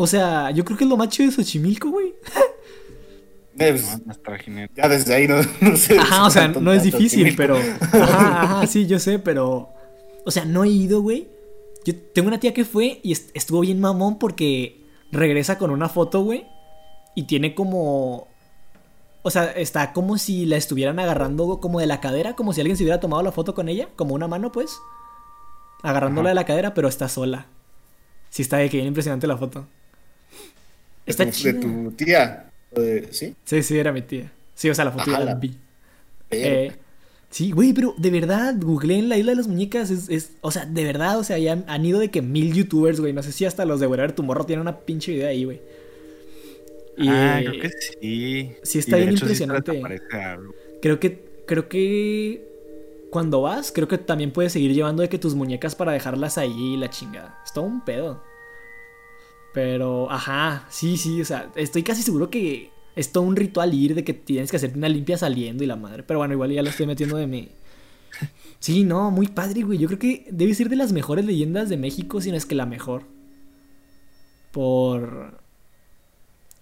O 0.00 0.06
sea, 0.06 0.52
yo 0.52 0.64
creo 0.64 0.78
que 0.78 0.84
es 0.84 0.90
lo 0.90 0.96
más 0.96 1.08
chido 1.08 1.28
de 1.28 1.34
Xochimilco, 1.36 1.90
güey. 1.90 2.14
Eh, 3.60 3.72
pues, 4.24 4.68
ya 4.76 4.88
desde 4.88 5.14
ahí 5.16 5.26
no, 5.26 5.34
no 5.60 5.76
sé. 5.76 5.98
Ajá, 5.98 6.26
o 6.26 6.30
sea, 6.30 6.46
no 6.46 6.72
es 6.72 6.84
difícil, 6.84 7.34
pero. 7.36 7.56
Ajá, 7.92 8.42
ajá, 8.42 8.66
sí, 8.68 8.86
yo 8.86 9.00
sé, 9.00 9.18
pero. 9.18 9.70
O 10.24 10.30
sea, 10.30 10.44
no 10.44 10.62
he 10.62 10.68
ido, 10.68 11.00
güey. 11.02 11.26
Yo 11.84 11.92
tengo 12.14 12.28
una 12.28 12.38
tía 12.38 12.54
que 12.54 12.64
fue 12.64 13.00
y 13.02 13.10
est- 13.10 13.30
estuvo 13.34 13.58
bien 13.62 13.80
mamón 13.80 14.20
porque 14.20 14.86
regresa 15.10 15.58
con 15.58 15.70
una 15.72 15.88
foto, 15.88 16.22
güey. 16.22 16.46
Y 17.16 17.24
tiene 17.24 17.56
como. 17.56 18.28
O 19.22 19.30
sea, 19.32 19.46
está 19.50 19.92
como 19.92 20.18
si 20.18 20.46
la 20.46 20.56
estuvieran 20.56 21.00
agarrando 21.00 21.58
como 21.58 21.80
de 21.80 21.86
la 21.88 22.00
cadera, 22.00 22.36
como 22.36 22.52
si 22.52 22.60
alguien 22.60 22.76
se 22.76 22.84
hubiera 22.84 23.00
tomado 23.00 23.24
la 23.24 23.32
foto 23.32 23.56
con 23.56 23.68
ella, 23.68 23.88
como 23.96 24.14
una 24.14 24.28
mano, 24.28 24.52
pues. 24.52 24.78
Agarrándola 25.82 26.28
Ajá. 26.28 26.30
de 26.30 26.34
la 26.36 26.44
cadera, 26.46 26.74
pero 26.74 26.86
está 26.86 27.08
sola. 27.08 27.46
Sí, 28.30 28.42
está 28.42 28.58
de 28.58 28.70
que 28.70 28.76
bien 28.76 28.86
impresionante 28.86 29.26
la 29.26 29.36
foto. 29.36 29.66
De 31.16 31.24
Está 31.24 31.30
tu-. 31.30 31.42
De 31.44 31.54
tu 31.54 31.90
tía. 31.92 32.50
De- 32.70 33.08
¿Sí? 33.12 33.34
Sí, 33.44 33.62
sí, 33.62 33.78
era 33.78 33.92
mi 33.92 34.02
tía. 34.02 34.30
Sí, 34.54 34.68
o 34.70 34.74
sea, 34.74 34.84
la 34.84 34.92
foto 34.92 35.06
ya 35.06 35.12
Ajá, 35.16 35.24
la 35.24 35.32
la- 35.32 35.38
vi. 35.38 35.56
Eh, 36.30 36.72
sí, 37.30 37.50
güey, 37.52 37.72
pero 37.72 37.94
de 37.96 38.10
verdad, 38.10 38.54
googleé 38.58 38.98
en 38.98 39.08
la 39.08 39.16
isla 39.16 39.32
de 39.32 39.36
las 39.36 39.48
muñecas. 39.48 39.90
Es, 39.90 40.08
es- 40.08 40.32
o 40.42 40.50
sea, 40.50 40.66
de 40.66 40.84
verdad, 40.84 41.18
o 41.18 41.24
sea, 41.24 41.38
ya 41.38 41.52
han, 41.52 41.64
han 41.68 41.84
ido 41.86 41.98
de 41.98 42.10
que 42.10 42.20
mil 42.22 42.52
youtubers, 42.52 43.00
güey. 43.00 43.12
No 43.12 43.22
sé 43.22 43.32
si 43.32 43.44
hasta 43.44 43.64
los 43.64 43.80
de 43.80 43.86
Wherever 43.86 44.12
Tomorrow 44.12 44.44
tienen 44.44 44.60
una 44.62 44.78
pinche 44.80 45.12
idea 45.12 45.28
ahí, 45.28 45.44
güey. 45.44 45.60
Y, 46.96 47.08
Ah, 47.08 47.40
creo 47.40 47.62
que 47.62 47.70
sí. 47.70 48.52
sí 48.62 48.78
está 48.80 48.96
bien 48.96 49.10
hecho 49.10 49.24
impresionante. 49.24 49.80
creo 50.82 50.98
que, 50.98 51.24
creo 51.46 51.68
que 51.68 52.44
cuando 53.10 53.40
vas, 53.40 53.70
creo 53.72 53.86
que 53.88 53.98
también 53.98 54.32
puedes 54.32 54.52
seguir 54.52 54.74
llevando 54.74 55.02
de 55.02 55.08
que 55.08 55.18
tus 55.18 55.34
muñecas 55.34 55.74
para 55.76 55.92
dejarlas 55.92 56.36
ahí 56.38 56.74
y 56.74 56.76
la 56.76 56.90
chingada. 56.90 57.40
Es 57.46 57.52
todo 57.52 57.64
un 57.64 57.84
pedo. 57.84 58.22
Pero, 59.58 60.08
ajá, 60.08 60.66
sí, 60.70 60.96
sí, 60.96 61.20
o 61.20 61.24
sea, 61.24 61.50
estoy 61.56 61.82
casi 61.82 62.04
seguro 62.04 62.30
que 62.30 62.70
es 62.94 63.10
todo 63.10 63.24
un 63.24 63.34
ritual 63.34 63.74
ir 63.74 63.96
de 63.96 64.04
que 64.04 64.14
tienes 64.14 64.52
que 64.52 64.56
hacerte 64.56 64.78
una 64.78 64.88
limpia 64.88 65.18
saliendo 65.18 65.64
y 65.64 65.66
la 65.66 65.74
madre. 65.74 66.04
Pero 66.04 66.20
bueno, 66.20 66.34
igual 66.34 66.52
ya 66.52 66.62
lo 66.62 66.70
estoy 66.70 66.86
metiendo 66.86 67.16
de 67.16 67.26
mi. 67.26 67.48
Sí, 68.60 68.84
no, 68.84 69.10
muy 69.10 69.26
padre, 69.26 69.62
güey. 69.62 69.78
Yo 69.78 69.88
creo 69.88 69.98
que 69.98 70.28
debe 70.30 70.54
ser 70.54 70.68
de 70.68 70.76
las 70.76 70.92
mejores 70.92 71.24
leyendas 71.24 71.68
de 71.68 71.76
México, 71.76 72.20
si 72.20 72.30
no 72.30 72.36
es 72.36 72.46
que 72.46 72.54
la 72.54 72.66
mejor. 72.66 73.02
Por. 74.52 75.40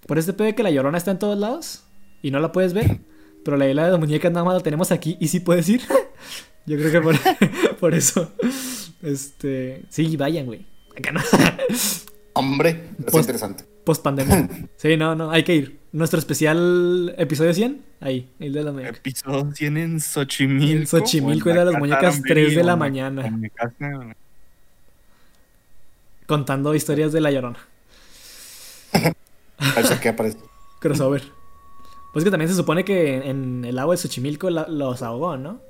Por 0.06 0.16
este 0.16 0.32
pedo 0.32 0.46
de 0.46 0.54
que 0.54 0.62
la 0.62 0.70
llorona 0.70 0.96
está 0.96 1.10
en 1.10 1.18
todos 1.18 1.38
lados 1.38 1.84
y 2.22 2.30
no 2.30 2.40
la 2.40 2.50
puedes 2.50 2.72
ver. 2.72 3.00
Pero 3.44 3.58
la 3.58 3.68
isla 3.68 3.84
de 3.84 3.90
las 3.90 4.00
muñecas 4.00 4.32
nada 4.32 4.44
más 4.46 4.54
la 4.54 4.62
tenemos 4.62 4.90
aquí 4.90 5.18
y 5.20 5.28
sí 5.28 5.40
puedes 5.40 5.68
ir. 5.68 5.82
Yo 6.64 6.78
creo 6.78 6.92
que 6.92 7.00
por, 7.02 7.76
por 7.78 7.94
eso. 7.94 8.32
Este. 9.02 9.84
Sí, 9.90 10.16
vayan, 10.16 10.46
güey. 10.46 10.64
Acá 10.96 11.12
no. 11.12 11.20
Hombre, 12.36 12.90
es 12.98 13.04
Pues- 13.12 13.24
interesante. 13.24 13.64
Post 13.84 14.02
pandemia. 14.02 14.48
Sí, 14.76 14.96
no, 14.96 15.14
no, 15.14 15.30
hay 15.30 15.42
que 15.44 15.54
ir. 15.54 15.78
Nuestro 15.92 16.18
especial 16.18 17.14
episodio 17.16 17.54
100, 17.54 17.82
ahí, 18.00 18.30
Isla 18.38 18.58
de 18.58 18.64
las 18.64 18.74
Muñecas. 18.74 18.98
Episodio 18.98 19.52
100 19.54 19.76
en 19.78 20.00
Xochimilco. 20.00 20.72
En 20.80 20.86
Xochimilco, 20.86 21.50
era 21.50 21.64
las 21.64 21.72
la 21.74 21.78
muñecas 21.78 22.16
Casa 22.16 22.22
3 22.26 22.54
de 22.56 22.62
la 22.64 22.76
mañana. 22.76 23.26
en 23.26 23.40
mi 23.40 23.48
casa. 23.50 24.14
Contando 26.26 26.74
historias 26.74 27.12
de 27.12 27.20
la 27.20 27.30
llorona. 27.30 27.58
Parece 29.74 30.00
que 30.00 30.08
aparece. 30.10 30.38
Crossover. 30.80 31.22
Pues 32.12 32.24
que 32.24 32.30
también 32.30 32.48
se 32.50 32.56
supone 32.56 32.84
que 32.84 33.28
en 33.30 33.64
el 33.64 33.78
agua 33.78 33.94
de 33.94 33.98
Xochimilco 33.98 34.50
la- 34.50 34.66
los 34.68 35.02
ahogó, 35.02 35.36
¿no? 35.36 35.60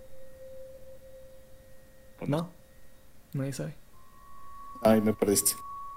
No. 2.26 2.50
Nadie 3.34 3.52
sabe. 3.52 3.74
Ay, 4.82 5.00
me 5.02 5.12
perdiste. 5.12 5.52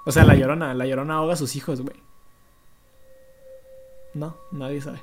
O 0.05 0.11
sea, 0.11 0.23
la 0.23 0.35
llorona, 0.35 0.73
la 0.73 0.85
llorona 0.85 1.15
ahoga 1.15 1.33
a 1.33 1.37
sus 1.37 1.55
hijos, 1.55 1.81
güey. 1.81 1.95
No, 4.13 4.35
nadie 4.51 4.81
sabe. 4.81 5.01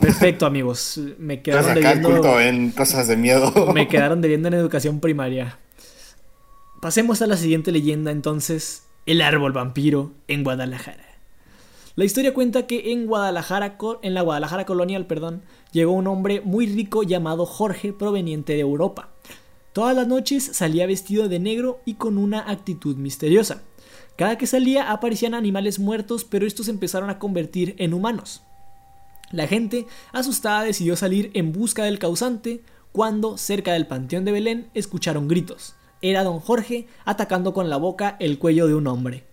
Perfecto, 0.00 0.46
amigos. 0.46 1.00
Me 1.18 1.42
quedaron 1.42 1.74
culto 2.02 2.22
debiendo. 2.22 2.38
en 2.40 2.70
cosas 2.70 3.08
de 3.08 3.16
miedo. 3.16 3.52
Me 3.74 3.88
quedaron 3.88 4.20
debiendo 4.20 4.48
en 4.48 4.54
educación 4.54 5.00
primaria. 5.00 5.58
Pasemos 6.80 7.22
a 7.22 7.26
la 7.26 7.36
siguiente 7.36 7.72
leyenda 7.72 8.10
entonces. 8.10 8.84
El 9.06 9.22
árbol 9.22 9.52
vampiro 9.52 10.12
en 10.26 10.42
Guadalajara. 10.42 11.04
La 11.94 12.04
historia 12.04 12.34
cuenta 12.34 12.66
que 12.66 12.92
en 12.92 13.06
Guadalajara, 13.06 13.78
en 14.02 14.14
la 14.14 14.20
Guadalajara 14.22 14.66
colonial, 14.66 15.06
perdón, 15.06 15.42
llegó 15.72 15.92
un 15.92 16.08
hombre 16.08 16.42
muy 16.44 16.66
rico 16.66 17.04
llamado 17.04 17.46
Jorge 17.46 17.92
proveniente 17.92 18.52
de 18.52 18.60
Europa. 18.60 19.10
Todas 19.72 19.94
las 19.94 20.06
noches 20.08 20.44
salía 20.52 20.86
vestido 20.86 21.28
de 21.28 21.38
negro 21.38 21.80
y 21.84 21.94
con 21.94 22.18
una 22.18 22.50
actitud 22.50 22.96
misteriosa. 22.96 23.62
Cada 24.16 24.38
que 24.38 24.46
salía 24.46 24.90
aparecían 24.90 25.34
animales 25.34 25.78
muertos, 25.78 26.24
pero 26.24 26.46
estos 26.46 26.68
empezaron 26.68 27.10
a 27.10 27.18
convertir 27.18 27.74
en 27.78 27.92
humanos. 27.92 28.42
La 29.30 29.46
gente, 29.46 29.86
asustada, 30.12 30.62
decidió 30.62 30.96
salir 30.96 31.30
en 31.34 31.52
busca 31.52 31.84
del 31.84 31.98
causante 31.98 32.62
cuando, 32.92 33.36
cerca 33.36 33.74
del 33.74 33.86
Panteón 33.86 34.24
de 34.24 34.32
Belén, 34.32 34.70
escucharon 34.72 35.28
gritos. 35.28 35.74
Era 36.00 36.24
don 36.24 36.40
Jorge 36.40 36.86
atacando 37.04 37.52
con 37.52 37.68
la 37.68 37.76
boca 37.76 38.16
el 38.20 38.38
cuello 38.38 38.66
de 38.66 38.74
un 38.74 38.86
hombre. 38.86 39.24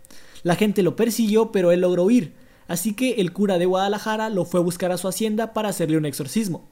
La 0.43 0.55
gente 0.55 0.83
lo 0.83 0.95
persiguió, 0.95 1.51
pero 1.51 1.71
él 1.71 1.81
logró 1.81 2.03
huir, 2.03 2.33
así 2.67 2.93
que 2.93 3.21
el 3.21 3.31
cura 3.31 3.57
de 3.57 3.65
Guadalajara 3.65 4.29
lo 4.29 4.43
fue 4.43 4.59
a 4.59 4.63
buscar 4.63 4.91
a 4.91 4.97
su 4.97 5.07
hacienda 5.07 5.53
para 5.53 5.69
hacerle 5.69 5.97
un 5.97 6.05
exorcismo. 6.05 6.67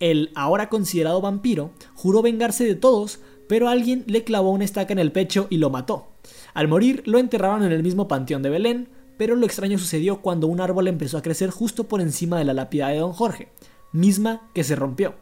El 0.00 0.30
ahora 0.34 0.68
considerado 0.68 1.20
vampiro 1.20 1.72
juró 1.94 2.22
vengarse 2.22 2.64
de 2.64 2.74
todos, 2.74 3.20
pero 3.48 3.68
alguien 3.68 4.04
le 4.06 4.24
clavó 4.24 4.50
una 4.50 4.64
estaca 4.64 4.92
en 4.92 4.98
el 4.98 5.12
pecho 5.12 5.46
y 5.50 5.58
lo 5.58 5.68
mató. 5.68 6.08
Al 6.54 6.68
morir, 6.68 7.02
lo 7.06 7.18
enterraron 7.18 7.62
en 7.64 7.72
el 7.72 7.82
mismo 7.82 8.08
panteón 8.08 8.42
de 8.42 8.50
Belén, 8.50 8.88
pero 9.16 9.36
lo 9.36 9.46
extraño 9.46 9.78
sucedió 9.78 10.20
cuando 10.20 10.46
un 10.46 10.60
árbol 10.60 10.88
empezó 10.88 11.18
a 11.18 11.22
crecer 11.22 11.50
justo 11.50 11.84
por 11.88 12.00
encima 12.00 12.38
de 12.38 12.44
la 12.44 12.54
lápida 12.54 12.88
de 12.88 12.98
don 12.98 13.12
Jorge, 13.12 13.48
misma 13.92 14.42
que 14.54 14.64
se 14.64 14.76
rompió. 14.76 15.14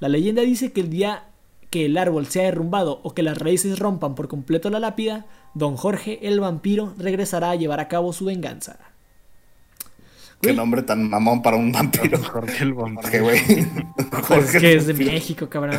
La 0.00 0.08
leyenda 0.08 0.42
dice 0.42 0.72
que 0.72 0.80
el 0.80 0.90
día 0.90 1.24
que 1.70 1.86
el 1.86 1.96
árbol 1.96 2.26
sea 2.26 2.44
derrumbado 2.44 3.00
o 3.02 3.14
que 3.14 3.22
las 3.22 3.38
raíces 3.38 3.78
rompan 3.78 4.14
por 4.14 4.28
completo 4.28 4.68
la 4.68 4.78
lápida, 4.80 5.26
don 5.54 5.76
Jorge 5.76 6.18
el 6.28 6.38
vampiro 6.40 6.92
regresará 6.98 7.50
a 7.50 7.54
llevar 7.56 7.80
a 7.80 7.88
cabo 7.88 8.12
su 8.12 8.26
venganza. 8.26 8.78
Qué 10.40 10.52
nombre 10.52 10.82
tan 10.82 11.08
mamón 11.08 11.40
para 11.40 11.56
un 11.56 11.70
vampiro. 11.70 12.18
Jorge 12.18 12.64
el 12.64 12.74
vampiro. 12.74 13.02
Jorge, 13.02 13.20
güey. 13.20 13.40
Pues 14.10 14.24
Jorge 14.26 14.56
es 14.56 14.60
que 14.60 14.74
es 14.74 14.86
de. 14.88 14.94
México, 14.94 15.48
cabrón. 15.48 15.76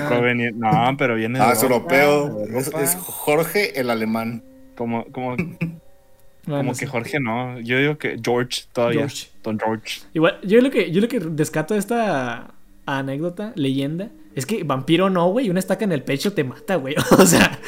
No, 0.56 0.96
pero 0.98 1.16
viene 1.16 1.38
de 1.38 1.46
Ah, 1.46 1.52
es 1.54 1.62
Europa, 1.62 1.96
europeo. 2.02 2.46
de 2.48 2.60
Es, 2.60 2.68
Europa. 2.68 2.84
es 2.84 2.96
Jorge 2.96 3.80
el 3.80 3.90
alemán. 3.90 4.44
Como, 4.76 5.06
como, 5.06 5.36
como 6.46 6.74
que. 6.74 6.88
Jorge 6.88 7.20
no. 7.20 7.60
Yo 7.60 7.78
digo 7.80 7.98
que 7.98 8.18
George 8.24 8.64
todavía. 8.74 9.00
George. 9.02 9.28
Don 9.44 9.60
George. 9.60 10.02
Igual, 10.14 10.40
yo 10.44 10.62
lo 10.62 10.72
que, 10.72 10.92
yo 10.92 11.02
lo 11.02 11.08
que 11.08 11.20
descato 11.20 11.74
de 11.74 11.80
esta 11.80 12.54
anécdota, 12.86 13.54
leyenda, 13.56 14.10
es 14.36 14.46
que 14.46 14.64
vampiro 14.64 15.10
no, 15.10 15.30
güey, 15.30 15.50
una 15.50 15.60
estaca 15.60 15.86
en 15.86 15.92
el 15.92 16.04
pecho 16.04 16.34
te 16.34 16.44
mata, 16.44 16.76
güey. 16.76 16.96
O 17.18 17.26
sea, 17.26 17.60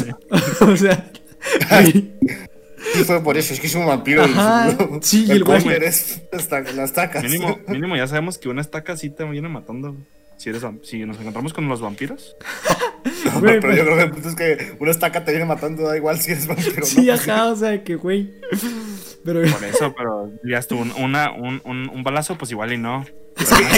o 0.60 0.76
sea, 0.76 1.10
Sí, 2.92 3.04
fue 3.04 3.20
por 3.22 3.36
eso. 3.36 3.52
Es 3.52 3.60
que 3.60 3.66
es 3.66 3.74
un 3.74 3.86
vampiro. 3.86 4.22
Ajá, 4.22 4.68
el, 4.70 5.02
sí, 5.02 5.24
y 5.26 5.30
el 5.32 5.38
el 5.38 5.44
güey- 5.44 5.82
es 5.82 6.22
esta- 6.32 6.60
las 6.60 6.92
tacas. 6.92 7.22
Mínimo, 7.24 7.58
mínimo 7.68 7.96
ya 7.96 8.06
sabemos 8.06 8.38
que 8.38 8.48
una 8.48 8.60
estaca 8.60 8.96
sí 8.96 9.10
te 9.10 9.24
viene 9.24 9.48
matando. 9.48 9.92
güey. 9.92 10.04
Si, 10.46 10.50
eres, 10.50 10.62
si 10.82 11.04
nos 11.04 11.18
encontramos 11.18 11.52
con 11.52 11.68
los 11.68 11.80
vampiros. 11.80 12.36
No, 13.24 13.40
Güey, 13.40 13.60
pero 13.60 13.72
pues- 13.72 13.76
yo 13.76 13.84
creo 13.84 13.96
que 13.96 14.02
el 14.02 14.10
punto 14.10 14.28
es 14.28 14.34
que 14.34 14.76
una 14.80 14.90
estaca 14.90 15.24
te 15.24 15.30
viene 15.30 15.46
matando, 15.46 15.84
da 15.84 15.96
igual 15.96 16.18
si 16.20 16.32
eres 16.32 16.46
vampiro 16.48 16.82
o 16.82 16.86
sí, 16.86 17.06
no. 17.06 17.12
ajá, 17.14 17.46
o 17.52 17.56
sea, 17.56 17.82
que 17.84 17.94
güey. 17.94 18.32
Pero, 19.24 19.42
Por 19.42 19.64
eso, 19.64 19.94
pero 19.96 20.30
ya 20.44 20.58
estuvo 20.58 20.80
un, 20.82 20.92
una, 20.92 21.30
un, 21.32 21.60
un, 21.64 21.88
un 21.88 22.02
balazo, 22.02 22.36
pues 22.36 22.50
igual 22.50 22.72
y 22.72 22.78
no. 22.78 23.04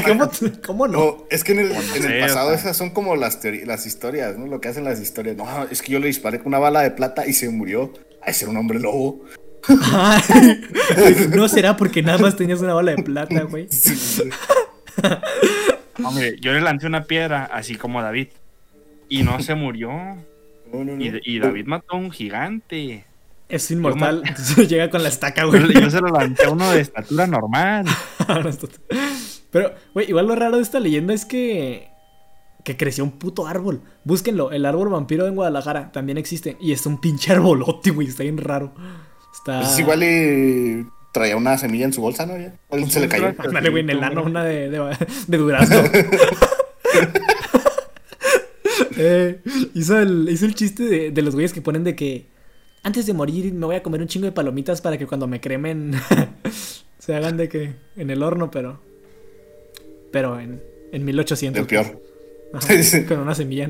¿cómo, 0.07 0.31
cómo 0.65 0.87
no? 0.89 0.99
No, 0.99 1.25
es 1.31 1.45
que 1.45 1.53
en 1.53 1.59
el, 1.61 1.69
Pues 1.69 1.89
no 1.89 1.95
en 1.97 2.03
el 2.05 2.09
sé, 2.11 2.21
pasado 2.21 2.49
o 2.49 2.51
sea. 2.53 2.59
esas 2.61 2.77
son 2.79 2.91
como 2.91 3.17
las, 3.17 3.39
las 3.67 3.87
historias, 3.87 4.37
¿no? 4.39 4.47
Lo 4.47 4.61
que 4.61 4.69
hacen 4.69 4.85
las 4.85 4.99
historias. 5.01 5.37
No, 5.37 5.47
es 5.71 5.83
que 5.83 5.93
yo 5.93 5.99
le 6.01 6.07
disparé 6.07 6.39
con 6.39 6.49
una 6.49 6.59
bala 6.59 6.81
de 6.83 6.91
plata 6.91 7.27
y 7.27 7.33
se 7.35 7.49
murió. 7.51 7.93
Ay, 8.23 8.33
ser 8.35 8.49
un 8.49 8.57
hombre 8.57 8.79
lobo. 8.81 9.25
Ay, 9.93 10.61
no 11.35 11.49
será 11.49 11.77
porque 11.77 12.03
nada 12.03 12.19
más 12.19 12.35
tenías 12.37 12.61
una 12.61 12.75
bala 12.75 12.93
de 12.95 13.03
plata, 13.03 13.43
güey. 13.43 13.67
Sí, 13.71 13.95
sí. 13.95 14.23
Hombre, 16.05 16.37
yo 16.41 16.53
le 16.53 16.61
lancé 16.61 16.87
una 16.87 17.05
piedra, 17.05 17.45
así 17.45 17.75
como 17.75 18.03
David. 18.03 18.29
Y 19.09 19.23
no 19.23 19.41
se 19.41 19.55
murió. 19.55 19.91
No, 20.71 20.85
no, 20.85 20.97
no. 20.97 21.03
Y, 21.03 21.19
y 21.25 21.39
David 21.39 21.65
mató 21.65 21.95
a 21.95 21.97
un 21.97 22.11
gigante. 22.11 23.07
Es 23.49 23.71
inmortal, 23.71 24.23
llega 24.69 24.91
con 24.91 25.03
la 25.03 25.09
estaca, 25.09 25.45
güey. 25.45 25.73
Yo, 25.73 25.81
yo 25.81 25.91
se 25.91 26.01
lo 26.01 26.09
lancé 26.09 26.45
a 26.45 26.51
uno 26.51 26.71
de 26.71 26.83
estatura 26.83 27.27
normal. 27.27 27.87
Pero, 29.51 29.75
güey, 29.95 30.11
igual 30.11 30.27
lo 30.27 30.37
raro 30.37 30.57
de 30.57 30.63
esta 30.63 30.79
leyenda 30.79 31.15
es 31.15 31.25
que. 31.25 31.89
Que 32.65 32.77
creció 32.77 33.03
un 33.05 33.13
puto 33.13 33.47
árbol. 33.47 33.81
Búsquenlo, 34.05 34.51
el 34.51 34.67
árbol 34.67 34.91
vampiro 34.91 35.27
en 35.27 35.37
Guadalajara 35.37 35.91
también 35.91 36.19
existe. 36.19 36.59
Y 36.61 36.73
es 36.73 36.85
un 36.85 37.01
pinche 37.01 37.33
arbolote, 37.33 37.91
güey, 37.91 38.09
está 38.09 38.25
bien 38.25 38.37
raro. 38.37 38.75
Está. 39.33 39.61
Pues 39.61 39.79
igual 39.79 40.03
y 40.03 40.87
traía 41.19 41.37
una 41.37 41.59
semilla 41.59 41.85
en 41.85 41.93
su 41.93 42.01
bolsa, 42.01 42.27
¿no? 42.27 42.37
Ya. 42.39 42.55
Igual 42.71 42.91
se 42.91 43.01
le 43.01 43.09
cayó. 43.09 43.35
Ándale, 43.39 43.71
güey, 43.71 43.83
en 43.83 43.91
el 43.91 44.03
ano, 44.05 44.23
una 44.23 44.45
de, 44.45 44.71
de, 44.71 44.97
de 45.27 45.37
durazno. 45.37 45.83
Eh, 49.01 49.39
hizo, 49.75 49.97
el, 49.99 50.29
hizo 50.29 50.45
el 50.45 50.55
chiste 50.57 50.83
de, 50.83 51.11
de 51.13 51.23
los 51.23 51.35
güeyes 51.35 51.53
que 51.53 51.63
ponen 51.63 51.85
de 51.85 51.95
que 51.95 52.27
antes 52.83 53.07
de 53.07 53.13
morir 53.13 53.53
me 53.53 53.65
voy 53.67 53.77
a 53.77 53.83
comer 53.83 54.01
un 54.01 54.09
chingo 54.09 54.27
de 54.27 54.33
palomitas 54.33 54.81
para 54.81 54.99
que 54.99 55.07
cuando 55.07 55.29
me 55.29 55.41
cremen 55.41 55.93
se 56.99 57.15
hagan 57.15 57.37
de 57.37 57.49
que 57.49 57.75
en 57.97 58.11
el 58.11 58.23
horno, 58.25 58.51
pero. 58.51 58.81
Pero 60.11 60.41
en, 60.41 60.61
en 60.91 61.05
1800. 61.05 61.61
El 61.61 61.67
peor. 61.69 62.03
Ajá, 62.53 62.75
con 63.07 63.19
una 63.21 63.35
semilla. 63.37 63.69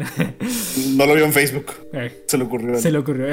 No 0.97 1.05
lo 1.07 1.15
vio 1.15 1.25
en 1.27 1.33
Facebook. 1.33 1.67
Eh, 1.93 2.23
Se 2.27 2.39
le 2.39 2.45
ocurrió. 2.45 2.79
se 2.79 2.91
le 2.91 2.99
ocurrió. 2.99 3.27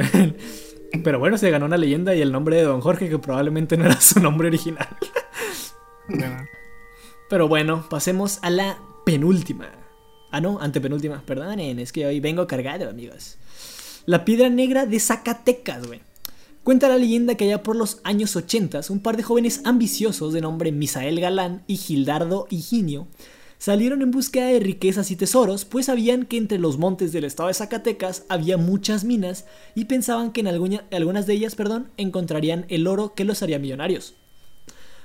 Pero 1.04 1.20
bueno, 1.20 1.38
se 1.38 1.50
ganó 1.50 1.66
una 1.66 1.78
leyenda 1.78 2.16
y 2.16 2.22
el 2.22 2.32
nombre 2.32 2.58
de 2.58 2.64
Don 2.64 2.82
Jorge, 2.82 3.10
que 3.10 3.20
probablemente 3.20 3.78
no 3.78 3.86
era 3.86 4.00
su 4.00 4.20
nombre 4.20 4.48
original. 4.48 4.88
Pero 7.30 7.48
bueno, 7.48 7.88
pasemos 7.90 8.40
a 8.42 8.50
la 8.50 8.78
penúltima. 9.06 9.70
Ah, 10.32 10.42
no, 10.42 10.60
antepenúltima. 10.60 11.24
Perdonen, 11.26 11.80
es 11.80 11.92
que 11.92 12.06
hoy 12.06 12.20
vengo 12.20 12.48
cargado, 12.48 12.90
amigos. 12.90 13.38
La 14.06 14.26
piedra 14.26 14.50
negra 14.50 14.86
de 14.86 15.00
Zacatecas, 15.00 15.88
güey. 15.88 16.02
Cuenta 16.64 16.90
la 16.90 16.98
leyenda 16.98 17.36
que 17.36 17.46
allá 17.46 17.62
por 17.64 17.76
los 17.76 18.02
años 18.04 18.36
80, 18.36 18.82
un 18.90 19.00
par 19.00 19.18
de 19.18 19.24
jóvenes 19.24 19.62
ambiciosos 19.66 20.34
de 20.34 20.42
nombre 20.42 20.72
Misael 20.72 21.20
Galán 21.20 21.64
y 21.68 21.78
Gildardo 21.78 22.48
Higinio 22.50 23.08
salieron 23.66 24.04
en 24.04 24.12
búsqueda 24.12 24.46
de 24.46 24.60
riquezas 24.60 25.10
y 25.10 25.16
tesoros, 25.16 25.66
pues 25.66 25.88
sabían 25.88 26.28
que 26.28 26.38
entre 26.38 26.60
los 26.60 26.78
montes 26.78 27.12
del 27.12 27.24
estado 27.24 27.48
de 27.48 27.56
Zacatecas 27.56 28.24
había 28.30 28.58
muchas 28.58 29.04
minas 29.04 29.46
y 29.74 29.86
pensaban 29.86 30.32
que 30.32 30.42
en 30.42 30.48
alguna- 30.48 30.84
algunas 30.92 31.26
de 31.26 31.34
ellas 31.34 31.56
perdón, 31.56 31.88
encontrarían 31.98 32.68
el 32.70 32.86
oro 32.86 33.16
que 33.16 33.24
los 33.24 33.42
haría 33.42 33.58
millonarios. 33.58 34.14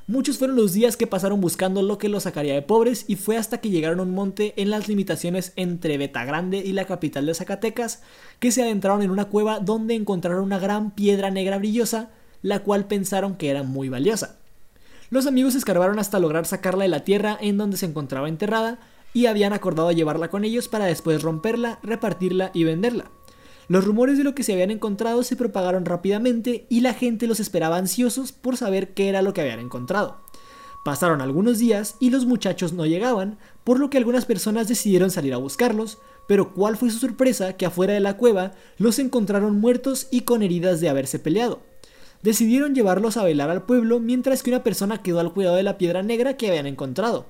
Muchos 0.06 0.36
fueron 0.36 0.56
los 0.56 0.74
días 0.74 0.98
que 0.98 1.06
pasaron 1.06 1.40
buscando 1.40 1.80
lo 1.80 1.96
que 1.96 2.10
los 2.10 2.24
sacaría 2.24 2.52
de 2.52 2.60
pobres 2.60 3.06
y 3.08 3.16
fue 3.16 3.38
hasta 3.38 3.62
que 3.62 3.70
llegaron 3.70 3.98
a 3.98 4.02
un 4.02 4.14
monte 4.14 4.52
en 4.58 4.68
las 4.68 4.88
limitaciones 4.88 5.54
entre 5.56 5.96
Betagrande 5.96 6.58
y 6.58 6.74
la 6.74 6.84
capital 6.84 7.24
de 7.24 7.32
Zacatecas 7.32 8.02
que 8.40 8.52
se 8.52 8.60
adentraron 8.60 9.00
en 9.00 9.10
una 9.10 9.24
cueva 9.30 9.60
donde 9.60 9.94
encontraron 9.94 10.44
una 10.44 10.58
gran 10.58 10.90
piedra 10.90 11.30
negra 11.30 11.56
brillosa, 11.56 12.10
la 12.42 12.58
cual 12.58 12.88
pensaron 12.88 13.36
que 13.36 13.48
era 13.48 13.62
muy 13.62 13.88
valiosa. 13.88 14.39
Los 15.10 15.26
amigos 15.26 15.56
escarbaron 15.56 15.98
hasta 15.98 16.20
lograr 16.20 16.46
sacarla 16.46 16.84
de 16.84 16.88
la 16.88 17.02
tierra 17.02 17.36
en 17.40 17.58
donde 17.58 17.76
se 17.76 17.86
encontraba 17.86 18.28
enterrada 18.28 18.78
y 19.12 19.26
habían 19.26 19.52
acordado 19.52 19.90
llevarla 19.90 20.30
con 20.30 20.44
ellos 20.44 20.68
para 20.68 20.84
después 20.84 21.22
romperla, 21.22 21.80
repartirla 21.82 22.52
y 22.54 22.62
venderla. 22.62 23.10
Los 23.66 23.84
rumores 23.84 24.18
de 24.18 24.24
lo 24.24 24.36
que 24.36 24.44
se 24.44 24.52
habían 24.52 24.70
encontrado 24.70 25.24
se 25.24 25.34
propagaron 25.34 25.84
rápidamente 25.84 26.64
y 26.68 26.80
la 26.80 26.94
gente 26.94 27.26
los 27.26 27.40
esperaba 27.40 27.76
ansiosos 27.76 28.30
por 28.30 28.56
saber 28.56 28.94
qué 28.94 29.08
era 29.08 29.20
lo 29.20 29.32
que 29.32 29.40
habían 29.40 29.58
encontrado. 29.58 30.20
Pasaron 30.84 31.20
algunos 31.20 31.58
días 31.58 31.96
y 31.98 32.10
los 32.10 32.24
muchachos 32.24 32.72
no 32.72 32.86
llegaban, 32.86 33.38
por 33.64 33.80
lo 33.80 33.90
que 33.90 33.98
algunas 33.98 34.26
personas 34.26 34.68
decidieron 34.68 35.10
salir 35.10 35.34
a 35.34 35.38
buscarlos, 35.38 35.98
pero 36.28 36.54
cuál 36.54 36.76
fue 36.76 36.90
su 36.90 36.98
sorpresa 36.98 37.54
que 37.54 37.66
afuera 37.66 37.94
de 37.94 38.00
la 38.00 38.16
cueva 38.16 38.52
los 38.78 39.00
encontraron 39.00 39.60
muertos 39.60 40.06
y 40.12 40.20
con 40.20 40.42
heridas 40.42 40.80
de 40.80 40.88
haberse 40.88 41.18
peleado. 41.18 41.60
Decidieron 42.22 42.74
llevarlos 42.74 43.16
a 43.16 43.24
velar 43.24 43.50
al 43.50 43.62
pueblo 43.62 43.98
mientras 43.98 44.42
que 44.42 44.50
una 44.50 44.62
persona 44.62 45.02
quedó 45.02 45.20
al 45.20 45.32
cuidado 45.32 45.56
de 45.56 45.62
la 45.62 45.78
piedra 45.78 46.02
negra 46.02 46.36
que 46.36 46.48
habían 46.48 46.66
encontrado. 46.66 47.26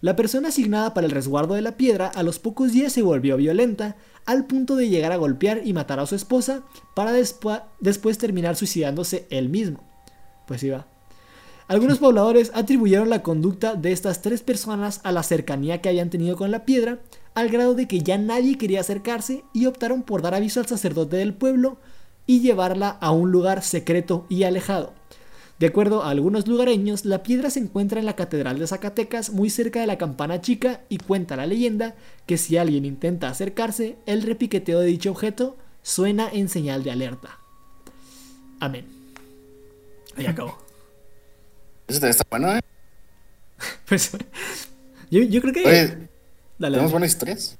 La 0.00 0.16
persona 0.16 0.48
asignada 0.48 0.92
para 0.92 1.06
el 1.06 1.12
resguardo 1.12 1.54
de 1.54 1.62
la 1.62 1.76
piedra 1.76 2.08
a 2.08 2.22
los 2.22 2.38
pocos 2.38 2.72
días 2.72 2.92
se 2.92 3.02
volvió 3.02 3.36
violenta, 3.36 3.96
al 4.26 4.46
punto 4.46 4.76
de 4.76 4.88
llegar 4.88 5.12
a 5.12 5.16
golpear 5.16 5.62
y 5.64 5.72
matar 5.72 6.00
a 6.00 6.06
su 6.06 6.14
esposa, 6.14 6.62
para 6.94 7.16
despu- 7.16 7.62
después 7.80 8.18
terminar 8.18 8.56
suicidándose 8.56 9.26
él 9.30 9.48
mismo. 9.48 9.80
Pues 10.46 10.62
iba. 10.62 10.86
Algunos 11.68 11.98
pobladores 11.98 12.50
atribuyeron 12.54 13.08
la 13.08 13.22
conducta 13.22 13.76
de 13.76 13.92
estas 13.92 14.20
tres 14.20 14.42
personas 14.42 15.00
a 15.04 15.12
la 15.12 15.22
cercanía 15.22 15.80
que 15.80 15.88
habían 15.88 16.10
tenido 16.10 16.36
con 16.36 16.50
la 16.50 16.66
piedra, 16.66 16.98
al 17.34 17.48
grado 17.48 17.74
de 17.74 17.88
que 17.88 18.00
ya 18.00 18.18
nadie 18.18 18.58
quería 18.58 18.80
acercarse 18.80 19.44
y 19.54 19.64
optaron 19.66 20.02
por 20.02 20.20
dar 20.20 20.34
aviso 20.34 20.60
al 20.60 20.66
sacerdote 20.66 21.16
del 21.16 21.32
pueblo 21.32 21.78
y 22.26 22.40
llevarla 22.40 22.90
a 22.90 23.10
un 23.10 23.30
lugar 23.30 23.62
secreto 23.62 24.26
y 24.28 24.44
alejado. 24.44 24.92
De 25.58 25.66
acuerdo 25.66 26.02
a 26.02 26.10
algunos 26.10 26.48
lugareños, 26.48 27.04
la 27.04 27.22
piedra 27.22 27.48
se 27.48 27.60
encuentra 27.60 28.00
en 28.00 28.06
la 28.06 28.16
Catedral 28.16 28.58
de 28.58 28.66
Zacatecas, 28.66 29.30
muy 29.30 29.50
cerca 29.50 29.80
de 29.80 29.86
la 29.86 29.98
Campana 29.98 30.40
Chica, 30.40 30.80
y 30.88 30.98
cuenta 30.98 31.36
la 31.36 31.46
leyenda 31.46 31.94
que 32.26 32.38
si 32.38 32.56
alguien 32.56 32.84
intenta 32.84 33.28
acercarse, 33.28 33.96
el 34.06 34.22
repiqueteo 34.22 34.80
de 34.80 34.86
dicho 34.86 35.10
objeto 35.12 35.56
suena 35.82 36.28
en 36.32 36.48
señal 36.48 36.82
de 36.82 36.90
alerta. 36.90 37.38
Amén. 38.58 38.86
Ahí 40.16 40.26
acabó. 40.26 40.58
Eso 41.86 42.00
también 42.00 42.10
está 42.10 42.24
bueno, 42.30 42.56
¿eh? 42.56 42.60
Pues, 43.86 44.10
yo, 45.10 45.22
yo 45.22 45.40
creo 45.40 45.52
que... 45.54 45.60
Oye, 45.60 45.86
Dale, 46.58 46.76
¿tenemos 46.76 46.90
dale. 46.90 46.92
buenas 46.92 47.10
historias? 47.10 47.58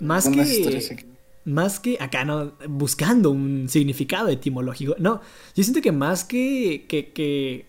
Más 0.00 0.28
que... 0.28 0.42
historias 0.42 0.90
aquí. 0.90 1.06
Más 1.44 1.80
que 1.80 1.96
acá, 2.00 2.24
no, 2.24 2.52
buscando 2.68 3.30
un 3.30 3.68
significado 3.68 4.28
etimológico. 4.28 4.94
No, 4.98 5.20
yo 5.54 5.64
siento 5.64 5.80
que 5.82 5.90
más 5.92 6.24
que, 6.24 6.86
que, 6.88 7.12
que, 7.12 7.66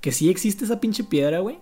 que 0.00 0.12
sí 0.12 0.30
existe 0.30 0.64
esa 0.64 0.80
pinche 0.80 1.04
piedra, 1.04 1.40
güey. 1.40 1.58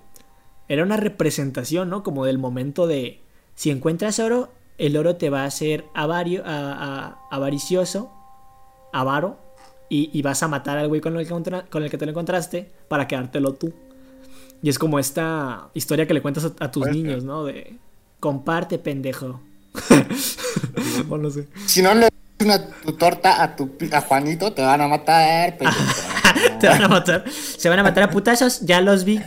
Era 0.69 0.83
una 0.85 0.97
representación, 0.97 1.89
¿no? 1.91 2.03
Como 2.03 2.25
del 2.25 2.39
momento 2.39 2.87
de, 2.87 3.21
si 3.55 3.71
encuentras 3.71 4.19
oro, 4.21 4.51
el 4.77 4.97
oro 4.97 5.17
te 5.17 5.31
va 5.31 5.43
a 5.43 5.47
hacer 5.47 5.85
avario, 5.95 6.43
a- 6.47 6.49
a- 7.07 7.19
avaricioso, 7.33 8.13
avaro, 8.93 9.39
y, 9.89 10.11
y 10.13 10.23
vas 10.23 10.43
a 10.43 10.49
matar 10.49 10.79
al 10.79 10.87
güey 10.89 11.01
con 11.01 11.17
el, 11.19 11.27
que 11.27 11.65
con 11.71 11.83
el 11.83 11.91
que 11.91 11.99
te 11.99 12.05
lo 12.05 12.11
encontraste 12.13 12.71
para 12.89 13.09
quedártelo 13.09 13.55
tú. 13.55 13.73
Y 14.63 14.69
es 14.69 14.79
como 14.79 14.99
esta 14.99 15.71
historia 15.75 16.07
que 16.07 16.15
le 16.15 16.21
cuentas 16.23 16.45
a, 16.45 16.65
a 16.65 16.71
tus 16.71 16.87
niños, 16.93 17.25
¿no? 17.25 17.45
De, 17.45 17.79
comparte, 18.21 18.79
pendejo. 18.79 19.41
o 21.11 21.17
no 21.19 21.31
sé. 21.31 21.47
Si 21.67 21.83
no 21.83 21.95
le 21.95 22.01
das 22.03 22.11
una, 22.41 22.67
tu 22.67 22.93
torta 22.93 23.43
a, 23.43 23.57
tu, 23.57 23.71
a 23.93 24.01
Juanito, 24.01 24.53
te 24.53 24.63
van 24.63 24.81
a 24.81 24.89
matar. 24.89 25.57
Te 26.61 26.69
van 26.69 26.83
a 26.85 26.89
matar. 26.89 27.25
Se 27.31 27.69
van 27.69 27.79
a 27.81 27.83
matar 27.83 28.05
a 28.05 28.11
putazos, 28.11 28.61
ya 28.61 28.81
los 28.81 29.05
vi. 29.05 29.21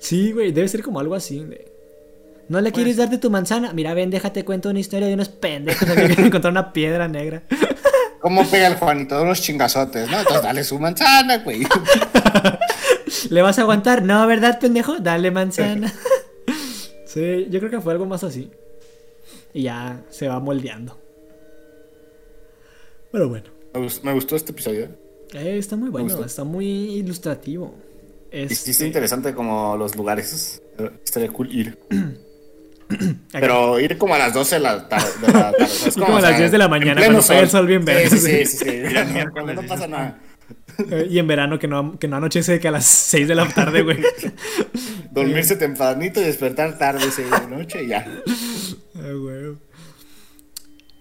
Sí, 0.00 0.32
güey, 0.32 0.52
debe 0.52 0.68
ser 0.68 0.82
como 0.82 1.00
algo 1.00 1.14
así. 1.14 1.38
de- 1.44 1.72
¿No 2.48 2.60
le 2.60 2.72
quieres 2.72 2.96
dar 2.96 3.08
de 3.08 3.18
tu 3.18 3.30
manzana? 3.30 3.72
Mira, 3.72 3.94
ven, 3.94 4.10
déjate 4.10 4.44
cuento 4.44 4.68
una 4.70 4.80
historia 4.80 5.06
de 5.06 5.14
unos 5.14 5.28
pendejos 5.28 5.88
que 5.88 6.04
encontrar 6.22 6.50
una 6.50 6.72
piedra 6.72 7.06
negra. 7.08 7.42
¿Cómo 8.20 8.44
pega 8.50 8.66
el 8.66 8.74
Juanito? 8.76 9.22
Unos 9.22 9.40
chingazotes, 9.40 10.10
¿no? 10.10 10.18
Entonces 10.18 10.42
dale 10.42 10.64
su 10.64 10.78
manzana, 10.78 11.38
güey. 11.38 11.66
¿Le 13.30 13.42
vas 13.42 13.58
a 13.58 13.62
aguantar? 13.62 14.02
No, 14.02 14.26
¿verdad, 14.26 14.58
pendejo? 14.58 14.98
Dale 14.98 15.30
manzana. 15.30 15.92
sí, 17.06 17.46
yo 17.50 17.60
creo 17.60 17.70
que 17.70 17.80
fue 17.80 17.92
algo 17.92 18.06
más 18.06 18.24
así. 18.24 18.50
Y 19.54 19.62
ya 19.64 20.04
se 20.10 20.28
va 20.28 20.40
moldeando. 20.40 20.98
Pero 23.12 23.28
bueno. 23.28 23.46
Me 24.02 24.12
gustó, 24.12 24.36
este 24.36 24.52
episodio. 24.52 24.88
Eh, 25.34 25.58
está 25.58 25.76
muy 25.76 25.90
bueno, 25.90 26.24
está 26.24 26.44
muy 26.44 26.66
ilustrativo. 26.66 27.74
Y 28.32 28.48
sí 28.48 28.54
está 28.54 28.70
Este, 28.70 28.86
interesante 28.86 29.34
como 29.34 29.76
los 29.76 29.96
lugares. 29.96 30.62
Estaría 31.04 31.30
cool 31.30 31.52
ir. 31.54 31.78
Pero 33.32 33.78
ir 33.78 33.98
como 33.98 34.14
a 34.14 34.18
las 34.18 34.32
12 34.32 34.56
de 34.56 34.60
la 34.60 34.88
tarde. 34.88 35.06
De 35.20 35.26
la 35.26 35.32
tarde. 35.52 35.64
Es 35.64 35.94
Como 35.98 36.16
a 36.16 36.20
las 36.20 36.38
10 36.38 36.50
de 36.50 36.58
la 36.58 36.68
mañana, 36.68 37.00
cuando 37.02 37.22
pega 37.22 37.40
el 37.40 37.50
sol 37.50 37.66
bien 37.66 37.84
verde. 37.84 38.08
Sí, 38.10 38.18
sí, 38.18 38.46
sí. 38.46 38.56
sí, 38.58 38.66
sí. 38.86 38.94
No, 39.34 39.52
no 39.54 39.62
pasa 39.62 39.86
nada. 39.86 40.18
Eh, 40.90 41.06
Y 41.10 41.18
en 41.18 41.26
verano 41.26 41.58
que 41.58 41.68
no, 41.68 41.98
que 41.98 42.08
no 42.08 42.16
anochece 42.16 42.58
que 42.60 42.68
a 42.68 42.70
las 42.70 42.86
6 42.86 43.28
de 43.28 43.34
la 43.34 43.46
tarde, 43.48 43.82
güey. 43.82 43.98
Dormirse 45.10 45.56
tempranito 45.56 46.20
y 46.20 46.24
despertar 46.24 46.78
tarde, 46.78 47.00
6 47.10 47.16
de 47.30 47.30
la 47.30 47.46
noche 47.46 47.82
y 47.84 47.88
ya. 47.88 48.06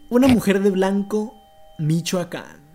Una 0.10 0.28
mujer 0.28 0.62
de 0.62 0.72
blanco, 0.72 1.34
Michoacán. 1.80 2.68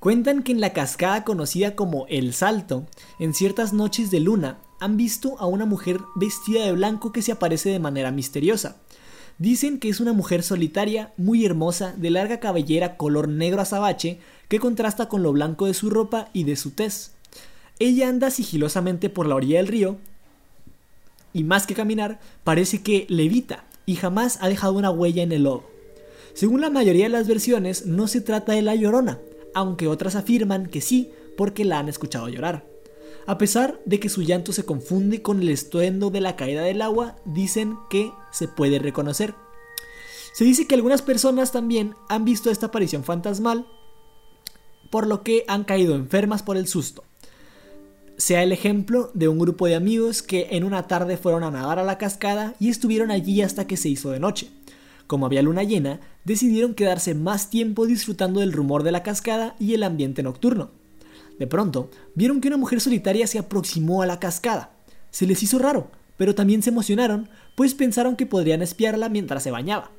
Cuentan 0.00 0.42
que 0.42 0.52
en 0.52 0.60
la 0.60 0.72
cascada 0.72 1.24
conocida 1.24 1.74
como 1.74 2.06
El 2.08 2.32
Salto, 2.32 2.86
en 3.18 3.34
ciertas 3.34 3.72
noches 3.72 4.10
de 4.10 4.20
luna, 4.20 4.58
han 4.80 4.96
visto 4.96 5.38
a 5.40 5.46
una 5.46 5.66
mujer 5.66 6.00
vestida 6.16 6.64
de 6.64 6.72
blanco 6.72 7.12
que 7.12 7.20
se 7.20 7.32
aparece 7.32 7.68
de 7.70 7.80
manera 7.80 8.12
misteriosa. 8.12 8.76
Dicen 9.38 9.78
que 9.78 9.88
es 9.88 10.00
una 10.00 10.12
mujer 10.12 10.42
solitaria, 10.42 11.12
muy 11.16 11.44
hermosa, 11.44 11.92
de 11.96 12.10
larga 12.10 12.40
cabellera 12.40 12.96
color 12.96 13.28
negro 13.28 13.60
azabache, 13.60 14.18
que 14.48 14.58
contrasta 14.58 15.08
con 15.08 15.22
lo 15.22 15.32
blanco 15.32 15.66
de 15.66 15.74
su 15.74 15.90
ropa 15.90 16.28
y 16.32 16.44
de 16.44 16.56
su 16.56 16.70
tez. 16.70 17.12
Ella 17.78 18.08
anda 18.08 18.30
sigilosamente 18.30 19.10
por 19.10 19.26
la 19.26 19.34
orilla 19.34 19.58
del 19.58 19.68
río, 19.68 19.98
y 21.32 21.44
más 21.44 21.66
que 21.66 21.74
caminar, 21.74 22.20
parece 22.42 22.82
que 22.82 23.04
levita 23.08 23.67
y 23.88 23.96
jamás 23.96 24.36
ha 24.42 24.48
dejado 24.48 24.74
una 24.74 24.90
huella 24.90 25.22
en 25.22 25.32
el 25.32 25.44
lodo. 25.44 25.64
Según 26.34 26.60
la 26.60 26.68
mayoría 26.68 27.04
de 27.04 27.08
las 27.08 27.26
versiones, 27.26 27.86
no 27.86 28.06
se 28.06 28.20
trata 28.20 28.52
de 28.52 28.60
la 28.60 28.74
llorona, 28.74 29.18
aunque 29.54 29.88
otras 29.88 30.14
afirman 30.14 30.66
que 30.66 30.82
sí, 30.82 31.10
porque 31.38 31.64
la 31.64 31.78
han 31.78 31.88
escuchado 31.88 32.28
llorar. 32.28 32.66
A 33.26 33.38
pesar 33.38 33.80
de 33.86 33.98
que 33.98 34.10
su 34.10 34.20
llanto 34.20 34.52
se 34.52 34.66
confunde 34.66 35.22
con 35.22 35.40
el 35.40 35.48
estruendo 35.48 36.10
de 36.10 36.20
la 36.20 36.36
caída 36.36 36.60
del 36.60 36.82
agua, 36.82 37.16
dicen 37.24 37.78
que 37.88 38.12
se 38.30 38.46
puede 38.46 38.78
reconocer. 38.78 39.34
Se 40.34 40.44
dice 40.44 40.66
que 40.66 40.74
algunas 40.74 41.00
personas 41.00 41.50
también 41.50 41.94
han 42.10 42.26
visto 42.26 42.50
esta 42.50 42.66
aparición 42.66 43.04
fantasmal, 43.04 43.66
por 44.90 45.06
lo 45.06 45.22
que 45.22 45.44
han 45.48 45.64
caído 45.64 45.94
enfermas 45.94 46.42
por 46.42 46.58
el 46.58 46.68
susto. 46.68 47.04
Sea 48.18 48.42
el 48.42 48.50
ejemplo 48.50 49.12
de 49.14 49.28
un 49.28 49.38
grupo 49.38 49.68
de 49.68 49.76
amigos 49.76 50.22
que 50.22 50.48
en 50.50 50.64
una 50.64 50.88
tarde 50.88 51.16
fueron 51.16 51.44
a 51.44 51.52
nadar 51.52 51.78
a 51.78 51.84
la 51.84 51.98
cascada 51.98 52.56
y 52.58 52.68
estuvieron 52.68 53.12
allí 53.12 53.42
hasta 53.42 53.68
que 53.68 53.76
se 53.76 53.88
hizo 53.88 54.10
de 54.10 54.18
noche. 54.18 54.50
Como 55.06 55.24
había 55.24 55.40
luna 55.40 55.62
llena, 55.62 56.00
decidieron 56.24 56.74
quedarse 56.74 57.14
más 57.14 57.48
tiempo 57.48 57.86
disfrutando 57.86 58.40
del 58.40 58.52
rumor 58.52 58.82
de 58.82 58.90
la 58.90 59.04
cascada 59.04 59.54
y 59.60 59.74
el 59.74 59.84
ambiente 59.84 60.24
nocturno. 60.24 60.72
De 61.38 61.46
pronto, 61.46 61.90
vieron 62.16 62.40
que 62.40 62.48
una 62.48 62.56
mujer 62.56 62.80
solitaria 62.80 63.28
se 63.28 63.38
aproximó 63.38 64.02
a 64.02 64.06
la 64.06 64.18
cascada. 64.18 64.72
Se 65.12 65.24
les 65.24 65.40
hizo 65.44 65.60
raro, 65.60 65.88
pero 66.16 66.34
también 66.34 66.60
se 66.60 66.70
emocionaron, 66.70 67.28
pues 67.54 67.74
pensaron 67.74 68.16
que 68.16 68.26
podrían 68.26 68.62
espiarla 68.62 69.08
mientras 69.08 69.44
se 69.44 69.52
bañaba. 69.52 69.92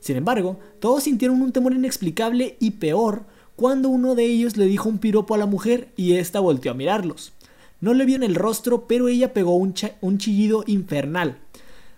Sin 0.00 0.16
embargo, 0.16 0.58
todos 0.80 1.02
sintieron 1.02 1.42
un 1.42 1.52
temor 1.52 1.74
inexplicable 1.74 2.56
y 2.58 2.70
peor 2.72 3.26
cuando 3.54 3.90
uno 3.90 4.14
de 4.14 4.24
ellos 4.24 4.56
le 4.56 4.64
dijo 4.64 4.88
un 4.88 4.98
piropo 4.98 5.34
a 5.34 5.38
la 5.38 5.46
mujer 5.46 5.92
y 5.94 6.14
ésta 6.14 6.40
volteó 6.40 6.72
a 6.72 6.74
mirarlos. 6.74 7.34
No 7.80 7.92
le 7.94 8.06
vio 8.06 8.16
en 8.16 8.22
el 8.22 8.34
rostro, 8.34 8.86
pero 8.86 9.08
ella 9.08 9.34
pegó 9.34 9.56
un, 9.56 9.74
chillido 9.74 10.64
infernal, 10.66 11.38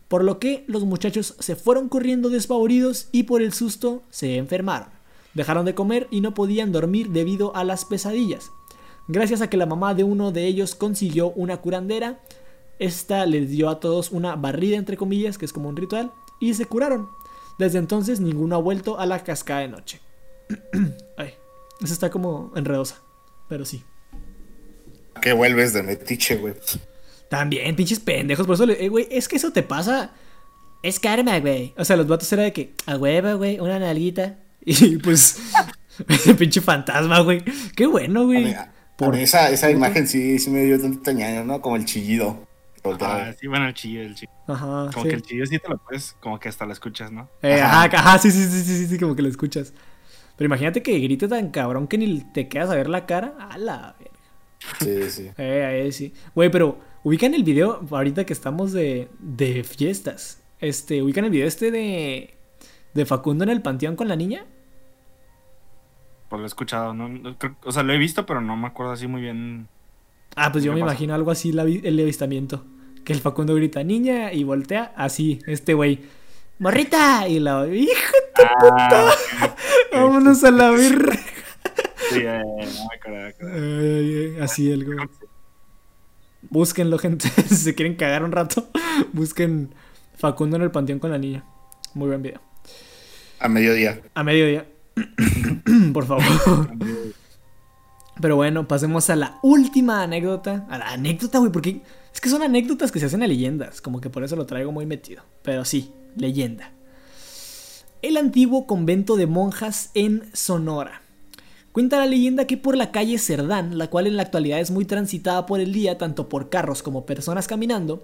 por 0.08 0.24
lo 0.24 0.38
que 0.38 0.64
los 0.66 0.84
muchachos 0.84 1.36
se 1.38 1.54
fueron 1.54 1.88
corriendo 1.88 2.30
despavoridos 2.30 3.08
y 3.12 3.24
por 3.24 3.42
el 3.42 3.52
susto 3.52 4.02
se 4.10 4.36
enfermaron. 4.36 4.88
Dejaron 5.34 5.66
de 5.66 5.74
comer 5.74 6.08
y 6.10 6.20
no 6.20 6.34
podían 6.34 6.72
dormir 6.72 7.10
debido 7.10 7.54
a 7.54 7.62
las 7.62 7.84
pesadillas. 7.84 8.50
Gracias 9.06 9.40
a 9.40 9.48
que 9.48 9.56
la 9.56 9.66
mamá 9.66 9.94
de 9.94 10.04
uno 10.04 10.32
de 10.32 10.46
ellos 10.46 10.74
consiguió 10.74 11.30
una 11.30 11.58
curandera, 11.58 12.20
esta 12.78 13.24
les 13.26 13.48
dio 13.48 13.68
a 13.68 13.80
todos 13.80 14.10
una 14.10 14.36
barrida 14.36 14.76
entre 14.76 14.96
comillas, 14.96 15.38
que 15.38 15.44
es 15.44 15.52
como 15.52 15.68
un 15.68 15.76
ritual, 15.76 16.12
y 16.40 16.54
se 16.54 16.66
curaron. 16.66 17.08
Desde 17.58 17.78
entonces 17.78 18.20
ninguno 18.20 18.56
ha 18.56 18.60
vuelto 18.60 18.98
a 18.98 19.06
la 19.06 19.22
cascada 19.24 19.60
de 19.60 19.68
noche. 19.68 20.00
Ay, 21.16 21.34
eso 21.80 21.92
está 21.92 22.10
como 22.10 22.52
enredosa, 22.54 23.00
pero 23.48 23.64
sí. 23.64 23.84
¿Qué 25.20 25.32
vuelves 25.32 25.72
de 25.72 25.82
metiche, 25.82 26.36
güey? 26.36 26.54
También, 27.28 27.76
pinches 27.76 28.00
pendejos. 28.00 28.46
Por 28.46 28.54
eso, 28.54 28.66
le- 28.66 28.84
eh, 28.84 28.88
güey, 28.88 29.06
es 29.10 29.28
que 29.28 29.36
eso 29.36 29.52
te 29.52 29.62
pasa. 29.62 30.12
Es 30.82 30.98
karma, 31.00 31.38
güey. 31.40 31.74
O 31.76 31.84
sea, 31.84 31.96
los 31.96 32.06
vatos 32.06 32.32
era 32.32 32.42
de 32.44 32.52
que, 32.52 32.72
a 32.86 32.96
huevo, 32.96 33.36
güey, 33.36 33.58
una 33.60 33.78
nalguita. 33.78 34.38
Y 34.64 34.96
pues, 34.98 35.38
ese 36.08 36.34
pinche 36.36 36.60
fantasma, 36.60 37.20
güey. 37.20 37.42
Qué 37.76 37.86
bueno, 37.86 38.26
güey. 38.26 38.54
Por- 38.96 39.16
esa, 39.16 39.50
esa 39.50 39.70
imagen 39.70 40.06
sí, 40.08 40.38
sí 40.38 40.50
me 40.50 40.64
dio 40.64 40.80
tantita 40.80 41.12
ñaña, 41.12 41.44
¿no? 41.44 41.60
Como 41.60 41.76
el 41.76 41.84
chillido. 41.84 42.46
Ah, 43.00 43.32
sí, 43.38 43.46
bueno, 43.46 43.68
el 43.68 43.74
chillo, 43.74 44.00
el 44.02 44.14
chillo. 44.14 44.30
Ajá. 44.46 44.90
Como 44.92 45.02
sí. 45.04 45.08
que 45.10 45.14
el 45.16 45.22
chillo 45.22 45.46
sí 45.46 45.58
te 45.58 45.68
lo 45.68 45.78
puedes, 45.78 46.16
como 46.20 46.38
que 46.40 46.48
hasta 46.48 46.64
lo 46.64 46.72
escuchas, 46.72 47.12
¿no? 47.12 47.28
Eh, 47.42 47.60
Ajá. 47.60 47.84
ajá, 47.84 48.18
sí, 48.18 48.30
sí, 48.30 48.44
sí, 48.46 48.62
sí, 48.62 48.86
sí, 48.86 48.98
como 48.98 49.14
que 49.14 49.22
lo 49.22 49.28
escuchas. 49.28 49.72
Pero 50.36 50.46
imagínate 50.46 50.82
que 50.82 50.98
grite 50.98 51.28
tan 51.28 51.50
cabrón 51.50 51.86
que 51.86 51.98
ni 51.98 52.20
te 52.32 52.48
quedas 52.48 52.70
a 52.70 52.74
ver 52.74 52.88
la 52.88 53.04
cara. 53.06 53.34
A 53.50 53.58
la 53.58 53.94
verga. 53.98 54.17
Sí, 54.80 55.10
sí. 55.10 55.30
Eh, 55.38 55.84
eh, 55.86 55.92
sí. 55.92 56.12
Güey, 56.34 56.50
pero 56.50 56.78
ubican 57.04 57.34
el 57.34 57.44
video 57.44 57.80
ahorita 57.90 58.24
que 58.26 58.32
estamos 58.32 58.72
de, 58.72 59.08
de 59.18 59.64
fiestas. 59.64 60.42
Este, 60.60 61.02
ubican 61.02 61.24
el 61.24 61.30
video 61.30 61.46
este 61.46 61.70
de, 61.70 62.34
de 62.94 63.06
Facundo 63.06 63.44
en 63.44 63.50
el 63.50 63.62
panteón 63.62 63.96
con 63.96 64.08
la 64.08 64.16
niña. 64.16 64.44
Pues 66.28 66.40
lo 66.40 66.44
he 66.44 66.48
escuchado, 66.48 66.92
¿no? 66.92 67.08
O 67.64 67.72
sea, 67.72 67.82
lo 67.82 67.92
he 67.92 67.98
visto, 67.98 68.26
pero 68.26 68.40
no 68.40 68.56
me 68.56 68.66
acuerdo 68.66 68.92
así 68.92 69.06
muy 69.06 69.22
bien. 69.22 69.68
Ah, 70.36 70.52
pues 70.52 70.62
yo 70.62 70.72
¿Qué 70.72 70.74
me 70.76 70.80
pasa? 70.82 70.92
imagino 70.92 71.14
algo 71.14 71.30
así 71.30 71.52
la 71.52 71.62
el 71.62 71.98
avistamiento. 72.00 72.64
Que 73.04 73.12
el 73.14 73.20
Facundo 73.20 73.54
grita 73.54 73.82
niña 73.82 74.32
y 74.34 74.44
voltea 74.44 74.92
así, 74.96 75.38
este 75.46 75.72
güey. 75.72 76.00
¡Morrita! 76.58 77.26
Y 77.28 77.38
la 77.38 77.66
hija, 77.68 78.12
Ah, 78.60 79.14
vámonos 79.92 80.42
a 80.44 80.50
la 80.50 80.70
verga. 80.70 81.14
sí, 82.10 82.22
eh, 83.40 84.38
Así 84.40 84.70
el 84.70 84.84
güey. 84.84 84.98
Búsquenlo, 86.42 86.98
gente. 86.98 87.28
si 87.48 87.56
se 87.56 87.74
quieren 87.74 87.96
cagar 87.96 88.24
un 88.24 88.32
rato, 88.32 88.68
busquen 89.12 89.74
Facundo 90.16 90.56
en 90.56 90.62
el 90.62 90.70
panteón 90.70 90.98
con 90.98 91.10
la 91.10 91.18
niña. 91.18 91.44
Muy 91.94 92.08
buen 92.08 92.22
video. 92.22 92.40
A 93.38 93.48
mediodía. 93.48 94.00
A 94.14 94.24
mediodía. 94.24 94.66
Por 95.92 96.06
favor. 96.06 96.24
Pero 98.20 98.34
bueno, 98.34 98.66
pasemos 98.66 99.10
a 99.10 99.16
la 99.16 99.38
última 99.42 100.02
anécdota. 100.02 100.66
A 100.70 100.78
la 100.78 100.88
anécdota, 100.88 101.38
güey, 101.38 101.52
porque 101.52 101.82
es 102.12 102.20
que 102.20 102.28
son 102.28 102.42
anécdotas 102.42 102.90
que 102.90 102.98
se 102.98 103.06
hacen 103.06 103.22
a 103.22 103.28
leyendas. 103.28 103.80
Como 103.80 104.00
que 104.00 104.10
por 104.10 104.24
eso 104.24 104.34
lo 104.34 104.46
traigo 104.46 104.72
muy 104.72 104.86
metido. 104.86 105.22
Pero 105.42 105.64
sí, 105.64 105.92
leyenda. 106.16 106.72
El 108.02 108.16
antiguo 108.16 108.66
convento 108.66 109.16
de 109.16 109.26
monjas 109.26 109.90
en 109.94 110.28
Sonora. 110.32 111.02
Cuenta 111.78 111.98
la 111.98 112.06
leyenda 112.06 112.44
que 112.44 112.56
por 112.56 112.76
la 112.76 112.90
calle 112.90 113.18
Cerdán, 113.18 113.78
la 113.78 113.88
cual 113.88 114.08
en 114.08 114.16
la 114.16 114.24
actualidad 114.24 114.58
es 114.58 114.72
muy 114.72 114.84
transitada 114.84 115.46
por 115.46 115.60
el 115.60 115.72
día, 115.72 115.96
tanto 115.96 116.28
por 116.28 116.50
carros 116.50 116.82
como 116.82 117.06
personas 117.06 117.46
caminando, 117.46 118.02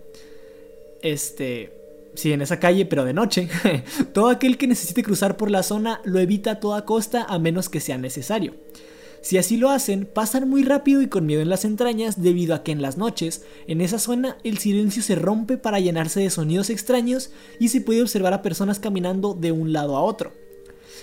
este, 1.02 1.72
sí, 2.14 2.32
en 2.32 2.40
esa 2.40 2.60
calle, 2.60 2.86
pero 2.86 3.04
de 3.04 3.12
noche, 3.12 3.48
todo 4.14 4.28
aquel 4.28 4.58
que 4.58 4.68
necesite 4.68 5.02
cruzar 5.02 5.36
por 5.36 5.50
la 5.50 5.64
zona 5.64 6.00
lo 6.04 6.20
evita 6.20 6.52
a 6.52 6.60
toda 6.60 6.84
costa 6.84 7.26
a 7.28 7.40
menos 7.40 7.68
que 7.68 7.80
sea 7.80 7.98
necesario. 7.98 8.54
Si 9.22 9.38
así 9.38 9.56
lo 9.56 9.70
hacen, 9.70 10.06
pasan 10.06 10.48
muy 10.48 10.62
rápido 10.62 11.02
y 11.02 11.08
con 11.08 11.26
miedo 11.26 11.42
en 11.42 11.48
las 11.48 11.64
entrañas 11.64 12.22
debido 12.22 12.54
a 12.54 12.62
que 12.62 12.70
en 12.70 12.80
las 12.80 12.96
noches, 12.96 13.44
en 13.66 13.80
esa 13.80 13.98
zona, 13.98 14.36
el 14.44 14.58
silencio 14.58 15.02
se 15.02 15.16
rompe 15.16 15.56
para 15.56 15.80
llenarse 15.80 16.20
de 16.20 16.30
sonidos 16.30 16.70
extraños 16.70 17.32
y 17.58 17.70
se 17.70 17.80
puede 17.80 18.02
observar 18.02 18.34
a 18.34 18.42
personas 18.42 18.78
caminando 18.78 19.34
de 19.34 19.50
un 19.50 19.72
lado 19.72 19.96
a 19.96 20.02
otro. 20.02 20.43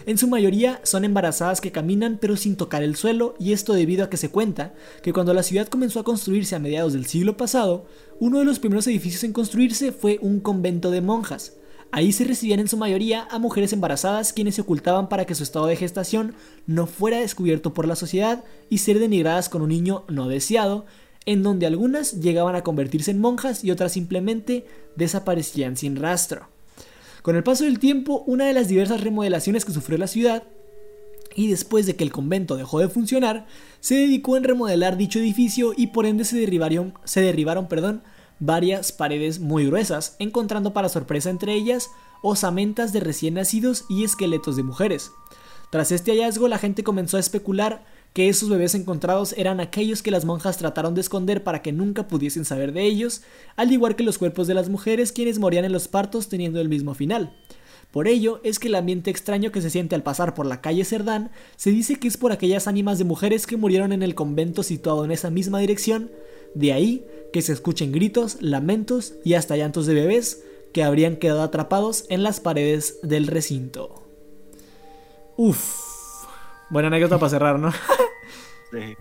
En 0.06 0.18
su 0.18 0.28
mayoría 0.28 0.80
son 0.84 1.06
embarazadas 1.06 1.62
que 1.62 1.72
caminan 1.72 2.18
pero 2.20 2.38
sin 2.38 2.56
tocar 2.56 2.84
el 2.84 2.96
suelo 2.96 3.36
y 3.39 3.54
esto 3.54 3.74
debido 3.74 4.04
a 4.04 4.10
que 4.10 4.18
se 4.18 4.30
cuenta 4.30 4.74
que 5.04 5.14
cuando 5.14 5.34
la 5.34 5.44
ciudad 5.44 5.68
comenzó 5.68 6.00
a 6.00 6.04
construirse 6.04 6.56
a 6.56 6.60
mediados 6.60 6.94
del 6.94 7.06
siglo 7.06 7.38
pasado, 7.38 7.86
uno 8.20 8.39
de 8.39 8.46
los 8.46 8.60
primeros 8.60 8.88
edificios 8.88 9.24
en 9.24 9.34
construirse 9.34 9.92
fue 9.92 10.20
un 10.22 10.39
convento 10.39 10.92
de 10.92 11.02
monjas. 11.02 11.58
Ahí 11.94 12.14
se 12.14 12.24
recibían 12.24 12.62
en 12.62 12.70
su 12.70 12.78
mayoría 12.78 13.28
a 13.30 13.38
mujeres 13.38 13.74
embarazadas 13.74 14.32
quienes 14.32 14.56
se 14.56 14.62
ocultaban 14.62 15.10
para 15.10 15.26
que 15.26 15.36
su 15.36 15.44
estado 15.44 15.66
de 15.66 15.76
gestación 15.76 16.36
no 16.66 16.88
fuera 16.88 17.20
descubierto 17.20 17.74
por 17.74 17.86
la 17.86 17.98
sociedad 17.98 18.46
y 18.70 18.78
ser 18.78 18.98
denigradas 18.98 19.50
con 19.50 19.62
un 19.62 19.70
niño 19.70 20.06
no 20.08 20.30
deseado, 20.30 20.86
en 21.26 21.44
donde 21.44 21.66
algunas 21.66 22.22
llegaban 22.22 22.56
a 22.56 22.64
convertirse 22.64 23.12
en 23.12 23.20
monjas 23.20 23.66
y 23.66 23.72
otras 23.72 23.92
simplemente 23.92 24.66
desaparecían 24.96 25.76
sin 25.76 25.98
rastro. 25.98 26.51
Con 27.22 27.36
el 27.36 27.43
paso 27.43 27.65
del 27.65 27.80
tiempo, 27.80 28.24
una 28.26 28.45
de 28.45 28.53
las 28.53 28.67
diversas 28.67 29.01
remodelaciones 29.01 29.63
que 29.63 29.74
sufrió 29.74 29.97
la 29.97 30.07
ciudad, 30.07 30.43
y 31.36 31.47
después 31.47 31.86
de 31.86 31.95
que 31.95 32.03
el 32.03 32.11
convento 32.11 32.55
dejó 32.55 32.80
de 32.80 32.89
funcionar, 32.89 33.45
se 33.80 33.95
dedicó 33.95 34.38
en 34.38 34.43
remodelar 34.43 34.97
dicho 34.97 35.19
edificio 35.19 35.74
y 35.76 35.88
por 35.88 36.05
ende 36.05 36.26
se 36.26 36.38
derribaron, 36.38 36.93
se 37.03 37.22
derribaron 37.22 37.67
perdón, 37.67 38.03
varias 38.39 38.91
paredes 38.91 39.39
muy 39.39 39.65
gruesas, 39.65 40.15
encontrando 40.19 40.74
para 40.74 40.89
sorpresa 40.89 41.30
entre 41.30 41.53
ellas 41.53 41.89
osamentas 42.24 42.91
de 42.91 42.99
recién 42.99 43.36
nacidos 43.36 43.86
y 43.88 44.03
esqueletos 44.03 44.55
de 44.55 44.63
mujeres. 44.63 45.11
Tras 45.69 45.91
este 45.91 46.11
hallazgo, 46.11 46.47
la 46.47 46.57
gente 46.57 46.84
comenzó 46.84 47.17
a 47.17 47.22
especular 47.22 47.86
que 48.14 48.28
esos 48.28 48.49
bebés 48.49 48.76
encontrados 48.76 49.34
eran 49.38 49.59
aquellos 49.59 50.01
que 50.01 50.12
las 50.12 50.26
monjas 50.26 50.57
trataron 50.57 50.95
de 50.95 51.01
esconder 51.01 51.43
para 51.43 51.62
que 51.62 51.72
nunca 51.72 52.07
pudiesen 52.07 52.45
saber 52.45 52.74
de 52.74 52.84
ellos, 52.84 53.22
al 53.55 53.72
igual 53.72 53.95
que 53.95 54.03
los 54.03 54.18
cuerpos 54.18 54.47
de 54.47 54.53
las 54.53 54.70
mujeres 54.70 55.12
quienes 55.12 55.39
morían 55.39 55.66
en 55.66 55.72
los 55.72 55.88
partos 55.88 56.28
teniendo 56.28 56.59
el 56.59 56.70
mismo 56.70 56.93
final. 56.93 57.34
Por 57.91 58.07
ello 58.07 58.39
es 58.43 58.57
que 58.57 58.70
el 58.70 58.76
ambiente 58.76 59.12
extraño 59.12 59.51
que 59.51 59.62
se 59.62 59.70
siente 59.70 59.95
al 59.95 60.03
pasar 60.03 60.34
por 60.34 60.45
la 60.45 60.62
calle 60.62 60.86
Cerdán 60.86 61.32
se 61.57 61.72
dice 61.72 61.95
que 61.95 62.07
es 62.07 62.18
por 62.18 62.32
aquellas 62.32 62.68
ánimas 62.68 62.97
de 62.97 63.03
mujeres 63.03 63.45
que 63.45 63.57
murieron 63.57 63.91
en 63.91 64.01
el 64.01 64.16
convento 64.16 64.64
situado 64.64 65.03
en 65.03 65.12
esa 65.12 65.30
misma 65.30 65.59
dirección, 65.59 66.09
de 66.55 66.74
ahí 66.74 67.05
que 67.34 67.41
se 67.41 67.53
escuchen 67.53 67.91
gritos, 67.91 68.38
lamentos 68.41 69.14
y 69.24 69.34
hasta 69.34 69.57
llantos 69.57 69.86
de 69.86 69.93
bebés 69.93 70.43
que 70.74 70.84
habrían 70.84 71.18
quedado 71.18 71.41
atrapados 71.43 72.05
en 72.09 72.24
las 72.24 72.39
paredes 72.39 72.99
del 73.03 73.28
recinto. 73.28 74.03
Uf. 75.36 75.91
Buena 76.72 76.88
anécdota 76.88 77.19
para 77.19 77.30
cerrar, 77.30 77.59
¿no? 77.59 77.72
Sí. 78.72 78.95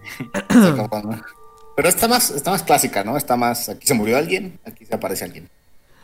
Pero 1.76 1.88
está 1.88 2.08
más, 2.08 2.32
está 2.32 2.50
más 2.50 2.64
clásica, 2.64 3.04
¿no? 3.04 3.16
Está 3.16 3.36
más. 3.36 3.68
Aquí 3.68 3.86
se 3.86 3.94
murió 3.94 4.18
alguien, 4.18 4.58
aquí 4.64 4.84
se 4.84 4.92
aparece 4.92 5.24
alguien. 5.24 5.48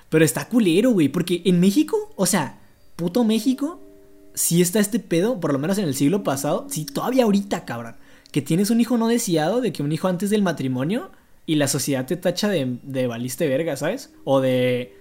Pero 0.09 0.25
está 0.25 0.47
culero, 0.47 0.93
güey, 0.93 1.09
porque 1.09 1.43
en 1.45 1.59
México, 1.59 2.13
o 2.15 2.27
sea, 2.27 2.61
puto 2.95 3.25
México, 3.25 3.81
sí 4.35 4.63
está 4.63 4.79
este 4.79 5.01
pedo, 5.01 5.41
por 5.41 5.53
lo 5.53 5.59
menos 5.59 5.79
en 5.79 5.87
el 5.87 5.97
siglo 5.97 6.23
pasado, 6.23 6.69
sí, 6.71 6.85
todavía 6.85 7.25
ahorita, 7.25 7.65
cabrón, 7.65 7.97
que 8.31 8.41
tienes 8.41 8.71
un 8.71 8.81
hijo 8.81 8.99
no 8.99 9.09
deseado, 9.09 9.61
de 9.61 9.73
que 9.73 9.83
un 9.83 9.91
hijo 9.91 10.07
antes 10.07 10.31
del 10.31 10.43
matrimonio, 10.43 11.11
y 11.45 11.57
la 11.57 11.67
sociedad 11.67 12.07
te 12.07 12.17
tacha 12.17 12.49
de, 12.49 12.79
de 12.85 13.09
valiste 13.09 13.49
verga, 13.49 13.77
¿sabes? 13.77 14.13
O 14.23 14.41
de... 14.41 14.97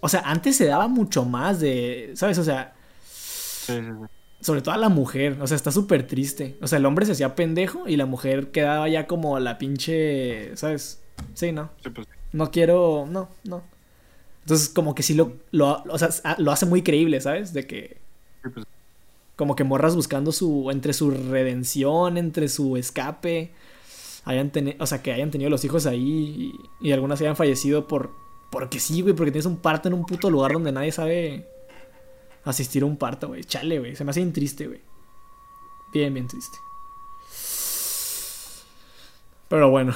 O 0.00 0.08
sea, 0.08 0.20
antes 0.20 0.54
se 0.54 0.66
daba 0.66 0.86
mucho 0.86 1.24
más 1.24 1.58
de... 1.58 2.12
¿Sabes? 2.14 2.38
O 2.38 2.44
sea... 2.44 2.74
Sí, 3.04 3.72
sí, 3.72 3.80
sí. 3.80 4.19
Sobre 4.40 4.62
todo 4.62 4.74
a 4.74 4.78
la 4.78 4.88
mujer, 4.88 5.36
o 5.40 5.46
sea, 5.46 5.56
está 5.56 5.70
súper 5.70 6.06
triste. 6.06 6.56
O 6.62 6.66
sea, 6.66 6.78
el 6.78 6.86
hombre 6.86 7.04
se 7.06 7.12
hacía 7.12 7.34
pendejo 7.34 7.86
y 7.88 7.96
la 7.96 8.06
mujer 8.06 8.50
quedaba 8.50 8.88
ya 8.88 9.06
como 9.06 9.38
la 9.38 9.58
pinche, 9.58 10.56
¿sabes? 10.56 11.00
Sí, 11.34 11.52
no. 11.52 11.70
Sí, 11.82 11.90
pues, 11.90 12.06
No 12.32 12.50
quiero, 12.50 13.06
no, 13.08 13.28
no. 13.44 13.62
Entonces, 14.44 14.70
como 14.70 14.94
que 14.94 15.02
sí 15.02 15.14
lo, 15.14 15.34
lo, 15.50 15.82
o 15.88 15.98
sea, 15.98 16.08
lo 16.38 16.50
hace 16.52 16.64
muy 16.66 16.82
creíble, 16.82 17.20
¿sabes? 17.20 17.52
De 17.52 17.66
que 17.66 17.98
sí, 18.42 18.48
pues, 18.54 18.66
como 19.36 19.54
que 19.56 19.64
morras 19.64 19.94
buscando 19.96 20.32
su, 20.32 20.70
entre 20.70 20.92
su 20.94 21.10
redención, 21.10 22.16
entre 22.16 22.48
su 22.48 22.76
escape, 22.78 23.52
hayan 24.24 24.50
teni- 24.52 24.76
o 24.78 24.86
sea, 24.86 25.02
que 25.02 25.12
hayan 25.12 25.30
tenido 25.30 25.50
los 25.50 25.64
hijos 25.64 25.86
ahí 25.86 26.52
y, 26.80 26.88
y 26.88 26.92
algunas 26.92 27.20
hayan 27.20 27.36
fallecido 27.36 27.86
por, 27.86 28.10
porque 28.50 28.80
sí, 28.80 29.02
güey, 29.02 29.14
porque 29.14 29.32
tienes 29.32 29.46
un 29.46 29.56
parto 29.58 29.88
en 29.88 29.94
un 29.94 30.04
puto 30.06 30.30
lugar 30.30 30.52
donde 30.52 30.72
nadie 30.72 30.92
sabe 30.92 31.46
asistir 32.44 32.82
a 32.82 32.86
un 32.86 32.96
parto, 32.96 33.28
güey. 33.28 33.44
Chale, 33.44 33.78
güey, 33.78 33.96
se 33.96 34.04
me 34.04 34.10
hace 34.10 34.20
bien 34.20 34.32
triste, 34.32 34.66
güey. 34.66 34.80
Bien, 35.92 36.12
bien 36.12 36.28
triste. 36.28 36.58
Pero 39.48 39.70
bueno. 39.70 39.94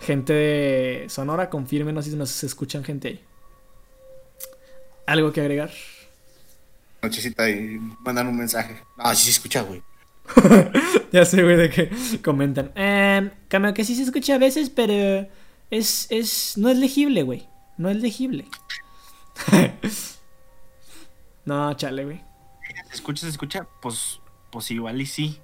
Gente 0.00 0.32
de 0.32 1.06
Sonora, 1.08 1.48
confírmenos 1.48 2.06
si 2.06 2.16
nos 2.16 2.42
escuchan 2.42 2.82
gente 2.82 3.08
ahí. 3.08 3.24
¿Algo 5.06 5.32
que 5.32 5.40
agregar? 5.40 5.70
Nochecita 7.02 7.48
y 7.50 7.78
mandan 8.00 8.28
un 8.28 8.36
mensaje. 8.36 8.82
Ah, 8.96 9.14
sí 9.14 9.24
se 9.24 9.30
escucha, 9.32 9.62
güey. 9.62 9.82
Ya 11.12 11.26
sé, 11.26 11.42
güey, 11.42 11.56
de 11.56 11.68
que 11.68 11.90
comentan. 12.22 12.72
Eh, 12.74 13.30
que 13.74 13.84
sí 13.84 13.94
se 13.94 14.04
escucha 14.04 14.36
a 14.36 14.38
veces, 14.38 14.70
pero 14.70 15.28
es, 15.70 16.06
es, 16.08 16.56
no 16.56 16.70
es 16.70 16.78
legible, 16.78 17.22
güey. 17.22 17.46
No 17.76 17.90
es 17.90 17.98
legible. 17.98 18.46
no, 21.44 21.74
chale, 21.74 22.04
güey. 22.04 22.22
¿Se 22.88 22.94
escucha, 22.94 23.22
se 23.22 23.30
escucha? 23.30 23.66
Pues, 23.80 24.20
pues 24.50 24.70
igual 24.70 25.00
y 25.00 25.06
sí. 25.06 25.40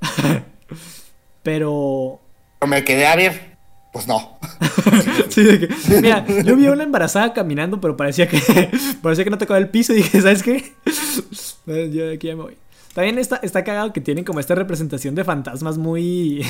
Pero... 1.42 2.20
Pero 2.58 2.70
me 2.70 2.84
quedé 2.84 3.06
a 3.06 3.16
ver. 3.16 3.56
Pues 3.92 4.06
no. 4.06 4.38
Sí, 5.28 5.44
de 5.44 5.60
que, 5.60 6.00
mira, 6.00 6.26
yo 6.26 6.56
vi 6.56 6.66
a 6.66 6.72
una 6.72 6.82
embarazada 6.82 7.32
caminando, 7.34 7.80
pero 7.80 7.96
parecía 7.96 8.26
que 8.26 8.40
parecía 9.02 9.24
que 9.24 9.30
no 9.30 9.38
tocaba 9.38 9.58
el 9.58 9.68
piso 9.68 9.92
y 9.92 9.96
dije, 9.96 10.20
¿sabes 10.22 10.42
qué? 10.42 10.72
Yo 11.66 12.06
de 12.06 12.14
aquí 12.14 12.28
ya 12.28 12.36
me 12.36 12.42
voy. 12.42 12.56
También 12.94 13.18
está, 13.18 13.36
está 13.36 13.62
cagado 13.62 13.92
que 13.92 14.00
tienen 14.00 14.24
como 14.24 14.40
esta 14.40 14.54
representación 14.54 15.14
de 15.14 15.24
fantasmas 15.24 15.76
muy, 15.78 16.44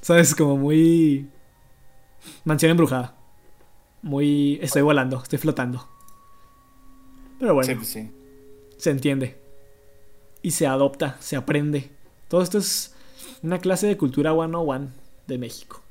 ¿sabes? 0.00 0.34
Como 0.34 0.56
muy... 0.56 1.28
Mansión 2.44 2.70
embrujada. 2.70 3.14
Muy... 4.02 4.58
Estoy 4.62 4.82
volando, 4.82 5.20
estoy 5.22 5.38
flotando. 5.38 5.88
Pero 7.38 7.54
bueno, 7.54 7.68
Sí, 7.68 7.74
pues 7.76 7.88
sí. 7.88 8.10
se 8.76 8.90
entiende. 8.90 9.36
Y 10.42 10.52
se 10.52 10.66
adopta, 10.66 11.16
se 11.20 11.36
aprende. 11.36 11.90
Todo 12.28 12.42
esto 12.42 12.58
es 12.58 12.94
una 13.42 13.58
clase 13.58 13.86
de 13.86 13.96
cultura 13.96 14.32
101 14.32 14.90
de 15.26 15.38
México. 15.38 15.82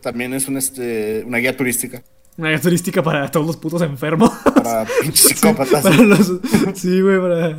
También 0.00 0.34
es 0.34 0.48
un, 0.48 0.56
este, 0.58 1.24
una 1.26 1.38
guía 1.38 1.56
turística 1.56 2.02
Una 2.36 2.50
guía 2.50 2.60
turística 2.60 3.02
para 3.02 3.30
todos 3.30 3.46
los 3.46 3.56
putos 3.56 3.80
enfermos. 3.82 4.30
para 4.54 4.86
pinches 5.00 5.28
psicópatas. 5.28 5.82
Para 5.82 5.96
los... 5.96 6.32
Sí, 6.74 7.00
güey, 7.00 7.18
para... 7.20 7.58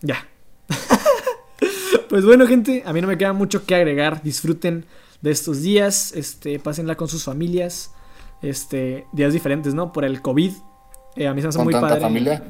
Ya. 0.00 0.26
pues 2.08 2.24
bueno, 2.24 2.46
gente, 2.46 2.82
a 2.86 2.92
mí 2.92 3.00
no 3.00 3.08
me 3.08 3.18
queda 3.18 3.32
mucho 3.32 3.64
que 3.66 3.74
agregar. 3.74 4.22
Disfruten 4.22 4.86
de 5.20 5.30
estos 5.30 5.62
días. 5.62 6.12
Este, 6.12 6.58
pásenla 6.58 6.96
con 6.96 7.08
sus 7.08 7.24
familias. 7.24 7.92
Este, 8.40 9.06
días 9.12 9.32
diferentes, 9.32 9.74
¿no? 9.74 9.92
Por 9.92 10.04
el 10.04 10.22
COVID. 10.22 10.52
Eh, 11.16 11.26
a 11.26 11.34
mí 11.34 11.40
se 11.40 11.46
me 11.46 11.48
hace 11.50 11.58
Con 11.58 11.64
muy 11.64 11.72
tanta 11.74 11.88
padre. 11.88 12.00
familia. 12.02 12.42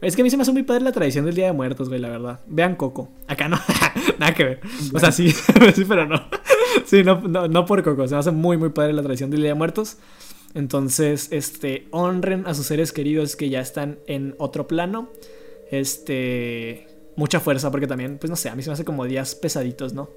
Es 0.00 0.14
que 0.14 0.22
a 0.22 0.24
mí 0.24 0.30
se 0.30 0.36
me 0.36 0.42
hace 0.42 0.52
muy 0.52 0.62
padre 0.62 0.84
la 0.84 0.92
tradición 0.92 1.24
del 1.24 1.34
Día 1.34 1.46
de 1.46 1.52
Muertos, 1.52 1.88
güey, 1.88 2.00
la 2.00 2.08
verdad. 2.08 2.40
Vean 2.46 2.76
Coco. 2.76 3.08
Acá 3.26 3.48
no. 3.48 3.58
Nada 4.18 4.32
que 4.32 4.44
ver. 4.44 4.60
O 4.94 4.98
sea, 5.00 5.10
sí, 5.10 5.30
sí, 5.74 5.84
pero 5.88 6.06
no. 6.06 6.22
Sí, 6.86 7.02
no, 7.02 7.20
no, 7.20 7.48
no 7.48 7.66
por 7.66 7.82
Coco. 7.82 8.06
Se 8.06 8.14
me 8.14 8.20
hace 8.20 8.30
muy, 8.30 8.56
muy 8.56 8.68
padre 8.68 8.92
la 8.92 9.02
tradición 9.02 9.30
del 9.30 9.40
Día 9.40 9.50
de 9.50 9.54
Muertos. 9.54 9.96
Entonces, 10.54 11.28
este, 11.32 11.88
honren 11.90 12.46
a 12.46 12.54
sus 12.54 12.66
seres 12.66 12.92
queridos 12.92 13.34
que 13.36 13.50
ya 13.50 13.60
están 13.60 13.98
en 14.06 14.34
otro 14.38 14.68
plano. 14.68 15.10
Este, 15.70 16.86
mucha 17.16 17.40
fuerza 17.40 17.70
porque 17.70 17.86
también, 17.86 18.18
pues 18.18 18.30
no 18.30 18.36
sé, 18.36 18.48
a 18.48 18.54
mí 18.54 18.62
se 18.62 18.70
me 18.70 18.74
hace 18.74 18.84
como 18.84 19.04
días 19.04 19.34
pesaditos, 19.34 19.92
¿no? 19.92 20.10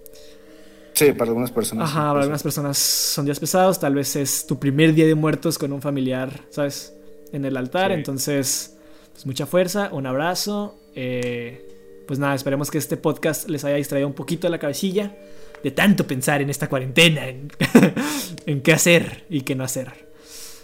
Sí, 0.94 1.12
para 1.14 1.30
algunas 1.30 1.52
personas. 1.52 1.90
Ajá, 1.90 2.10
para 2.10 2.22
algunas 2.22 2.44
personas 2.44 2.78
son 2.78 3.26
días 3.26 3.40
pesados. 3.40 3.80
Tal 3.80 3.96
vez 3.96 4.16
es 4.16 4.46
tu 4.46 4.60
primer 4.60 4.94
día 4.94 5.08
de 5.08 5.16
muertos 5.16 5.58
con 5.58 5.74
un 5.74 5.82
familiar, 5.82 6.42
¿sabes? 6.50 6.94
En 7.32 7.46
el 7.46 7.58
altar. 7.58 7.92
Sí. 7.92 7.96
Entonces, 7.96 8.78
pues 9.14 9.26
mucha 9.26 9.46
fuerza, 9.46 9.90
un 9.92 10.06
abrazo. 10.06 10.76
eh, 10.96 11.68
pues 12.08 12.20
nada, 12.20 12.36
esperemos 12.36 12.70
que 12.70 12.78
este 12.78 12.98
podcast 12.98 13.48
les 13.48 13.64
haya 13.64 13.78
distraído 13.78 14.06
un 14.08 14.14
poquito 14.14 14.50
la 14.50 14.60
cabecilla 14.60 15.16
de 15.64 15.72
tanto 15.72 16.06
pensar 16.06 16.42
en 16.42 16.50
esta 16.50 16.68
cuarentena, 16.68 17.28
en, 17.30 17.50
en 18.46 18.62
qué 18.62 18.74
hacer 18.74 19.24
y 19.30 19.42
qué 19.42 19.56
no 19.56 19.64
hacer. 19.64 20.10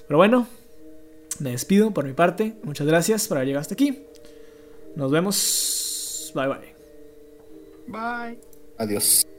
Pero 0.07 0.17
bueno, 0.17 0.47
me 1.39 1.51
despido 1.51 1.91
por 1.91 2.05
mi 2.05 2.13
parte. 2.13 2.55
Muchas 2.63 2.87
gracias 2.87 3.27
por 3.27 3.37
haber 3.37 3.47
llegado 3.47 3.61
hasta 3.61 3.75
aquí. 3.75 3.99
Nos 4.95 5.11
vemos. 5.11 6.31
Bye 6.35 6.47
bye. 6.47 6.73
Bye. 7.87 8.39
Adiós. 8.77 9.36